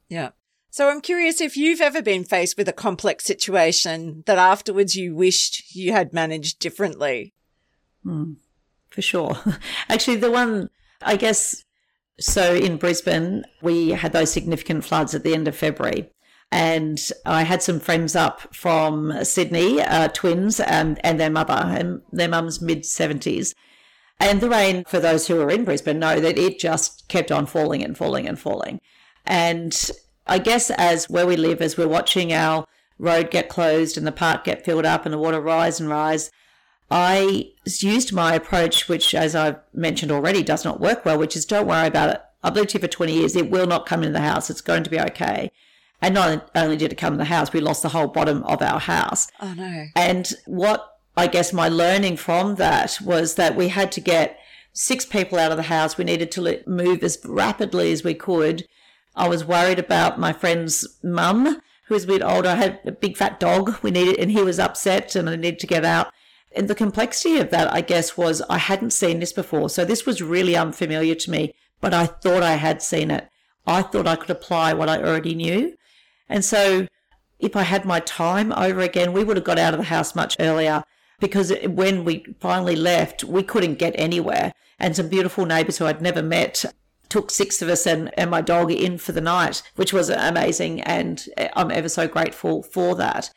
Yeah. 0.09 0.31
So 0.77 0.91
I'm 0.91 1.01
curious 1.01 1.41
if 1.41 1.57
you've 1.57 1.81
ever 1.81 2.03
been 2.03 2.23
faced 2.23 2.55
with 2.55 2.69
a 2.69 2.71
complex 2.71 3.25
situation 3.25 4.21
that 4.27 4.37
afterwards 4.37 4.95
you 4.95 5.15
wished 5.15 5.75
you 5.75 5.91
had 5.91 6.13
managed 6.13 6.59
differently. 6.59 7.33
Hmm, 8.03 8.33
for 8.91 9.01
sure. 9.01 9.39
Actually, 9.89 10.17
the 10.17 10.29
one, 10.29 10.69
I 11.01 11.15
guess, 11.15 11.63
so 12.19 12.53
in 12.53 12.77
Brisbane, 12.77 13.43
we 13.63 13.89
had 13.89 14.13
those 14.13 14.31
significant 14.31 14.85
floods 14.85 15.15
at 15.15 15.23
the 15.23 15.33
end 15.33 15.47
of 15.47 15.55
February. 15.55 16.11
And 16.51 17.01
I 17.25 17.41
had 17.41 17.63
some 17.63 17.79
friends 17.79 18.15
up 18.15 18.53
from 18.53 19.25
Sydney, 19.25 19.81
uh, 19.81 20.09
twins, 20.09 20.59
and, 20.59 21.03
and 21.03 21.19
their 21.19 21.31
mother, 21.31 21.53
and 21.53 22.03
their 22.11 22.29
mum's 22.29 22.61
mid 22.61 22.83
70s. 22.83 23.55
And 24.19 24.41
the 24.41 24.49
rain, 24.51 24.83
for 24.87 24.99
those 24.99 25.25
who 25.25 25.41
are 25.41 25.49
in 25.49 25.65
Brisbane, 25.65 25.97
know 25.97 26.19
that 26.19 26.37
it 26.37 26.59
just 26.59 27.07
kept 27.07 27.31
on 27.31 27.47
falling 27.47 27.83
and 27.83 27.97
falling 27.97 28.27
and 28.27 28.37
falling. 28.37 28.79
And 29.25 29.91
I 30.27 30.39
guess 30.39 30.69
as 30.71 31.09
where 31.09 31.27
we 31.27 31.37
live, 31.37 31.61
as 31.61 31.77
we're 31.77 31.87
watching 31.87 32.33
our 32.33 32.65
road 32.99 33.31
get 33.31 33.49
closed 33.49 33.97
and 33.97 34.07
the 34.07 34.11
park 34.11 34.43
get 34.43 34.65
filled 34.65 34.85
up 34.85 35.05
and 35.05 35.13
the 35.13 35.17
water 35.17 35.39
rise 35.41 35.79
and 35.79 35.89
rise, 35.89 36.31
I 36.89 37.51
used 37.65 38.13
my 38.13 38.33
approach, 38.33 38.87
which, 38.87 39.13
as 39.13 39.35
I've 39.35 39.59
mentioned 39.73 40.11
already, 40.11 40.41
does 40.43 40.63
not 40.63 40.79
work 40.79 41.03
well, 41.03 41.17
which 41.17 41.35
is 41.35 41.45
don't 41.45 41.67
worry 41.67 41.87
about 41.87 42.09
it. 42.09 42.21
I've 42.43 42.55
lived 42.55 42.71
here 42.71 42.81
for 42.81 42.87
20 42.87 43.13
years. 43.13 43.35
It 43.35 43.49
will 43.49 43.67
not 43.67 43.85
come 43.85 44.03
in 44.03 44.13
the 44.13 44.21
house. 44.21 44.49
It's 44.49 44.61
going 44.61 44.83
to 44.83 44.89
be 44.89 44.99
okay. 44.99 45.51
And 46.01 46.13
not 46.13 46.49
only 46.55 46.77
did 46.77 46.91
it 46.91 46.97
come 46.97 47.13
in 47.13 47.19
the 47.19 47.25
house, 47.25 47.51
we 47.51 47.59
lost 47.59 47.81
the 47.81 47.89
whole 47.89 48.07
bottom 48.07 48.43
of 48.43 48.61
our 48.61 48.79
house. 48.79 49.27
Oh, 49.41 49.53
no. 49.53 49.87
And 49.95 50.31
what 50.45 50.97
I 51.17 51.27
guess 51.27 51.51
my 51.51 51.67
learning 51.67 52.17
from 52.17 52.55
that 52.55 52.99
was 53.01 53.35
that 53.35 53.55
we 53.55 53.69
had 53.69 53.91
to 53.93 54.01
get 54.01 54.39
six 54.73 55.05
people 55.05 55.39
out 55.39 55.51
of 55.51 55.57
the 55.57 55.63
house. 55.63 55.97
We 55.97 56.05
needed 56.05 56.31
to 56.33 56.61
move 56.67 57.03
as 57.03 57.17
rapidly 57.25 57.91
as 57.91 58.03
we 58.03 58.13
could. 58.13 58.67
I 59.17 59.27
was 59.27 59.43
worried 59.43 59.79
about 59.79 60.19
my 60.19 60.31
friend's 60.31 60.99
mum, 61.03 61.59
who 61.87 61.93
was 61.93 62.03
a 62.03 62.07
bit 62.07 62.21
older. 62.21 62.49
I 62.49 62.55
had 62.55 62.79
a 62.85 62.91
big 62.91 63.17
fat 63.17 63.39
dog. 63.39 63.81
We 63.81 63.91
needed, 63.91 64.19
and 64.19 64.31
he 64.31 64.41
was 64.43 64.59
upset, 64.59 65.15
and 65.15 65.29
I 65.29 65.35
needed 65.35 65.59
to 65.59 65.67
get 65.67 65.83
out. 65.83 66.13
And 66.55 66.67
the 66.67 66.75
complexity 66.75 67.39
of 67.39 67.49
that, 67.49 67.71
I 67.73 67.81
guess, 67.81 68.15
was 68.15 68.41
I 68.49 68.59
hadn't 68.59 68.91
seen 68.91 69.19
this 69.19 69.33
before. 69.33 69.69
So 69.69 69.83
this 69.83 70.05
was 70.05 70.21
really 70.21 70.55
unfamiliar 70.55 71.15
to 71.15 71.31
me, 71.31 71.55
but 71.81 71.93
I 71.93 72.05
thought 72.05 72.43
I 72.43 72.55
had 72.55 72.81
seen 72.81 73.11
it. 73.11 73.27
I 73.65 73.81
thought 73.81 74.07
I 74.07 74.15
could 74.15 74.29
apply 74.29 74.73
what 74.73 74.87
I 74.87 75.01
already 75.01 75.35
knew. 75.35 75.75
And 76.29 76.45
so 76.45 76.87
if 77.39 77.55
I 77.55 77.63
had 77.63 77.85
my 77.85 77.99
time 77.99 78.51
over 78.53 78.81
again, 78.81 79.13
we 79.13 79.23
would 79.23 79.37
have 79.37 79.43
got 79.43 79.59
out 79.59 79.73
of 79.73 79.79
the 79.79 79.85
house 79.85 80.15
much 80.15 80.37
earlier 80.39 80.83
because 81.19 81.53
when 81.65 82.05
we 82.05 82.25
finally 82.39 82.75
left, 82.75 83.23
we 83.23 83.43
couldn't 83.43 83.75
get 83.75 83.93
anywhere. 83.97 84.53
And 84.79 84.95
some 84.95 85.09
beautiful 85.09 85.45
neighbours 85.45 85.77
who 85.77 85.85
I'd 85.85 86.01
never 86.01 86.21
met 86.21 86.65
took 87.09 87.31
six 87.31 87.61
of 87.61 87.69
us 87.69 87.85
and, 87.85 88.11
and 88.17 88.29
my 88.29 88.41
dog 88.41 88.71
in 88.71 88.97
for 88.97 89.11
the 89.11 89.21
night, 89.21 89.61
which 89.75 89.93
was 89.93 90.09
amazing. 90.09 90.81
And 90.81 91.25
eh, 91.37 91.49
I'm 91.55 91.71
ever 91.71 91.89
so 91.89 92.07
grateful 92.07 92.63
for 92.63 92.95
that. 92.95 93.31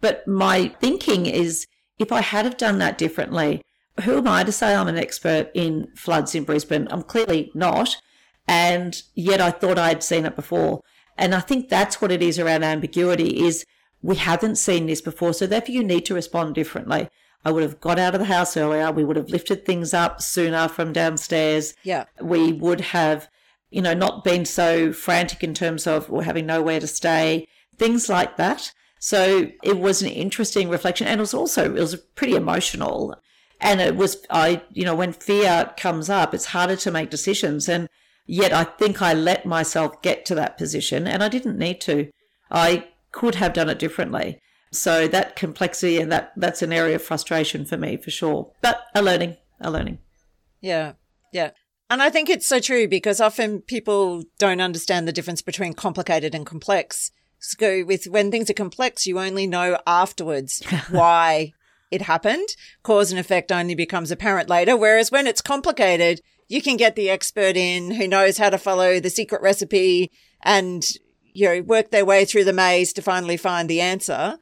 But 0.00 0.26
my 0.26 0.68
thinking 0.80 1.26
is 1.26 1.66
if 1.98 2.12
I 2.12 2.22
had 2.22 2.44
have 2.44 2.56
done 2.56 2.78
that 2.78 2.98
differently, 2.98 3.62
who 4.04 4.18
am 4.18 4.28
I 4.28 4.44
to 4.44 4.52
say 4.52 4.74
I'm 4.74 4.88
an 4.88 4.96
expert 4.96 5.50
in 5.54 5.88
floods 5.94 6.34
in 6.34 6.44
Brisbane? 6.44 6.88
I'm 6.90 7.02
clearly 7.02 7.50
not. 7.54 7.96
And 8.48 9.02
yet 9.14 9.40
I 9.40 9.50
thought 9.50 9.78
I'd 9.78 10.02
seen 10.02 10.24
it 10.24 10.36
before. 10.36 10.80
And 11.16 11.34
I 11.34 11.40
think 11.40 11.68
that's 11.68 12.00
what 12.00 12.10
it 12.10 12.22
is 12.22 12.38
around 12.38 12.64
ambiguity 12.64 13.44
is 13.44 13.66
we 14.02 14.16
haven't 14.16 14.56
seen 14.56 14.86
this 14.86 15.02
before. 15.02 15.34
So 15.34 15.46
therefore 15.46 15.74
you 15.74 15.84
need 15.84 16.06
to 16.06 16.14
respond 16.14 16.54
differently. 16.54 17.08
I 17.44 17.50
would 17.50 17.62
have 17.62 17.80
got 17.80 17.98
out 17.98 18.14
of 18.14 18.20
the 18.20 18.26
house 18.26 18.56
earlier. 18.56 18.92
We 18.92 19.04
would 19.04 19.16
have 19.16 19.30
lifted 19.30 19.64
things 19.64 19.94
up 19.94 20.20
sooner 20.20 20.68
from 20.68 20.92
downstairs. 20.92 21.74
Yeah. 21.82 22.04
We 22.20 22.52
would 22.52 22.80
have, 22.80 23.28
you 23.70 23.80
know, 23.80 23.94
not 23.94 24.24
been 24.24 24.44
so 24.44 24.92
frantic 24.92 25.42
in 25.42 25.54
terms 25.54 25.86
of 25.86 26.10
we're 26.10 26.24
having 26.24 26.46
nowhere 26.46 26.80
to 26.80 26.86
stay, 26.86 27.48
things 27.78 28.08
like 28.08 28.36
that. 28.36 28.72
So 28.98 29.50
it 29.62 29.78
was 29.78 30.02
an 30.02 30.08
interesting 30.08 30.68
reflection. 30.68 31.06
And 31.06 31.18
it 31.18 31.22
was 31.22 31.32
also, 31.32 31.74
it 31.74 31.80
was 31.80 31.96
pretty 32.14 32.34
emotional. 32.34 33.16
And 33.58 33.80
it 33.80 33.96
was, 33.96 34.18
I, 34.28 34.62
you 34.70 34.84
know, 34.84 34.94
when 34.94 35.12
fear 35.12 35.72
comes 35.78 36.10
up, 36.10 36.34
it's 36.34 36.46
harder 36.46 36.76
to 36.76 36.90
make 36.90 37.08
decisions. 37.08 37.68
And 37.68 37.88
yet 38.26 38.52
I 38.52 38.64
think 38.64 39.00
I 39.00 39.14
let 39.14 39.46
myself 39.46 40.02
get 40.02 40.26
to 40.26 40.34
that 40.34 40.58
position 40.58 41.06
and 41.06 41.22
I 41.22 41.28
didn't 41.28 41.58
need 41.58 41.80
to. 41.82 42.10
I 42.50 42.88
could 43.12 43.36
have 43.36 43.54
done 43.54 43.70
it 43.70 43.78
differently. 43.78 44.40
So 44.72 45.08
that 45.08 45.36
complexity 45.36 46.00
and 46.00 46.12
that 46.12 46.32
that's 46.36 46.62
an 46.62 46.72
area 46.72 46.96
of 46.96 47.02
frustration 47.02 47.64
for 47.64 47.76
me 47.76 47.96
for 47.96 48.10
sure. 48.10 48.52
But 48.62 48.82
a 48.94 49.02
learning, 49.02 49.36
a 49.60 49.70
learning. 49.70 49.98
Yeah. 50.60 50.92
Yeah. 51.32 51.50
And 51.88 52.00
I 52.00 52.08
think 52.08 52.30
it's 52.30 52.46
so 52.46 52.60
true 52.60 52.86
because 52.86 53.20
often 53.20 53.62
people 53.62 54.22
don't 54.38 54.60
understand 54.60 55.08
the 55.08 55.12
difference 55.12 55.42
between 55.42 55.74
complicated 55.74 56.34
and 56.34 56.46
complex. 56.46 57.10
So 57.40 57.84
with 57.84 58.04
when 58.04 58.30
things 58.30 58.48
are 58.48 58.54
complex, 58.54 59.06
you 59.06 59.18
only 59.18 59.46
know 59.46 59.78
afterwards 59.86 60.62
why 60.90 61.52
it 61.90 62.02
happened. 62.02 62.48
Cause 62.84 63.10
and 63.10 63.18
effect 63.18 63.50
only 63.50 63.74
becomes 63.74 64.12
apparent 64.12 64.48
later. 64.48 64.76
Whereas 64.76 65.10
when 65.10 65.26
it's 65.26 65.40
complicated, 65.40 66.20
you 66.46 66.62
can 66.62 66.76
get 66.76 66.94
the 66.94 67.10
expert 67.10 67.56
in 67.56 67.92
who 67.92 68.06
knows 68.06 68.38
how 68.38 68.50
to 68.50 68.58
follow 68.58 69.00
the 69.00 69.10
secret 69.10 69.42
recipe 69.42 70.12
and, 70.42 70.84
you 71.32 71.48
know, 71.48 71.62
work 71.62 71.90
their 71.90 72.04
way 72.04 72.24
through 72.24 72.44
the 72.44 72.52
maze 72.52 72.92
to 72.92 73.02
finally 73.02 73.36
find 73.36 73.68
the 73.68 73.80
answer. 73.80 74.38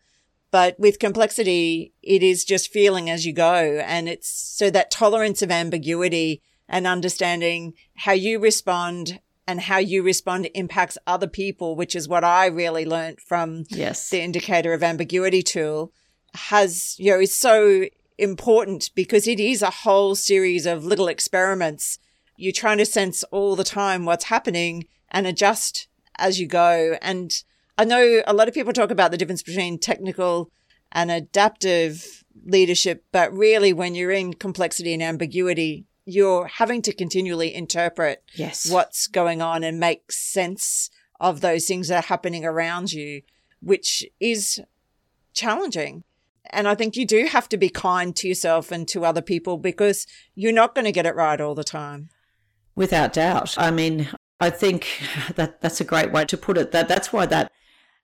But 0.50 0.78
with 0.78 0.98
complexity, 0.98 1.92
it 2.02 2.22
is 2.22 2.44
just 2.44 2.72
feeling 2.72 3.10
as 3.10 3.26
you 3.26 3.32
go. 3.32 3.82
And 3.84 4.08
it's 4.08 4.28
so 4.28 4.70
that 4.70 4.90
tolerance 4.90 5.42
of 5.42 5.50
ambiguity 5.50 6.42
and 6.68 6.86
understanding 6.86 7.74
how 7.96 8.12
you 8.12 8.38
respond 8.38 9.20
and 9.46 9.62
how 9.62 9.78
you 9.78 10.02
respond 10.02 10.48
impacts 10.54 10.98
other 11.06 11.26
people, 11.26 11.74
which 11.74 11.96
is 11.96 12.06
what 12.06 12.24
I 12.24 12.46
really 12.46 12.84
learned 12.84 13.20
from 13.20 13.64
yes. 13.70 14.10
the 14.10 14.20
indicator 14.20 14.74
of 14.74 14.82
ambiguity 14.82 15.42
tool 15.42 15.92
has, 16.34 16.94
you 16.98 17.10
know, 17.10 17.20
is 17.20 17.34
so 17.34 17.86
important 18.18 18.90
because 18.94 19.26
it 19.26 19.40
is 19.40 19.62
a 19.62 19.70
whole 19.70 20.14
series 20.14 20.66
of 20.66 20.84
little 20.84 21.08
experiments. 21.08 21.98
You're 22.36 22.52
trying 22.52 22.78
to 22.78 22.84
sense 22.84 23.22
all 23.24 23.56
the 23.56 23.64
time 23.64 24.04
what's 24.04 24.24
happening 24.24 24.84
and 25.10 25.26
adjust 25.26 25.88
as 26.16 26.38
you 26.38 26.46
go. 26.46 26.98
And 27.00 27.32
I 27.78 27.84
know 27.84 28.22
a 28.26 28.34
lot 28.34 28.48
of 28.48 28.54
people 28.54 28.72
talk 28.72 28.90
about 28.90 29.12
the 29.12 29.16
difference 29.16 29.42
between 29.42 29.78
technical 29.78 30.50
and 30.90 31.12
adaptive 31.12 32.24
leadership, 32.44 33.04
but 33.12 33.32
really 33.32 33.72
when 33.72 33.94
you're 33.94 34.10
in 34.10 34.34
complexity 34.34 34.92
and 34.92 35.02
ambiguity, 35.02 35.86
you're 36.04 36.48
having 36.48 36.82
to 36.82 36.92
continually 36.92 37.54
interpret 37.54 38.24
yes. 38.34 38.68
what's 38.68 39.06
going 39.06 39.40
on 39.40 39.62
and 39.62 39.78
make 39.78 40.10
sense 40.10 40.90
of 41.20 41.40
those 41.40 41.66
things 41.66 41.88
that 41.88 42.04
are 42.04 42.08
happening 42.08 42.44
around 42.44 42.92
you, 42.92 43.22
which 43.60 44.04
is 44.18 44.60
challenging. 45.32 46.02
And 46.50 46.66
I 46.66 46.74
think 46.74 46.96
you 46.96 47.06
do 47.06 47.26
have 47.26 47.48
to 47.50 47.56
be 47.56 47.68
kind 47.68 48.16
to 48.16 48.26
yourself 48.26 48.72
and 48.72 48.88
to 48.88 49.04
other 49.04 49.22
people 49.22 49.56
because 49.56 50.06
you're 50.34 50.50
not 50.50 50.74
going 50.74 50.86
to 50.86 50.92
get 50.92 51.06
it 51.06 51.14
right 51.14 51.40
all 51.40 51.54
the 51.54 51.62
time. 51.62 52.08
Without 52.74 53.12
doubt. 53.12 53.54
I 53.56 53.70
mean, 53.70 54.08
I 54.40 54.50
think 54.50 54.88
that 55.36 55.60
that's 55.60 55.80
a 55.80 55.84
great 55.84 56.10
way 56.10 56.24
to 56.24 56.36
put 56.36 56.58
it. 56.58 56.72
That 56.72 56.88
that's 56.88 57.12
why 57.12 57.26
that 57.26 57.52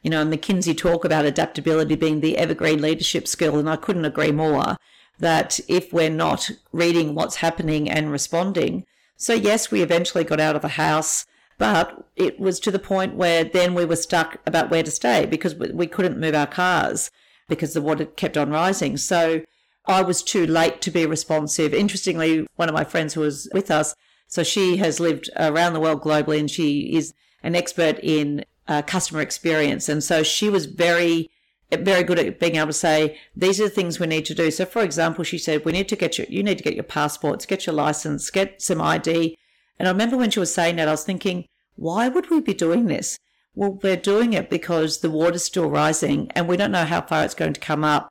you 0.05 0.11
know, 0.11 0.25
McKinsey 0.25 0.77
talk 0.77 1.05
about 1.05 1.25
adaptability 1.25 1.97
being 1.97 2.21
the 2.21 2.37
evergreen 2.37 2.83
leadership 2.83 3.27
skill, 3.27 3.59
and 3.59 3.69
I 3.69 3.77
couldn't 3.77 4.05
agree 4.05 4.33
more 4.33 4.77
that 5.19 5.59
if 5.67 5.93
we're 5.93 6.11
not 6.11 6.51
reading 6.73 7.15
what's 7.15 7.37
happening 7.37 7.91
and 7.91 8.13
responding, 8.13 8.85
so 9.17 9.33
yes, 9.33 9.71
we 9.71 9.81
eventually 9.81 10.23
got 10.23 10.41
out 10.41 10.57
of 10.57 10.63
the 10.63 10.69
house, 10.69 11.25
but 11.57 12.07
it 12.17 12.39
was 12.39 12.61
to 12.61 12.71
the 12.71 12.79
point 12.79 13.15
where 13.15 13.45
then 13.45 13.75
we 13.75 13.87
were 13.87 13.97
stuck 13.97 14.41
about 14.47 14.71
where 14.71 14.83
to 14.83 14.91
stay 14.91 15.25
because 15.25 15.55
we 15.55 15.87
couldn't 15.87 16.21
move 16.21 16.35
our 16.35 16.47
cars 16.47 17.11
because 17.49 17.73
the 17.73 17.81
water 17.81 18.05
kept 18.05 18.37
on 18.37 18.51
rising. 18.51 18.99
So 18.99 19.43
I 19.87 20.03
was 20.03 20.23
too 20.23 20.47
late 20.47 20.83
to 20.83 20.91
be 20.91 21.07
responsive. 21.07 21.73
Interestingly, 21.73 22.47
one 22.57 22.69
of 22.69 22.75
my 22.75 22.85
friends 22.85 23.15
who 23.15 23.21
was 23.21 23.49
with 23.55 23.71
us, 23.71 23.95
so 24.27 24.43
she 24.43 24.77
has 24.79 25.01
lived 25.01 25.31
around 25.37 25.73
the 25.73 25.81
world 25.81 26.03
globally 26.03 26.41
and 26.41 26.51
she 26.51 26.95
is 26.95 27.15
an 27.43 27.55
expert 27.55 27.99
in 28.03 28.45
uh, 28.69 28.83
customer 28.83 29.21
experience. 29.21 29.89
And 29.89 30.03
so 30.03 30.23
she 30.23 30.49
was 30.49 30.67
very, 30.67 31.31
very 31.71 32.03
good 32.03 32.19
at 32.19 32.41
being 32.41 32.57
able 32.57 32.69
to 32.69 32.73
say, 32.73 33.19
these 33.37 33.61
are 33.61 33.65
the 33.65 33.71
things 33.71 33.99
we 33.99 34.07
need 34.07 34.25
to 34.27 34.35
do. 34.35 34.51
So 34.51 34.65
for 34.65 34.83
example, 34.83 35.25
she 35.25 35.39
said, 35.39 35.65
we 35.65 35.73
need 35.73 35.89
to 35.89 35.97
get 35.97 36.19
your, 36.19 36.27
you 36.29 36.43
need 36.43 36.59
to 36.59 36.65
get 36.65 36.75
your 36.75 36.85
passports, 36.85 37.47
get 37.47 37.67
your 37.67 37.75
license, 37.75 38.31
get 38.31 38.63
some 38.63 38.81
ID. 38.81 39.37
And 39.79 39.89
I 39.89 39.91
remember 39.91 40.17
when 40.17 40.31
she 40.31 40.41
was 40.41 40.55
saying 40.55 40.77
that, 40.77 40.89
I 40.89 40.93
was 40.93 41.05
thinking, 41.05 41.47
why 41.77 42.09
would 42.09 42.31
we 42.31 42.41
be 42.41 42.55
doing 42.55 42.87
this? 42.87 43.19
Well, 43.55 43.79
we're 43.83 43.97
doing 43.97 44.33
it 44.33 44.51
because 44.51 44.99
the 44.99 45.11
water's 45.11 45.45
still 45.45 45.69
rising 45.69 46.31
and 46.35 46.49
we 46.49 46.57
don't 46.57 46.73
know 46.73 46.85
how 46.85 47.03
far 47.03 47.25
it's 47.25 47.35
going 47.35 47.53
to 47.53 47.61
come 47.61 47.85
up. 47.85 48.11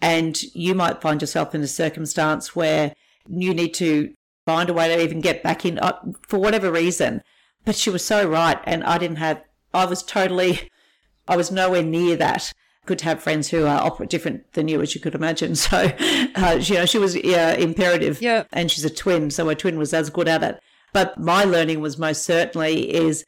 And 0.00 0.40
you 0.54 0.74
might 0.74 1.00
find 1.00 1.20
yourself 1.20 1.54
in 1.54 1.62
a 1.62 1.66
circumstance 1.68 2.54
where 2.54 2.94
you 3.28 3.54
need 3.54 3.74
to 3.74 4.12
find 4.44 4.68
a 4.68 4.74
way 4.74 4.88
to 4.88 5.02
even 5.02 5.20
get 5.20 5.42
back 5.42 5.64
in 5.64 5.78
uh, 5.78 5.98
for 6.28 6.38
whatever 6.38 6.70
reason. 6.70 7.22
But 7.64 7.76
she 7.76 7.90
was 7.90 8.04
so 8.04 8.28
right. 8.28 8.58
And 8.64 8.84
I 8.84 8.98
didn't 8.98 9.16
have 9.16 9.42
I 9.74 9.84
was 9.86 10.02
totally, 10.02 10.70
I 11.28 11.36
was 11.36 11.50
nowhere 11.50 11.82
near 11.82 12.16
that. 12.16 12.52
Good 12.86 12.98
to 13.00 13.04
have 13.06 13.22
friends 13.22 13.48
who 13.48 13.66
are 13.66 13.80
opera 13.80 14.06
different 14.06 14.52
than 14.52 14.68
you, 14.68 14.80
as 14.82 14.94
you 14.94 15.00
could 15.00 15.14
imagine. 15.14 15.54
So, 15.56 15.90
uh, 16.36 16.58
you 16.60 16.74
know, 16.74 16.86
she 16.86 16.98
was 16.98 17.16
uh, 17.16 17.56
imperative, 17.58 18.20
yeah. 18.20 18.44
and 18.52 18.70
she's 18.70 18.84
a 18.84 18.90
twin, 18.90 19.30
so 19.30 19.48
her 19.48 19.54
twin 19.54 19.78
was 19.78 19.94
as 19.94 20.10
good 20.10 20.28
at 20.28 20.42
it. 20.42 20.60
But 20.92 21.18
my 21.18 21.44
learning 21.44 21.80
was 21.80 21.98
most 21.98 22.22
certainly 22.22 22.94
is 22.94 23.24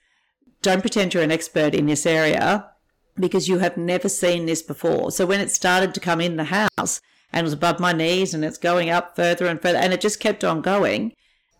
don't 0.62 0.80
pretend 0.80 1.14
you're 1.14 1.22
an 1.22 1.32
expert 1.32 1.74
in 1.74 1.86
this 1.86 2.06
area 2.06 2.70
because 3.18 3.48
you 3.48 3.58
have 3.58 3.76
never 3.76 4.08
seen 4.08 4.46
this 4.46 4.62
before. 4.62 5.10
So 5.10 5.26
when 5.26 5.40
it 5.40 5.50
started 5.50 5.94
to 5.94 6.00
come 6.00 6.20
in 6.20 6.36
the 6.36 6.44
house 6.44 7.00
and 7.32 7.44
was 7.44 7.52
above 7.52 7.80
my 7.80 7.92
knees 7.92 8.34
and 8.34 8.44
it's 8.44 8.58
going 8.58 8.90
up 8.90 9.16
further 9.16 9.46
and 9.46 9.60
further 9.60 9.78
and 9.78 9.92
it 9.92 10.00
just 10.00 10.20
kept 10.20 10.44
on 10.44 10.60
going, 10.60 11.12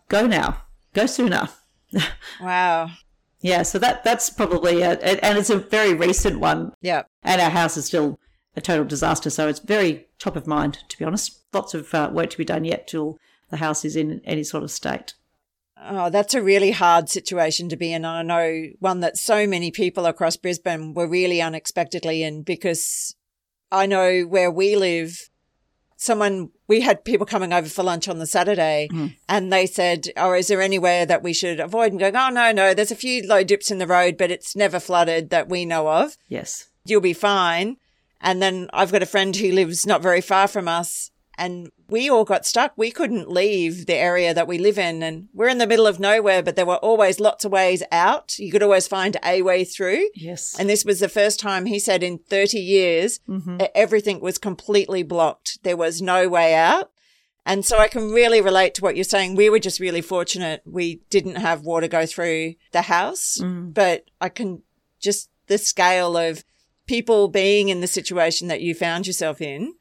go 0.09 0.27
now, 0.27 0.63
go 0.93 1.07
sooner. 1.07 1.49
Wow. 2.41 2.91
Yeah, 3.47 3.63
so 3.63 3.79
that 3.79 4.03
that's 4.03 4.29
probably 4.29 4.83
a, 4.83 4.99
and 5.25 5.39
it's 5.39 5.51
a 5.51 5.59
very 5.59 5.95
recent 5.95 6.41
one. 6.41 6.73
Yeah. 6.81 7.03
And 7.23 7.41
our 7.41 7.51
house 7.51 7.77
is 7.77 7.87
still 7.87 8.19
a 8.57 8.61
total 8.61 8.85
disaster, 8.85 9.31
so 9.31 9.47
it's 9.49 9.61
very 9.61 10.07
top 10.19 10.35
of 10.35 10.47
mind, 10.47 10.79
to 10.89 10.99
be 10.99 11.05
honest. 11.05 11.41
Lots 11.53 11.73
of 11.73 11.95
uh, 11.95 12.11
work 12.13 12.31
to 12.31 12.39
be 12.39 12.45
done 12.45 12.65
yet 12.65 12.89
till 12.89 13.19
the 13.51 13.59
house 13.59 13.85
is 13.85 13.95
in 13.95 14.21
any 14.25 14.43
sort 14.43 14.65
of 14.65 14.71
state. 14.71 15.15
Oh, 15.81 16.11
that's 16.11 16.35
a 16.35 16.43
really 16.43 16.73
hard 16.73 17.09
situation 17.09 17.69
to 17.69 17.77
be 17.77 17.93
in. 17.93 18.05
I 18.05 18.23
know 18.23 18.65
one 18.81 19.01
that 19.01 19.17
so 19.17 19.47
many 19.47 19.71
people 19.71 20.07
across 20.07 20.37
Brisbane 20.37 20.95
were 20.95 21.07
really 21.07 21.41
unexpectedly 21.41 22.23
in 22.23 22.43
because 22.43 23.15
I 23.71 23.87
know 23.87 24.23
where 24.23 24.51
we 24.51 24.75
live, 24.75 25.29
someone, 25.97 26.51
we 26.69 26.81
had 26.83 27.05
people 27.05 27.27
coming 27.27 27.53
over 27.53 27.69
for 27.69 27.83
lunch 27.83 28.09
on 28.09 28.19
the 28.19 28.27
Saturday 28.27 28.89
Mm. 28.93 29.17
and 29.29 29.53
they 29.53 29.67
said, 29.67 30.09
Oh, 30.17 30.33
is 30.33 30.49
there 30.49 30.61
anywhere 30.63 31.07
that 31.07 31.23
we 31.23 31.33
should 31.33 31.59
avoid? 31.61 31.93
And 31.93 31.99
going, 32.01 32.17
Oh, 32.17 32.29
no, 32.31 32.53
no, 32.53 32.75
there's 32.75 32.91
a 32.91 32.97
few 32.97 33.27
low 33.27 33.43
dips 33.43 33.71
in 33.71 33.79
the 33.79 33.87
road, 33.87 34.17
but 34.19 34.31
it's 34.31 34.55
never 34.57 34.79
flooded 34.81 35.31
that 35.31 35.49
we 35.49 35.65
know 35.65 35.89
of. 35.89 36.17
Yes. 36.29 36.69
You'll 36.85 37.01
be 37.01 37.13
fine. 37.13 37.77
And 38.21 38.41
then 38.43 38.69
I've 38.73 38.93
got 38.93 39.03
a 39.03 39.07
friend 39.07 39.35
who 39.37 39.53
lives 39.53 39.87
not 39.87 40.03
very 40.03 40.21
far 40.21 40.49
from 40.49 40.69
us 40.69 41.11
and 41.39 41.71
we 41.89 42.11
all 42.11 42.25
got 42.25 42.45
stuck. 42.45 42.73
We 42.77 42.91
couldn't 42.91 43.31
leave 43.31 43.87
the 43.87 43.95
area 43.95 44.35
that 44.35 44.49
we 44.49 44.59
live 44.59 44.79
in 44.79 45.03
and 45.03 45.29
we're 45.33 45.49
in 45.49 45.59
the 45.59 45.67
middle 45.67 45.87
of 45.87 46.01
nowhere, 46.01 46.43
but 46.43 46.57
there 46.57 46.67
were 46.67 46.77
always 46.79 47.21
lots 47.21 47.45
of 47.45 47.53
ways 47.53 47.83
out. 47.93 48.39
You 48.39 48.51
could 48.51 48.63
always 48.63 48.89
find 48.89 49.17
a 49.25 49.43
way 49.43 49.65
through. 49.65 50.09
Yes. 50.15 50.57
And 50.59 50.69
this 50.69 50.85
was 50.85 51.01
the 51.01 51.09
first 51.09 51.39
time 51.39 51.67
he 51.67 51.79
said 51.79 52.03
in 52.03 52.19
30 52.19 52.59
years, 52.59 53.21
Mhm. 53.29 53.63
e- 53.63 53.69
everything 53.75 54.21
was 54.21 54.39
completely 54.39 55.03
blocked. 55.03 55.63
There 55.63 55.77
was 55.77 56.03
no 56.03 56.29
way 56.29 56.55
out. 56.55 56.91
And 57.49 57.65
so 57.65 57.79
I 57.79 57.87
can 57.87 58.11
really 58.11 58.41
relate 58.41 58.75
to 58.75 58.83
what 58.83 58.97
you're 58.97 59.05
saying. 59.05 59.37
We 59.37 59.49
were 59.49 59.61
just 59.61 59.79
really 59.79 60.01
fortunate. 60.03 60.63
We 60.67 61.03
didn't 61.11 61.37
have 61.37 61.63
water 61.63 61.87
go 61.87 62.05
through 62.05 62.55
the 62.73 62.83
house, 62.83 63.39
Mm. 63.41 63.73
but 63.73 64.07
I 64.21 64.29
can 64.29 64.63
just 65.01 65.29
the 65.47 65.59
scale 65.59 66.17
of 66.17 66.43
people 66.89 67.29
being 67.29 67.69
in 67.69 67.81
the 67.81 67.87
situation 67.87 68.49
that 68.49 68.61
you 68.63 68.75
found 68.75 69.07
yourself 69.07 69.41
in 69.41 69.75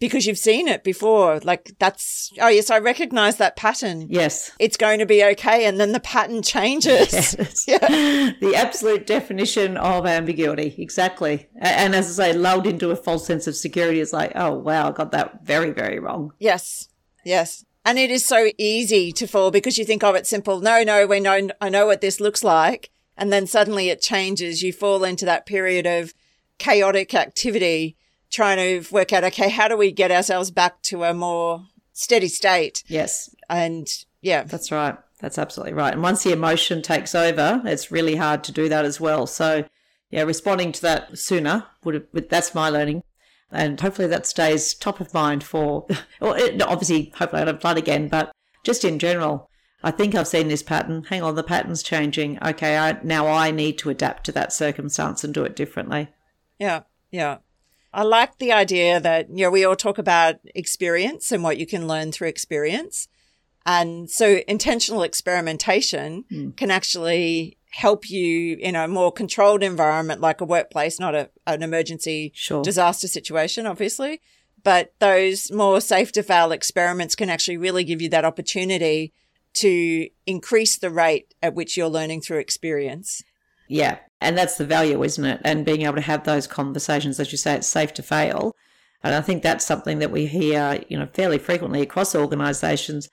because 0.00 0.26
you've 0.26 0.38
seen 0.38 0.66
it 0.66 0.82
before. 0.82 1.38
Like 1.40 1.72
that's, 1.78 2.32
oh 2.40 2.48
yes, 2.48 2.70
I 2.70 2.78
recognize 2.78 3.36
that 3.36 3.54
pattern. 3.54 4.06
Yes. 4.08 4.50
It's 4.58 4.76
going 4.76 4.98
to 4.98 5.06
be 5.06 5.22
okay. 5.22 5.66
And 5.66 5.78
then 5.78 5.92
the 5.92 6.00
pattern 6.00 6.42
changes. 6.42 7.12
Yes. 7.12 7.36
Yeah. 7.68 7.78
the 8.40 8.54
absolute 8.56 9.06
definition 9.06 9.76
of 9.76 10.06
ambiguity. 10.06 10.74
Exactly. 10.78 11.48
And 11.58 11.94
as 11.94 12.18
I 12.18 12.32
say, 12.32 12.38
lulled 12.38 12.66
into 12.66 12.90
a 12.90 12.96
false 12.96 13.26
sense 13.26 13.46
of 13.46 13.54
security 13.54 14.00
is 14.00 14.12
like, 14.12 14.32
oh, 14.34 14.54
wow, 14.54 14.88
I 14.88 14.92
got 14.92 15.12
that 15.12 15.44
very, 15.44 15.70
very 15.70 15.98
wrong. 15.98 16.32
Yes. 16.38 16.88
Yes. 17.24 17.64
And 17.84 17.98
it 17.98 18.10
is 18.10 18.24
so 18.24 18.50
easy 18.56 19.12
to 19.12 19.26
fall 19.26 19.50
because 19.50 19.78
you 19.78 19.84
think, 19.84 20.02
oh, 20.02 20.14
it's 20.14 20.30
simple. 20.30 20.60
No, 20.60 20.82
no, 20.82 21.06
we 21.06 21.20
know, 21.20 21.48
I 21.60 21.68
know 21.68 21.86
what 21.86 22.00
this 22.00 22.18
looks 22.18 22.42
like. 22.42 22.90
And 23.16 23.32
then 23.32 23.46
suddenly 23.46 23.90
it 23.90 24.00
changes. 24.00 24.62
You 24.62 24.72
fall 24.72 25.04
into 25.04 25.26
that 25.26 25.46
period 25.46 25.86
of 25.86 26.14
chaotic 26.58 27.14
activity, 27.14 27.96
trying 28.30 28.56
to 28.56 28.92
work 28.92 29.12
out, 29.12 29.24
okay, 29.24 29.48
how 29.48 29.68
do 29.68 29.76
we 29.76 29.92
get 29.92 30.10
ourselves 30.10 30.50
back 30.50 30.82
to 30.82 31.04
a 31.04 31.12
more 31.14 31.66
steady 31.92 32.28
state? 32.28 32.82
Yes, 32.86 33.34
And 33.48 33.88
yeah, 34.22 34.44
that's 34.44 34.70
right. 34.70 34.96
That's 35.20 35.38
absolutely 35.38 35.74
right. 35.74 35.92
And 35.92 36.02
once 36.02 36.22
the 36.22 36.32
emotion 36.32 36.80
takes 36.80 37.14
over, 37.14 37.60
it's 37.64 37.90
really 37.90 38.16
hard 38.16 38.42
to 38.44 38.52
do 38.52 38.68
that 38.68 38.84
as 38.84 39.00
well. 39.00 39.26
So, 39.26 39.64
yeah, 40.10 40.22
responding 40.22 40.72
to 40.72 40.82
that 40.82 41.18
sooner 41.18 41.66
would 41.84 41.94
have, 41.94 42.04
that's 42.28 42.54
my 42.54 42.70
learning. 42.70 43.02
And 43.52 43.80
hopefully 43.80 44.08
that 44.08 44.26
stays 44.26 44.74
top 44.74 45.00
of 45.00 45.12
mind 45.12 45.44
for, 45.44 45.86
well, 46.20 46.34
it, 46.34 46.62
obviously, 46.62 47.12
hopefully 47.16 47.42
I 47.42 47.44
don't 47.44 47.60
flood 47.60 47.78
again, 47.78 48.08
but 48.08 48.32
just 48.64 48.84
in 48.84 48.98
general, 48.98 49.50
I 49.82 49.90
think 49.90 50.14
I've 50.14 50.28
seen 50.28 50.48
this 50.48 50.62
pattern. 50.62 51.04
Hang 51.04 51.22
on, 51.22 51.34
the 51.34 51.42
pattern's 51.42 51.82
changing. 51.82 52.38
Okay, 52.42 52.78
I, 52.78 52.98
now 53.02 53.26
I 53.26 53.50
need 53.50 53.78
to 53.78 53.90
adapt 53.90 54.24
to 54.26 54.32
that 54.32 54.52
circumstance 54.52 55.24
and 55.24 55.32
do 55.32 55.44
it 55.44 55.56
differently. 55.56 56.08
Yeah, 56.58 56.82
yeah. 57.10 57.38
I 57.92 58.02
like 58.02 58.38
the 58.38 58.52
idea 58.52 59.00
that, 59.00 59.28
you 59.30 59.44
know, 59.44 59.50
we 59.50 59.64
all 59.64 59.76
talk 59.76 59.98
about 59.98 60.36
experience 60.54 61.32
and 61.32 61.42
what 61.42 61.58
you 61.58 61.66
can 61.66 61.88
learn 61.88 62.12
through 62.12 62.28
experience. 62.28 63.08
And 63.66 64.08
so 64.10 64.40
intentional 64.48 65.02
experimentation 65.02 66.24
Mm. 66.30 66.56
can 66.56 66.70
actually 66.70 67.56
help 67.72 68.08
you 68.10 68.56
in 68.56 68.74
a 68.74 68.88
more 68.88 69.12
controlled 69.12 69.62
environment 69.62 70.20
like 70.20 70.40
a 70.40 70.44
workplace, 70.44 70.98
not 70.98 71.14
a, 71.14 71.30
an 71.46 71.62
emergency 71.62 72.32
Sure. 72.34 72.62
disaster 72.62 73.06
situation, 73.08 73.66
obviously. 73.66 74.20
But 74.62 74.92
those 74.98 75.50
more 75.52 75.80
safe 75.80 76.12
to 76.12 76.22
fail 76.22 76.52
experiments 76.52 77.14
can 77.16 77.30
actually 77.30 77.56
really 77.56 77.84
give 77.84 78.02
you 78.02 78.08
that 78.10 78.24
opportunity 78.24 79.12
to 79.54 80.08
increase 80.26 80.76
the 80.78 80.90
rate 80.90 81.34
at 81.42 81.54
which 81.54 81.76
you're 81.76 81.88
learning 81.88 82.20
through 82.22 82.38
experience. 82.38 83.22
Yeah. 83.70 83.98
And 84.20 84.36
that's 84.36 84.56
the 84.56 84.66
value, 84.66 85.02
isn't 85.02 85.24
it? 85.24 85.40
And 85.44 85.64
being 85.64 85.82
able 85.82 85.94
to 85.94 86.00
have 86.02 86.24
those 86.24 86.46
conversations, 86.46 87.18
as 87.18 87.32
you 87.32 87.38
say, 87.38 87.54
it's 87.54 87.66
safe 87.66 87.94
to 87.94 88.02
fail. 88.02 88.54
And 89.02 89.14
I 89.14 89.22
think 89.22 89.42
that's 89.42 89.64
something 89.64 90.00
that 90.00 90.10
we 90.10 90.26
hear, 90.26 90.82
you 90.88 90.98
know, 90.98 91.06
fairly 91.06 91.38
frequently 91.38 91.80
across 91.80 92.14
organisations. 92.14 93.08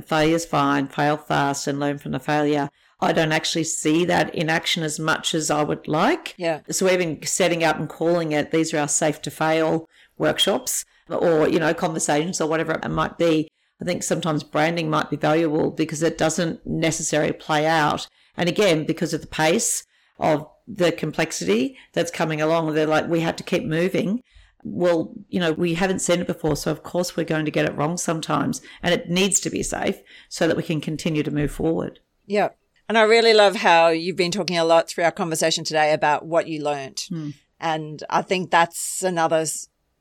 Failure's 0.00 0.44
fine, 0.44 0.86
fail 0.86 1.16
fast 1.16 1.66
and 1.66 1.80
learn 1.80 1.98
from 1.98 2.12
the 2.12 2.20
failure. 2.20 2.68
I 3.00 3.12
don't 3.12 3.32
actually 3.32 3.64
see 3.64 4.04
that 4.04 4.34
in 4.34 4.48
action 4.48 4.82
as 4.82 5.00
much 5.00 5.34
as 5.34 5.50
I 5.50 5.62
would 5.62 5.88
like. 5.88 6.34
Yeah. 6.36 6.60
So 6.70 6.88
even 6.88 7.22
setting 7.24 7.64
up 7.64 7.78
and 7.78 7.88
calling 7.88 8.32
it, 8.32 8.50
these 8.50 8.72
are 8.72 8.78
our 8.78 8.88
safe 8.88 9.20
to 9.22 9.30
fail 9.30 9.88
workshops 10.18 10.84
or, 11.08 11.48
you 11.48 11.58
know, 11.58 11.74
conversations 11.74 12.40
or 12.40 12.48
whatever 12.48 12.72
it 12.72 12.88
might 12.88 13.16
be. 13.18 13.48
I 13.80 13.84
think 13.84 14.02
sometimes 14.02 14.44
branding 14.44 14.88
might 14.90 15.10
be 15.10 15.16
valuable 15.16 15.70
because 15.70 16.02
it 16.02 16.18
doesn't 16.18 16.66
necessarily 16.66 17.32
play 17.32 17.66
out. 17.66 18.06
And 18.36 18.48
again, 18.48 18.84
because 18.84 19.14
of 19.14 19.22
the 19.22 19.26
pace 19.26 19.84
of 20.18 20.48
the 20.66 20.92
complexity 20.92 21.76
that's 21.92 22.10
coming 22.10 22.40
along, 22.40 22.74
they're 22.74 22.86
like, 22.86 23.08
we 23.08 23.20
had 23.20 23.38
to 23.38 23.44
keep 23.44 23.64
moving. 23.64 24.22
Well, 24.64 25.14
you 25.28 25.38
know, 25.38 25.52
we 25.52 25.74
haven't 25.74 26.00
seen 26.00 26.20
it 26.20 26.26
before. 26.26 26.56
So 26.56 26.72
of 26.72 26.82
course 26.82 27.16
we're 27.16 27.24
going 27.24 27.44
to 27.44 27.50
get 27.50 27.66
it 27.66 27.76
wrong 27.76 27.96
sometimes 27.96 28.60
and 28.82 28.92
it 28.92 29.08
needs 29.08 29.38
to 29.40 29.50
be 29.50 29.62
safe 29.62 30.00
so 30.28 30.48
that 30.48 30.56
we 30.56 30.62
can 30.62 30.80
continue 30.80 31.22
to 31.22 31.30
move 31.30 31.52
forward. 31.52 32.00
Yeah. 32.26 32.48
And 32.88 32.96
I 32.98 33.02
really 33.02 33.34
love 33.34 33.56
how 33.56 33.88
you've 33.88 34.16
been 34.16 34.32
talking 34.32 34.58
a 34.58 34.64
lot 34.64 34.88
through 34.88 35.04
our 35.04 35.12
conversation 35.12 35.64
today 35.64 35.92
about 35.92 36.24
what 36.24 36.48
you 36.48 36.62
learnt. 36.62 37.06
Hmm. 37.08 37.30
And 37.60 38.02
I 38.10 38.22
think 38.22 38.50
that's 38.50 39.02
another 39.02 39.46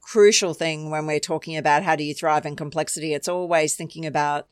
crucial 0.02 0.54
thing 0.54 0.92
when 0.92 1.08
we're 1.08 1.20
talking 1.20 1.58
about 1.58 1.84
how 1.84 1.96
do 1.96 2.04
you 2.04 2.14
thrive 2.14 2.46
in 2.46 2.56
complexity. 2.56 3.14
It's 3.14 3.28
always 3.28 3.76
thinking 3.76 4.06
about, 4.06 4.48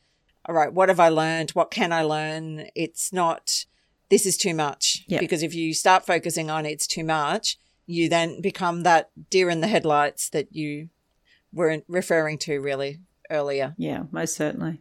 all 0.46 0.54
right, 0.54 0.72
what 0.72 0.88
have 0.88 1.00
I 1.00 1.10
learned? 1.10 1.50
What 1.50 1.70
can 1.70 1.92
I 1.92 2.02
learn? 2.02 2.66
It's 2.74 3.12
not, 3.12 3.66
this 4.14 4.26
is 4.26 4.36
too 4.36 4.54
much. 4.54 5.02
Yeah. 5.08 5.18
Because 5.18 5.42
if 5.42 5.56
you 5.56 5.74
start 5.74 6.06
focusing 6.06 6.48
on 6.48 6.66
it's 6.66 6.86
too 6.86 7.02
much, 7.02 7.58
you 7.84 8.08
then 8.08 8.40
become 8.40 8.84
that 8.84 9.10
deer 9.28 9.50
in 9.50 9.60
the 9.60 9.66
headlights 9.66 10.28
that 10.28 10.54
you 10.54 10.90
weren't 11.52 11.82
referring 11.88 12.38
to 12.38 12.60
really 12.60 13.00
earlier. 13.28 13.74
Yeah, 13.76 14.04
most 14.12 14.36
certainly. 14.36 14.80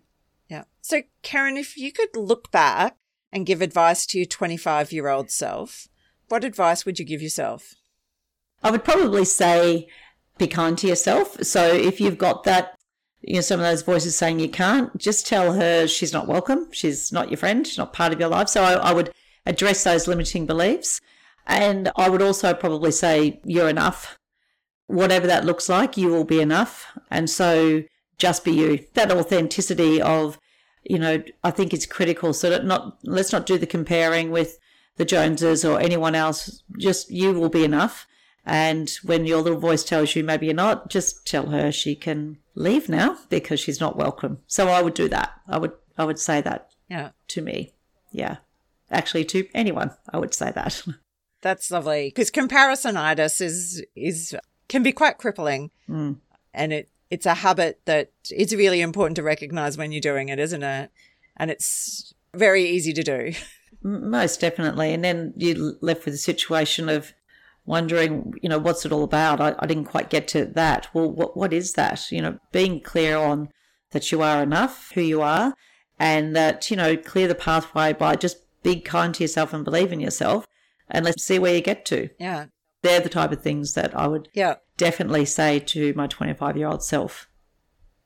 Yeah. 0.50 0.66
So, 0.82 1.02
Kerryn, 1.24 1.58
if 1.60 1.76
you 1.78 1.92
could 1.92 2.16
look 2.16 2.52
back 2.52 2.96
and 3.32 3.48
give 3.48 3.60
advice 3.60 4.06
to 4.06 4.20
your 4.20 4.28
25 4.28 4.92
year 4.92 5.08
old 5.08 5.32
self, 5.32 5.88
what 6.30 6.44
advice 6.44 6.86
would 6.86 7.00
you 7.00 7.06
give 7.06 7.24
yourself? 7.24 7.74
I 8.62 8.70
would 8.70 8.84
probably 8.84 9.26
say 9.26 9.88
be 10.38 10.46
kind 10.46 10.78
to 10.78 10.88
yourself. 10.88 11.44
So 11.44 11.74
if 11.74 12.00
you've 12.00 12.20
got 12.20 12.44
that, 12.44 12.78
you 13.22 13.36
know, 13.36 13.42
some 13.42 13.60
of 13.60 13.66
those 13.66 13.82
voices 13.82 14.16
saying 14.16 14.40
you 14.40 14.50
can't, 14.50 14.96
just 14.96 15.26
tell 15.26 15.54
her 15.54 15.88
she's 15.88 16.14
not 16.14 16.28
welcome. 16.28 16.72
She's 16.72 17.12
not 17.12 17.32
your 17.32 17.38
friend. 17.38 17.66
She's 17.66 17.80
not 17.80 17.94
part 17.94 18.14
of 18.14 18.20
your 18.20 18.30
life. 18.30 18.48
So 18.48 18.62
I, 18.62 18.74
I 18.74 18.94
would 18.94 19.12
address 19.46 19.84
those 19.84 20.08
limiting 20.08 20.46
beliefs. 20.46 21.00
And 21.46 21.92
I 21.96 22.10
would 22.10 22.22
also 22.22 22.54
probably 22.54 22.92
say 22.92 23.42
you're 23.44 23.70
enough. 23.70 24.18
Whatever 24.88 25.28
that 25.28 25.46
looks 25.46 25.70
like, 25.70 25.98
you 25.98 26.10
will 26.10 26.24
be 26.26 26.40
enough. 26.42 26.98
And 27.10 27.30
so 27.30 27.84
just 28.18 28.46
be 28.46 28.52
you. 28.52 28.86
That 28.94 29.12
authenticity 29.12 30.02
of, 30.02 30.40
you 30.84 31.00
know, 31.00 31.24
I 31.44 31.52
think 31.52 31.74
is 31.74 31.86
critical. 31.86 32.34
So 32.34 32.62
not, 32.62 32.98
let's 33.04 33.32
not 33.32 33.46
do 33.46 33.58
the 33.58 33.66
comparing 33.68 34.32
with 34.32 34.60
the 34.98 35.06
Joneses 35.06 35.66
or 35.66 35.80
anyone 35.80 36.16
else. 36.16 36.64
Just 36.78 37.10
you 37.12 37.34
will 37.34 37.50
be 37.50 37.64
enough. 37.64 38.08
And 38.46 38.92
when 39.04 39.26
your 39.26 39.42
little 39.42 39.60
voice 39.60 39.84
tells 39.84 40.16
you 40.16 40.24
maybe 40.24 40.48
you're 40.48 40.56
not, 40.56 40.90
just 40.90 41.26
tell 41.26 41.48
her 41.48 41.72
she 41.72 41.96
can 41.96 42.38
leave 42.56 42.90
now 42.90 43.18
because 43.30 43.60
she's 43.60 43.80
not 43.80 43.98
welcome. 43.98 44.40
So 44.48 44.68
I 44.68 44.82
would 44.82 44.94
do 44.94 45.08
that. 45.10 45.32
I 45.48 45.58
would 45.58 45.72
I 45.98 46.06
would 46.06 46.20
say 46.20 46.42
that 46.42 46.72
Yeah. 46.90 47.12
to 47.30 47.42
me. 47.42 47.74
Yeah. 48.12 48.38
Actually 48.94 49.26
to 49.26 49.48
anyone, 49.54 49.92
I 50.12 50.18
would 50.18 50.34
say 50.34 50.52
that. 50.52 50.84
That's 51.42 51.70
lovely 51.72 52.08
because 52.08 52.32
comparisonitis 52.32 53.42
is 53.42 53.84
is 53.96 54.36
can 54.70 54.84
be 54.84 54.94
quite 54.94 55.18
crippling, 55.18 55.72
Mm. 55.90 56.18
and 56.54 56.72
it 56.72 56.90
it's 57.10 57.26
a 57.26 57.34
habit 57.36 57.82
that 57.86 58.12
it's 58.32 58.54
really 58.56 58.82
important 58.82 59.16
to 59.18 59.24
recognize 59.24 59.78
when 59.78 59.92
you're 59.92 60.00
doing 60.02 60.30
it, 60.30 60.40
isn't 60.40 60.64
it? 60.64 60.90
And 61.38 61.52
it's 61.52 62.14
very 62.34 62.64
easy 62.64 62.94
to 62.94 63.04
do. 63.04 63.34
Most 63.84 64.40
definitely. 64.40 64.94
And 64.94 65.04
then 65.04 65.34
you're 65.36 65.74
left 65.82 66.06
with 66.06 66.14
a 66.14 66.18
situation 66.18 66.88
of 66.90 67.14
wondering, 67.66 68.34
you 68.42 68.50
know, 68.50 68.58
what's 68.58 68.86
it 68.86 68.92
all 68.92 69.04
about? 69.04 69.42
I, 69.42 69.56
I 69.60 69.66
didn't 69.68 69.86
quite 69.86 70.10
get 70.10 70.28
to 70.30 70.46
that. 70.46 70.88
Well, 70.94 71.12
what 71.12 71.36
what 71.38 71.54
is 71.54 71.74
that? 71.74 72.12
You 72.12 72.22
know, 72.22 72.40
being 72.52 72.80
clear 72.82 73.18
on 73.18 73.50
that 73.92 74.12
you 74.12 74.22
are 74.22 74.42
enough, 74.42 74.92
who 74.96 75.02
you 75.02 75.22
are, 75.22 75.54
and 76.00 76.36
that, 76.36 76.72
you 76.72 76.78
know, 76.78 76.98
clear 76.98 77.28
the 77.28 77.36
pathway 77.36 77.94
by 77.94 78.16
just 78.16 78.38
be 78.64 78.80
kind 78.80 79.14
to 79.16 79.24
yourself 79.24 79.54
and 79.54 79.64
believe 79.64 79.92
in 79.92 80.00
yourself 80.00 80.48
and 80.90 81.06
let's 81.06 81.24
see 81.24 81.40
where 81.40 81.56
you 81.56 81.62
get 81.62 81.86
to. 81.86 82.10
Yeah. 82.20 82.46
They're 82.82 83.00
the 83.00 83.10
type 83.10 83.32
of 83.32 83.42
things 83.42 83.74
that 83.76 83.96
I 83.96 84.08
would 84.08 84.30
yeah. 84.34 84.56
definitely 84.78 85.26
say 85.26 85.60
to 85.60 85.94
my 85.94 86.08
25 86.08 86.58
year 86.58 86.68
old 86.68 86.84
self. 86.84 87.28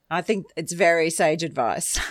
I 0.10 0.22
think 0.22 0.46
it's 0.56 0.74
very 0.74 1.10
sage 1.10 1.44
advice. 1.44 2.00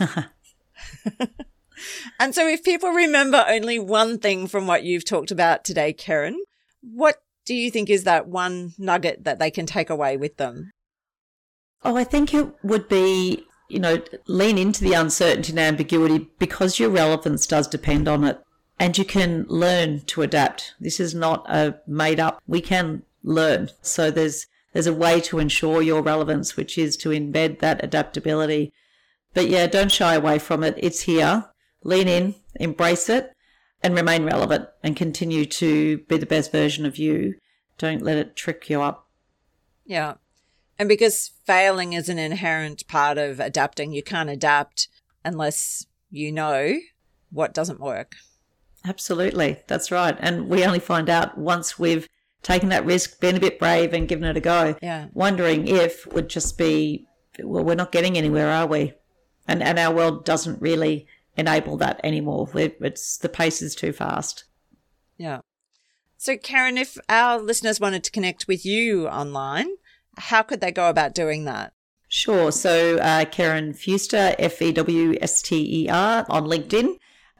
and 2.20 2.34
so, 2.34 2.46
if 2.46 2.62
people 2.62 2.90
remember 2.90 3.44
only 3.48 3.78
one 3.78 4.18
thing 4.18 4.46
from 4.46 4.66
what 4.66 4.84
you've 4.84 5.04
talked 5.04 5.30
about 5.30 5.64
today, 5.64 5.92
Kerryn, 5.92 6.36
what 6.82 7.16
do 7.44 7.54
you 7.54 7.70
think 7.70 7.88
is 7.88 8.04
that 8.04 8.28
one 8.28 8.74
nugget 8.78 9.24
that 9.24 9.38
they 9.38 9.50
can 9.50 9.66
take 9.66 9.90
away 9.90 10.16
with 10.16 10.36
them? 10.36 10.72
Oh, 11.82 11.96
I 11.96 12.04
think 12.04 12.34
it 12.34 12.48
would 12.62 12.88
be, 12.88 13.45
you 13.68 13.78
know, 13.78 14.02
lean 14.26 14.58
into 14.58 14.82
the 14.82 14.92
uncertainty 14.92 15.52
and 15.52 15.58
ambiguity 15.58 16.30
because 16.38 16.78
your 16.78 16.90
relevance 16.90 17.46
does 17.46 17.66
depend 17.66 18.08
on 18.08 18.24
it. 18.24 18.40
And 18.78 18.96
you 18.96 19.04
can 19.04 19.46
learn 19.48 20.00
to 20.06 20.22
adapt. 20.22 20.74
This 20.78 21.00
is 21.00 21.14
not 21.14 21.46
a 21.48 21.80
made 21.86 22.20
up, 22.20 22.42
we 22.46 22.60
can 22.60 23.02
learn. 23.22 23.70
So 23.82 24.10
there's 24.10 24.46
there's 24.72 24.86
a 24.86 24.92
way 24.92 25.22
to 25.22 25.38
ensure 25.38 25.80
your 25.80 26.02
relevance, 26.02 26.54
which 26.54 26.76
is 26.76 26.98
to 26.98 27.08
embed 27.08 27.60
that 27.60 27.82
adaptability. 27.82 28.74
But 29.32 29.48
yeah, 29.48 29.66
don't 29.66 29.90
shy 29.90 30.14
away 30.14 30.38
from 30.38 30.62
it. 30.62 30.74
It's 30.76 31.02
here. 31.02 31.46
Lean 31.82 32.08
in, 32.08 32.34
embrace 32.56 33.08
it, 33.08 33.32
and 33.82 33.94
remain 33.94 34.24
relevant 34.24 34.68
and 34.82 34.94
continue 34.94 35.46
to 35.46 35.98
be 36.08 36.18
the 36.18 36.26
best 36.26 36.52
version 36.52 36.84
of 36.84 36.98
you. 36.98 37.36
Don't 37.78 38.02
let 38.02 38.18
it 38.18 38.36
trick 38.36 38.68
you 38.68 38.82
up. 38.82 39.08
Yeah. 39.86 40.14
And 40.78 40.88
because 40.88 41.32
failing 41.44 41.92
is 41.92 42.08
an 42.08 42.18
inherent 42.18 42.86
part 42.86 43.18
of 43.18 43.40
adapting, 43.40 43.92
you 43.92 44.02
can't 44.02 44.30
adapt 44.30 44.88
unless 45.24 45.86
you 46.10 46.30
know 46.30 46.78
what 47.30 47.54
doesn't 47.54 47.80
work. 47.80 48.16
Absolutely. 48.84 49.58
That's 49.66 49.90
right. 49.90 50.16
And 50.20 50.48
we 50.48 50.64
only 50.64 50.78
find 50.78 51.10
out 51.10 51.36
once 51.36 51.78
we've 51.78 52.08
taken 52.42 52.68
that 52.68 52.84
risk, 52.84 53.20
been 53.20 53.36
a 53.36 53.40
bit 53.40 53.58
brave 53.58 53.92
and 53.92 54.06
given 54.06 54.24
it 54.24 54.36
a 54.36 54.40
go. 54.40 54.76
Yeah. 54.82 55.08
Wondering 55.12 55.66
if 55.66 56.06
would 56.12 56.28
just 56.28 56.56
be, 56.56 57.06
well, 57.42 57.64
we're 57.64 57.74
not 57.74 57.90
getting 57.90 58.16
anywhere, 58.16 58.50
are 58.50 58.66
we? 58.66 58.92
And, 59.48 59.62
and 59.62 59.78
our 59.78 59.94
world 59.94 60.24
doesn't 60.24 60.60
really 60.60 61.06
enable 61.36 61.76
that 61.78 62.00
anymore. 62.04 62.48
It's 62.54 63.18
the 63.18 63.28
pace 63.28 63.62
is 63.62 63.74
too 63.74 63.92
fast. 63.92 64.44
Yeah. 65.16 65.40
So, 66.18 66.36
Kerryn, 66.36 66.78
if 66.78 66.96
our 67.08 67.38
listeners 67.40 67.80
wanted 67.80 68.04
to 68.04 68.10
connect 68.10 68.48
with 68.48 68.64
you 68.64 69.08
online, 69.08 69.68
how 70.16 70.42
could 70.42 70.60
they 70.60 70.72
go 70.72 70.88
about 70.88 71.14
doing 71.14 71.44
that? 71.44 71.72
Sure. 72.08 72.52
So, 72.52 72.98
uh, 72.98 73.24
Kerryn 73.24 73.76
Fewster, 73.76 74.34
F 74.38 74.62
E 74.62 74.72
W 74.72 75.16
S 75.20 75.42
T 75.42 75.84
E 75.84 75.88
R, 75.88 76.24
on 76.28 76.44
LinkedIn. 76.44 76.96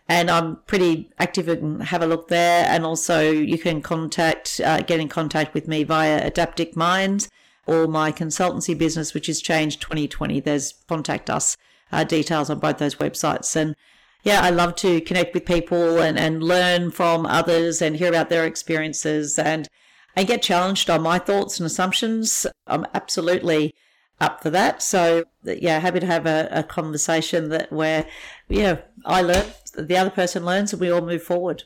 And 0.08 0.30
I'm 0.30 0.56
pretty 0.66 1.10
active 1.18 1.48
and 1.48 1.82
have 1.82 2.02
a 2.02 2.06
look 2.06 2.28
there. 2.28 2.66
And 2.68 2.84
also, 2.84 3.30
you 3.30 3.58
can 3.58 3.82
contact, 3.82 4.60
uh, 4.64 4.80
get 4.80 5.00
in 5.00 5.08
contact 5.08 5.52
with 5.54 5.66
me 5.66 5.82
via 5.82 6.30
AdaptIQ 6.30 6.76
Minds 6.76 7.28
or 7.66 7.88
my 7.88 8.12
consultancy 8.12 8.76
business, 8.76 9.14
which 9.14 9.28
is 9.28 9.42
Change2020. 9.42 10.42
There's 10.44 10.74
contact 10.88 11.28
us 11.28 11.56
uh, 11.90 12.04
details 12.04 12.50
on 12.50 12.60
both 12.60 12.78
those 12.78 12.96
websites. 12.96 13.56
And 13.56 13.74
yeah, 14.22 14.40
I 14.42 14.50
love 14.50 14.74
to 14.76 15.00
connect 15.00 15.34
with 15.34 15.44
people 15.44 15.98
and, 16.00 16.18
and 16.18 16.42
learn 16.42 16.90
from 16.90 17.26
others 17.26 17.82
and 17.82 17.96
hear 17.96 18.08
about 18.08 18.28
their 18.28 18.44
experiences 18.44 19.38
and 19.38 19.68
and 20.16 20.26
get 20.26 20.42
challenged 20.42 20.88
on 20.88 21.02
my 21.02 21.18
thoughts 21.18 21.60
and 21.60 21.66
assumptions. 21.66 22.46
I'm 22.66 22.86
absolutely 22.94 23.74
up 24.20 24.42
for 24.42 24.50
that. 24.50 24.82
So 24.82 25.24
yeah, 25.44 25.78
happy 25.78 26.00
to 26.00 26.06
have 26.06 26.26
a, 26.26 26.48
a 26.50 26.62
conversation 26.62 27.50
that 27.50 27.70
where 27.70 28.06
yeah, 28.48 28.78
I 29.04 29.22
learn, 29.22 29.46
the 29.76 29.96
other 29.96 30.10
person 30.10 30.44
learns, 30.44 30.72
and 30.72 30.80
we 30.80 30.90
all 30.90 31.02
move 31.02 31.22
forward. 31.22 31.64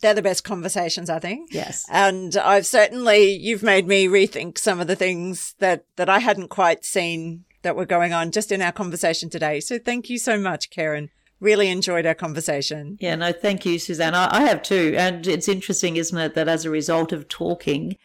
They're 0.00 0.14
the 0.14 0.22
best 0.22 0.44
conversations, 0.44 1.10
I 1.10 1.18
think. 1.18 1.52
Yes. 1.52 1.86
And 1.90 2.36
I've 2.36 2.66
certainly 2.66 3.32
you've 3.32 3.62
made 3.62 3.86
me 3.86 4.06
rethink 4.06 4.58
some 4.58 4.80
of 4.80 4.86
the 4.86 4.96
things 4.96 5.54
that 5.58 5.84
that 5.96 6.08
I 6.08 6.18
hadn't 6.18 6.48
quite 6.48 6.84
seen 6.84 7.44
that 7.62 7.76
were 7.76 7.86
going 7.86 8.12
on 8.12 8.30
just 8.30 8.52
in 8.52 8.62
our 8.62 8.72
conversation 8.72 9.28
today. 9.28 9.60
So 9.60 9.78
thank 9.78 10.08
you 10.08 10.18
so 10.18 10.38
much, 10.38 10.70
Kerryn. 10.70 11.08
Really 11.40 11.68
enjoyed 11.68 12.04
our 12.04 12.14
conversation. 12.14 12.98
Yeah, 13.00 13.14
no, 13.16 13.32
thank 13.32 13.64
you, 13.64 13.78
Susanne. 13.78 14.14
I, 14.14 14.28
I 14.38 14.42
have 14.42 14.62
too. 14.62 14.94
And 14.96 15.26
it's 15.26 15.48
interesting, 15.48 15.96
isn't 15.96 16.16
it, 16.16 16.34
that 16.34 16.48
as 16.48 16.64
a 16.64 16.70
result 16.70 17.12
of 17.12 17.28
talking, 17.28 17.96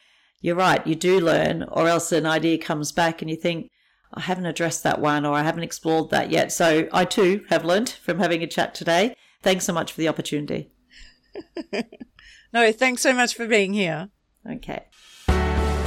you're 0.41 0.55
right, 0.55 0.85
you 0.87 0.95
do 0.95 1.19
learn, 1.19 1.63
or 1.63 1.87
else 1.87 2.11
an 2.11 2.25
idea 2.25 2.57
comes 2.57 2.91
back 2.91 3.21
and 3.21 3.29
you 3.29 3.35
think, 3.35 3.69
I 4.13 4.21
haven't 4.21 4.45
addressed 4.45 4.83
that 4.83 5.01
one 5.01 5.25
or 5.25 5.33
I 5.33 5.43
haven't 5.43 5.63
explored 5.63 6.11
that 6.11 6.31
yet. 6.31 6.51
So 6.51 6.87
I 6.93 7.03
too 7.03 7.43
have 7.49 7.65
learned 7.65 7.89
from 7.89 8.19
having 8.19 8.41
a 8.41 8.47
chat 8.47 8.73
today. 8.73 9.15
Thanks 9.41 9.65
so 9.65 9.73
much 9.73 9.91
for 9.91 9.99
the 9.99 10.07
opportunity. 10.07 10.71
no, 12.53 12.71
thanks 12.71 13.01
so 13.01 13.13
much 13.13 13.35
for 13.35 13.47
being 13.47 13.73
here. 13.73 14.09
Okay. 14.49 14.85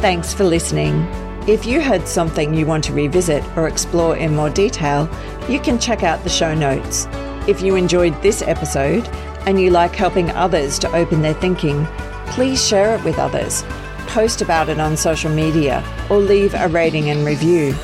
Thanks 0.00 0.34
for 0.34 0.44
listening. 0.44 1.06
If 1.48 1.64
you 1.64 1.80
heard 1.80 2.06
something 2.06 2.52
you 2.52 2.66
want 2.66 2.84
to 2.84 2.92
revisit 2.92 3.42
or 3.56 3.68
explore 3.68 4.16
in 4.16 4.36
more 4.36 4.50
detail, 4.50 5.08
you 5.48 5.58
can 5.58 5.78
check 5.78 6.02
out 6.02 6.22
the 6.22 6.28
show 6.28 6.54
notes. 6.54 7.06
If 7.48 7.62
you 7.62 7.76
enjoyed 7.76 8.20
this 8.20 8.42
episode 8.42 9.08
and 9.46 9.58
you 9.58 9.70
like 9.70 9.94
helping 9.94 10.30
others 10.32 10.78
to 10.80 10.94
open 10.94 11.22
their 11.22 11.32
thinking, 11.32 11.86
please 12.26 12.62
share 12.62 12.94
it 12.94 13.02
with 13.04 13.18
others, 13.18 13.64
post 14.06 14.42
about 14.42 14.68
it 14.68 14.78
on 14.78 14.98
social 14.98 15.30
media, 15.30 15.82
or 16.10 16.18
leave 16.18 16.52
a 16.52 16.68
rating 16.68 17.08
and 17.08 17.24
review. 17.24 17.74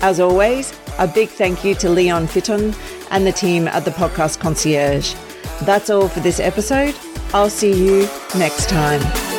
As 0.00 0.18
always, 0.18 0.76
a 0.98 1.06
big 1.06 1.28
thank 1.28 1.64
you 1.64 1.76
to 1.76 1.88
Leon 1.88 2.26
Fitton 2.26 2.74
and 3.12 3.24
the 3.24 3.30
team 3.30 3.68
at 3.68 3.84
the 3.84 3.92
Podcast 3.92 4.40
Concierge. 4.40 5.14
That's 5.62 5.88
all 5.88 6.08
for 6.08 6.18
this 6.18 6.40
episode. 6.40 6.96
I'll 7.32 7.48
see 7.48 7.72
you 7.72 8.08
next 8.34 8.68
time. 8.68 9.31